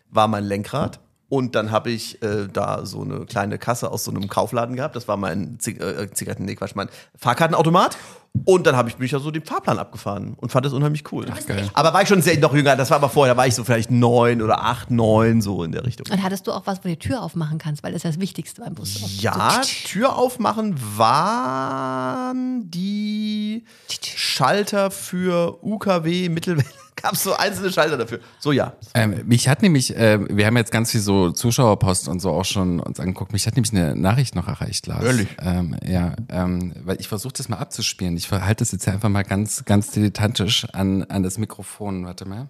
[0.10, 1.00] war mein Lenkrad.
[1.32, 4.98] Und dann habe ich äh, da so eine kleine Kasse aus so einem Kaufladen gehabt.
[4.98, 7.98] Das war mein Zig äh, Zigaretten, nee, Quatsch, mein Fahrkartenautomat.
[8.44, 11.26] Und dann habe ich mich ja so den Fahrplan abgefahren und fand das unheimlich cool.
[11.48, 11.70] geil.
[11.74, 13.64] Aber war ich schon sehr noch jünger, das war aber vorher, da war ich so
[13.64, 16.06] vielleicht neun oder acht, neun, so in der Richtung.
[16.12, 18.20] Und hattest du auch was, wo du die Tür aufmachen kannst, weil das ist das
[18.20, 19.22] Wichtigste beim Bus.
[19.22, 23.64] Ja, Tür aufmachen waren die
[24.02, 26.68] Schalter für UKW, Mittelwelle,
[27.02, 28.20] gab es so einzelne Schalter dafür.
[28.40, 28.74] So, ja.
[28.94, 32.46] Ähm, mich hat nämlich, äh, wir haben jetzt ganz viel so Zuschauerpost und so auch
[32.46, 33.34] schon uns angeguckt.
[33.34, 35.04] Mich hat nämlich eine Nachricht noch erreicht, Lars.
[35.04, 35.28] Ehrlich?
[35.40, 38.16] Ähm, ja, ähm, weil ich versuche das mal abzuspielen.
[38.18, 42.06] Ich halte das jetzt einfach mal ganz, ganz dilettantisch an, an das Mikrofon.
[42.06, 42.50] Warte mal.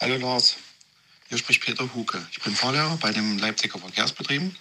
[0.00, 0.56] Hallo Lars,
[1.28, 2.18] hier spricht Peter Huke.
[2.32, 4.56] Ich bin Fahrlehrer bei den Leipziger Verkehrsbetrieben.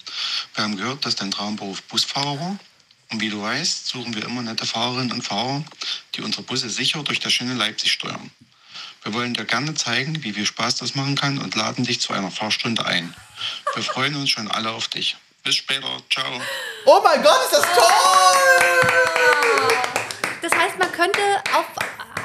[0.53, 2.59] Wir haben gehört, dass dein Traumberuf Busfahrer war.
[3.11, 5.63] Und wie du weißt, suchen wir immer nette Fahrerinnen und Fahrer,
[6.13, 8.29] die unsere Busse sicher durch das schöne Leipzig steuern.
[9.03, 12.11] Wir wollen dir gerne zeigen, wie viel Spaß das machen kann und laden dich zu
[12.11, 13.13] einer Fahrstunde ein.
[13.73, 15.15] Wir freuen uns schon alle auf dich.
[15.43, 15.87] Bis später.
[16.11, 16.25] Ciao.
[16.85, 18.89] Oh mein Gott, ist das toll!
[20.41, 21.19] Das heißt, man könnte
[21.55, 21.65] auf,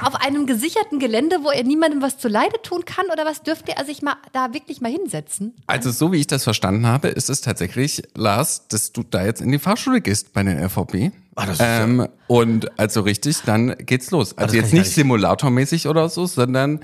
[0.03, 3.85] auf einem gesicherten Gelände, wo er niemandem was zuleide tun kann, oder was dürfte er
[3.85, 5.55] sich mal da wirklich mal hinsetzen?
[5.68, 9.41] Also so wie ich das verstanden habe, ist es tatsächlich, Lars, dass du da jetzt
[9.41, 11.12] in die Fahrschule gehst bei den RVB.
[11.37, 14.37] Ah, das ist ja- ähm, und also richtig, dann geht's los.
[14.39, 14.95] Also kann jetzt nicht nicht.
[14.95, 16.80] simulatormäßig oder so, sondern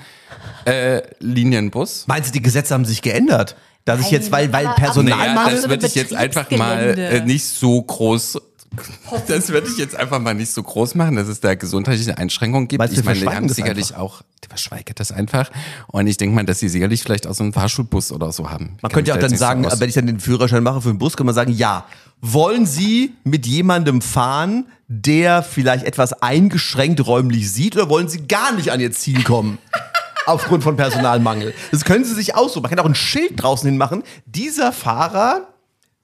[0.64, 2.04] äh, Linienbus.
[2.06, 3.56] Meinst du, die Gesetze haben sich geändert?
[3.84, 7.46] Dass ich jetzt, weil, weil Personal Naja, das würde ich jetzt einfach mal äh, nicht
[7.46, 8.38] so groß.
[9.28, 12.68] Das würde ich jetzt einfach mal nicht so groß machen, dass es da gesundheitliche Einschränkungen
[12.68, 12.78] gibt.
[12.78, 15.50] Meinst ich meine, die haben sicherlich auch, die verschweigt das einfach.
[15.88, 18.76] Und ich denke mal, dass sie sicherlich vielleicht auch so einen Fahrschulbus oder so haben.
[18.82, 21.16] Man könnte ja auch dann sagen, wenn ich dann den Führerschein mache für den Bus,
[21.16, 21.84] kann man sagen, ja,
[22.20, 28.52] wollen Sie mit jemandem fahren, der vielleicht etwas eingeschränkt räumlich sieht, oder wollen Sie gar
[28.52, 29.58] nicht an Ihr Ziel kommen?
[30.26, 31.54] Aufgrund von Personalmangel.
[31.70, 32.62] Das können Sie sich aussuchen.
[32.62, 34.02] Man kann auch ein Schild draußen hin machen.
[34.26, 35.48] Dieser Fahrer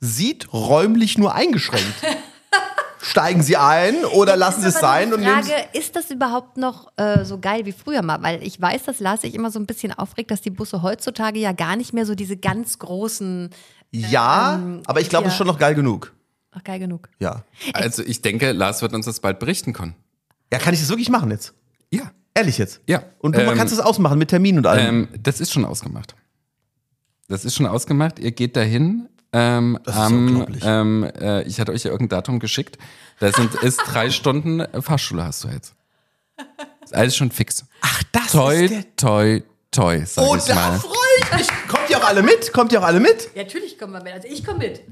[0.00, 1.94] sieht räumlich nur eingeschränkt.
[3.08, 7.24] Steigen Sie ein oder lassen Sie es sein die Frage, ist das überhaupt noch äh,
[7.24, 8.20] so geil wie früher mal?
[8.22, 11.38] Weil ich weiß, dass Lars sich immer so ein bisschen aufregt, dass die Busse heutzutage
[11.38, 13.50] ja gar nicht mehr so diese ganz großen.
[13.92, 16.12] Ja, aber ich glaube, es ist schon noch geil genug.
[16.50, 17.08] Ach, geil genug.
[17.20, 17.44] Ja.
[17.74, 19.94] Also ich denke, Lars wird uns das bald berichten können.
[20.52, 21.54] Ja, kann ich das wirklich machen jetzt?
[21.92, 22.10] Ja.
[22.34, 22.80] Ehrlich jetzt?
[22.86, 23.02] Ja.
[23.18, 24.86] Und du Ähm, kannst es ausmachen mit Termin und allem.
[25.04, 26.14] Ähm, das ist schon ausgemacht.
[27.28, 28.18] Das ist schon ausgemacht.
[28.18, 29.08] Ihr geht dahin.
[29.38, 30.62] Ähm, Das ist am, unglaublich.
[30.64, 32.78] ähm, äh, ich hatte euch ja irgendein Datum geschickt.
[33.20, 35.74] Da sind ist drei Stunden äh, Fahrschule hast du jetzt.
[36.84, 37.64] Ist alles schon fix.
[37.80, 40.78] Ach, das Toi, toi, toi, sag Oh, ich da mal.
[40.78, 41.48] freue ich mich.
[41.68, 42.52] Kommt ihr auch alle mit?
[42.52, 43.30] Kommt ihr auch alle mit?
[43.34, 44.12] Ja, natürlich kommen wir mit.
[44.12, 44.82] Also ich komme mit.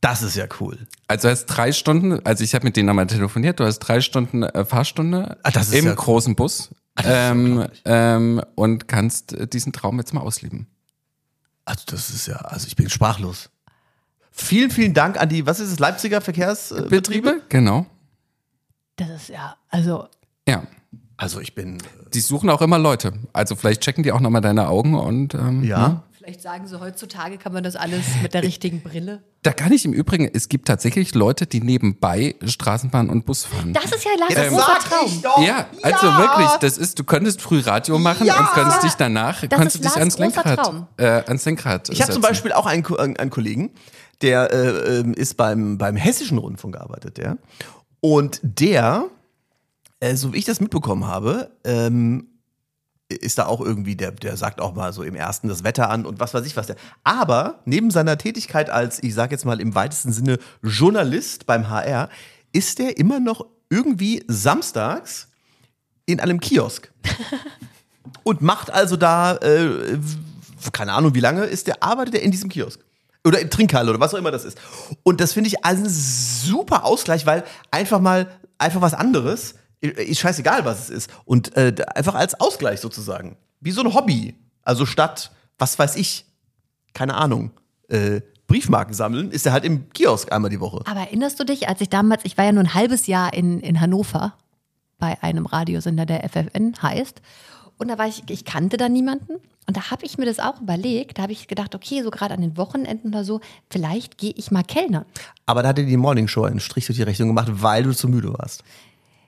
[0.00, 0.78] Das ist ja cool.
[1.06, 4.00] Also du hast drei Stunden, also ich habe mit denen nochmal telefoniert, du hast drei
[4.00, 5.96] Stunden äh, Fahrstunde Ah, das ist im ja cool.
[5.96, 6.70] großen Bus
[7.04, 10.66] ähm, ähm, und kannst äh, diesen Traum jetzt mal ausleben.
[11.64, 13.50] Also das ist ja, also ich bin sprachlos.
[14.30, 16.88] Vielen, vielen Dank an die, was ist es, Leipziger Verkehrsbetriebe?
[16.90, 17.42] Betriebe?
[17.48, 17.86] Genau.
[18.96, 20.08] Das ist ja, also
[20.48, 20.64] Ja.
[21.16, 21.78] Also ich bin,
[22.14, 23.12] Die suchen auch immer Leute.
[23.32, 26.02] Also vielleicht checken die auch nochmal deine Augen und ähm, ja.
[26.22, 29.22] Vielleicht sagen sie, heutzutage kann man das alles mit der richtigen Brille.
[29.42, 33.72] Da kann ich im Übrigen, es gibt tatsächlich Leute, die nebenbei Straßenbahn und Bus fahren.
[33.72, 35.06] Das ist ja Lars Das großer Traum.
[35.06, 35.42] ich doch.
[35.42, 38.38] ja, also wirklich, das ist, du könntest früh Radio machen Ja.
[38.38, 42.12] und könntest dich danach, könntest ist dich Lars ans Lenkrad, äh, ans Lenkrad Ich habe
[42.12, 42.22] zum.
[42.22, 43.70] Beispiel auch einen, Ko- einen Kollegen,
[44.20, 47.38] der äh, ähm, ist beim, beim Hessischen Rundfunk gearbeitet, der.
[48.00, 49.06] Und der,
[50.00, 52.28] äh, so wie ich das mitbekommen habe, ähm,
[53.12, 56.06] ist da auch irgendwie, der, der sagt auch mal so im ersten das Wetter an
[56.06, 56.66] und was weiß ich was.
[56.66, 56.76] Der.
[57.04, 62.08] Aber neben seiner Tätigkeit als, ich sage jetzt mal im weitesten Sinne, Journalist beim HR,
[62.52, 65.28] ist der immer noch irgendwie samstags
[66.06, 66.92] in einem Kiosk.
[68.24, 69.98] und macht also da, äh,
[70.72, 72.80] keine Ahnung wie lange, ist der, arbeitet er in diesem Kiosk.
[73.24, 74.58] Oder in Trinkhalle oder was auch immer das ist.
[75.04, 80.64] Und das finde ich einen super Ausgleich, weil einfach mal, einfach was anderes, ist scheißegal,
[80.64, 81.10] was es ist.
[81.24, 83.36] Und äh, einfach als Ausgleich sozusagen.
[83.60, 84.34] Wie so ein Hobby.
[84.62, 86.24] Also statt, was weiß ich,
[86.94, 87.50] keine Ahnung,
[87.88, 90.82] äh, Briefmarken sammeln, ist er halt im Kiosk einmal die Woche.
[90.86, 93.60] Aber erinnerst du dich, als ich damals, ich war ja nur ein halbes Jahr in,
[93.60, 94.34] in Hannover
[94.98, 97.22] bei einem Radiosender, der FFN heißt.
[97.78, 99.34] Und da war ich, ich kannte da niemanden.
[99.66, 101.18] Und da habe ich mir das auch überlegt.
[101.18, 104.50] Da habe ich gedacht, okay, so gerade an den Wochenenden oder so, vielleicht gehe ich
[104.50, 105.04] mal Kellnern.
[105.46, 107.94] Aber da hat er die Morning Show einen Strich durch die Rechnung gemacht, weil du
[107.94, 108.62] zu müde warst.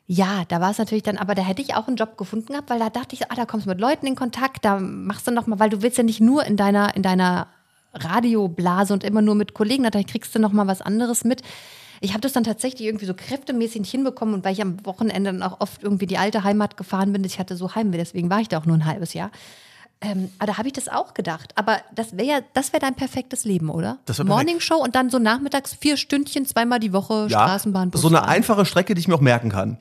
[0.07, 2.69] Ja, da war es natürlich dann, aber da hätte ich auch einen Job gefunden gehabt,
[2.69, 5.31] weil da dachte ich, ah, da kommst du mit Leuten in Kontakt, da machst du
[5.31, 7.47] noch mal, weil du willst ja nicht nur in deiner, in deiner
[7.95, 11.43] Radioblase und immer nur mit Kollegen, da kriegst du noch mal was anderes mit.
[12.01, 15.33] Ich habe das dann tatsächlich irgendwie so kräftemäßig nicht hinbekommen und weil ich am Wochenende
[15.33, 18.41] dann auch oft irgendwie die alte Heimat gefahren bin, ich hatte so Heimweh, deswegen war
[18.41, 19.31] ich da auch nur ein halbes Jahr.
[20.03, 21.53] Ähm, aber da habe ich das auch gedacht.
[21.55, 23.99] Aber das wäre ja, das wäre dein perfektes Leben, oder?
[24.05, 24.23] Das.
[24.23, 27.91] Morning Show und dann so nachmittags vier Stündchen, zweimal die Woche Straßenbahn.
[27.91, 29.79] Bus So eine einfache Strecke, die ich mir auch merken kann.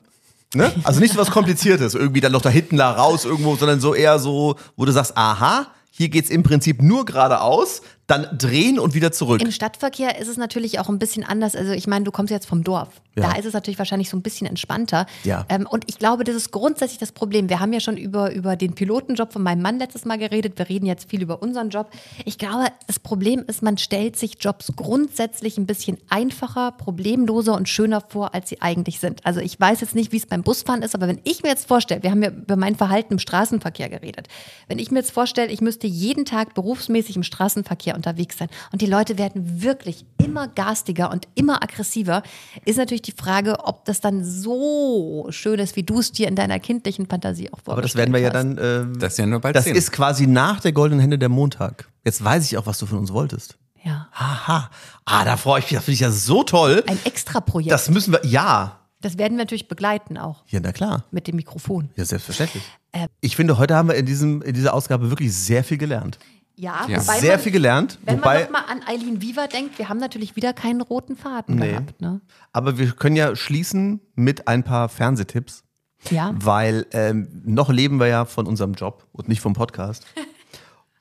[0.54, 0.72] Ne?
[0.84, 3.94] Also nicht so was Kompliziertes, irgendwie dann noch da hinten da raus irgendwo, sondern so
[3.94, 8.94] eher so, wo du sagst, aha, hier geht's im Prinzip nur geradeaus, dann drehen und
[8.94, 9.40] wieder zurück.
[9.40, 11.56] Im Stadtverkehr ist es natürlich auch ein bisschen anders.
[11.56, 12.88] Also ich meine, du kommst jetzt vom Dorf.
[13.16, 13.30] Ja.
[13.30, 15.06] Da ist es natürlich wahrscheinlich so ein bisschen entspannter.
[15.22, 15.46] Ja.
[15.48, 17.48] Ähm, und ich glaube, das ist grundsätzlich das Problem.
[17.48, 20.58] Wir haben ja schon über, über den Pilotenjob von meinem Mann letztes Mal geredet.
[20.58, 21.90] Wir reden jetzt viel über unseren Job.
[22.24, 27.68] Ich glaube, das Problem ist, man stellt sich Jobs grundsätzlich ein bisschen einfacher, problemloser und
[27.68, 29.24] schöner vor, als sie eigentlich sind.
[29.24, 31.68] Also ich weiß jetzt nicht, wie es beim Busfahren ist, aber wenn ich mir jetzt
[31.68, 34.28] vorstelle, wir haben ja über mein Verhalten im Straßenverkehr geredet.
[34.68, 38.82] Wenn ich mir jetzt vorstelle, ich müsste jeden Tag berufsmäßig im Straßenverkehr unterwegs sein und
[38.82, 42.22] die Leute werden wirklich immer garstiger und immer aggressiver,
[42.64, 46.34] ist natürlich die Frage, ob das dann so schön ist, wie du es dir in
[46.36, 48.34] deiner kindlichen Fantasie auch vorgestellt Aber das werden wir ja hast.
[48.34, 48.58] dann.
[48.92, 49.76] ähm, Das ist ja nur bald das sehen.
[49.76, 51.88] ist quasi nach der goldenen Hände der Montag.
[52.04, 53.56] Jetzt weiß ich auch, was du von uns wolltest.
[53.82, 54.08] Ja.
[54.14, 54.70] Aha.
[55.04, 55.74] Ah, da freue ich mich.
[55.74, 56.82] Das finde ich ja so toll.
[56.86, 57.70] Ein Extraprojekt.
[57.72, 58.24] Das müssen wir.
[58.24, 58.80] Ja.
[59.02, 61.04] Das werden wir natürlich begleiten auch Ja, na klar.
[61.10, 61.90] mit dem Mikrofon.
[61.94, 62.62] Ja, selbstverständlich.
[62.92, 63.08] Äh.
[63.20, 66.18] ich finde, heute haben wir in, diesem, in dieser Ausgabe wirklich sehr viel gelernt.
[66.56, 67.00] Ja, Ja.
[67.00, 67.98] wobei Sehr man, viel gelernt.
[68.04, 71.56] Wenn wobei, man nochmal an Eileen Viva denkt, wir haben natürlich wieder keinen roten Faden
[71.56, 71.70] Nee.
[71.70, 72.00] gehabt.
[72.00, 72.20] Ne?
[72.52, 75.64] aber wir können ja schließen mit ein paar Fernsehtipps,
[76.10, 76.32] Ja.
[76.36, 80.04] weil ähm, noch leben wir ja von unserem Job und nicht vom Podcast.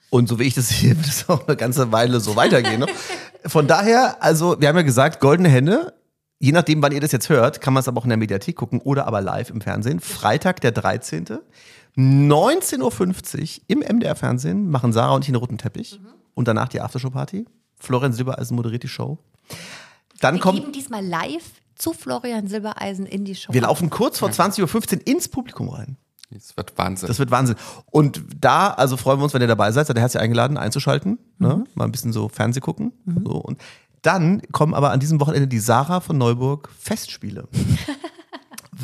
[0.10, 2.82] Und so wie ich das sehe, wird es auch eine ganze Weile so weitergehen.
[2.82, 2.86] Ne?
[3.48, 5.94] Von daher, also wir haben ja gesagt, goldene Hände.
[6.40, 8.56] Je nachdem, wann ihr das jetzt hört, kann man es aber auch in der Mediathek
[8.56, 10.00] gucken oder aber live im Fernsehen.
[10.00, 11.26] Freitag, der 13.
[11.96, 16.00] 19.50 Uhr im MDR-Fernsehen machen Sarah und ich einen roten Teppich.
[16.34, 17.46] Und danach die Aftershow-Party.
[17.78, 19.20] Florian Silbereisen moderiert die Show.
[20.20, 21.44] Dann Wir kommt geben diesmal live
[21.76, 23.54] zu Florian Silbereisen in die Show.
[23.54, 25.98] wir laufen kurz vor 20.15 Uhr ins Publikum rein.
[26.32, 27.08] Das wird Wahnsinn.
[27.08, 27.56] Das wird Wahnsinn.
[27.92, 29.86] Und da, also freuen wir uns, wenn ihr dabei seid.
[29.86, 31.20] Seid ihr herzlich eingeladen, einzuschalten.
[31.38, 31.58] Ne?
[31.58, 31.68] Mhm.
[31.76, 32.94] Mal ein bisschen so Fernseh gucken.
[33.24, 33.34] So.
[33.34, 33.60] Und
[34.02, 37.48] dann kommen aber an diesem Wochenende die Sarah von Neuburg Festspiele.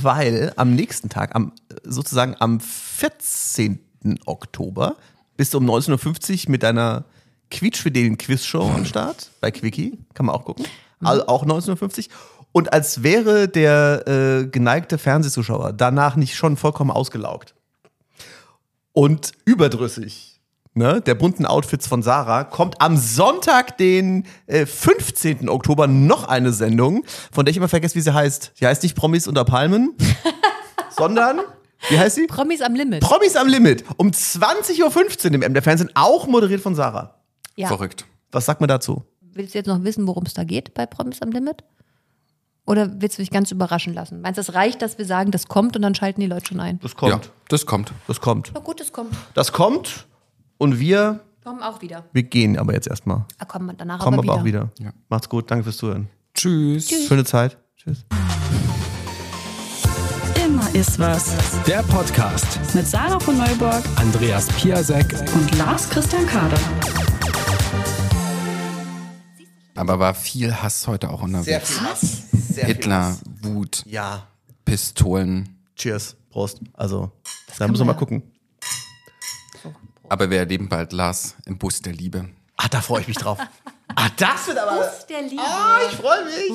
[0.01, 3.79] Weil am nächsten Tag, am, sozusagen am 14.
[4.25, 4.95] Oktober,
[5.37, 7.05] bist du um 19.50 Uhr mit deiner
[7.49, 9.97] quietschfidelen Quizshow am Start bei Quickie.
[10.13, 10.65] Kann man auch gucken.
[11.01, 12.13] All, auch 19.50 Uhr.
[12.51, 17.55] Und als wäre der äh, geneigte Fernsehzuschauer danach nicht schon vollkommen ausgelaugt
[18.93, 20.28] und überdrüssig
[20.73, 25.49] ne, der bunten Outfits von Sarah, kommt am Sonntag, den äh, 15.
[25.49, 28.51] Oktober, noch eine Sendung, von der ich immer vergesse, wie sie heißt.
[28.55, 29.95] Sie heißt nicht Promis unter Palmen,
[30.97, 31.41] sondern,
[31.89, 32.27] wie heißt sie?
[32.27, 33.01] Promis am Limit.
[33.01, 33.83] Promis am Limit.
[33.97, 37.15] Um 20.15 Uhr im MDR Fernsehen, auch moderiert von Sarah.
[37.55, 37.67] ja.
[37.67, 38.05] Verrückt.
[38.31, 39.03] Was sagt man dazu?
[39.21, 41.63] Willst du jetzt noch wissen, worum es da geht bei Promis am Limit?
[42.67, 44.21] Oder willst du dich ganz überraschen lassen?
[44.21, 46.59] Meinst du, es reicht, dass wir sagen, das kommt und dann schalten die Leute schon
[46.59, 46.79] ein?
[46.81, 47.11] Das kommt.
[47.11, 47.91] Ja, das kommt.
[48.05, 48.51] Das kommt.
[48.53, 49.15] Na gut, es kommt.
[49.33, 50.05] Das kommt
[50.59, 52.03] und wir, Kommen auch wieder.
[52.13, 53.25] wir gehen aber jetzt erstmal.
[53.39, 54.63] Ah, kommen danach Kommen aber aber wieder.
[54.75, 54.93] auch wieder.
[55.09, 56.07] Macht's gut, danke fürs Zuhören.
[56.35, 56.89] Tschüss.
[57.07, 57.57] Schöne Zeit.
[57.77, 58.05] Tschüss.
[60.45, 61.35] Immer ist was.
[61.65, 62.45] Der Podcast.
[62.75, 65.15] Mit Sarah von Neuburg Andreas Piasek.
[65.33, 66.59] und Lars Christian Kader.
[69.75, 71.69] Aber war viel Hass heute auch unterwegs.
[71.77, 72.23] viel Hass.
[72.49, 74.27] Sehr Hitler, Wut, Ja.
[74.65, 75.57] Pistolen.
[75.75, 76.17] Cheers.
[76.29, 76.59] Prost.
[76.73, 77.11] Also,
[77.57, 77.97] da müssen wir mal ja.
[77.97, 78.23] gucken.
[80.09, 82.29] Aber wir erleben bald Lars im Bus der Liebe.
[82.57, 83.37] Ah, da freue ich mich drauf.
[83.95, 84.91] ah, das wird aber.
[85.07, 85.41] der Liebe.
[85.41, 86.49] Ah, ich freue mich.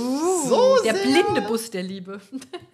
[0.48, 1.04] so der sehr.
[1.04, 2.20] blinde Bus der Liebe.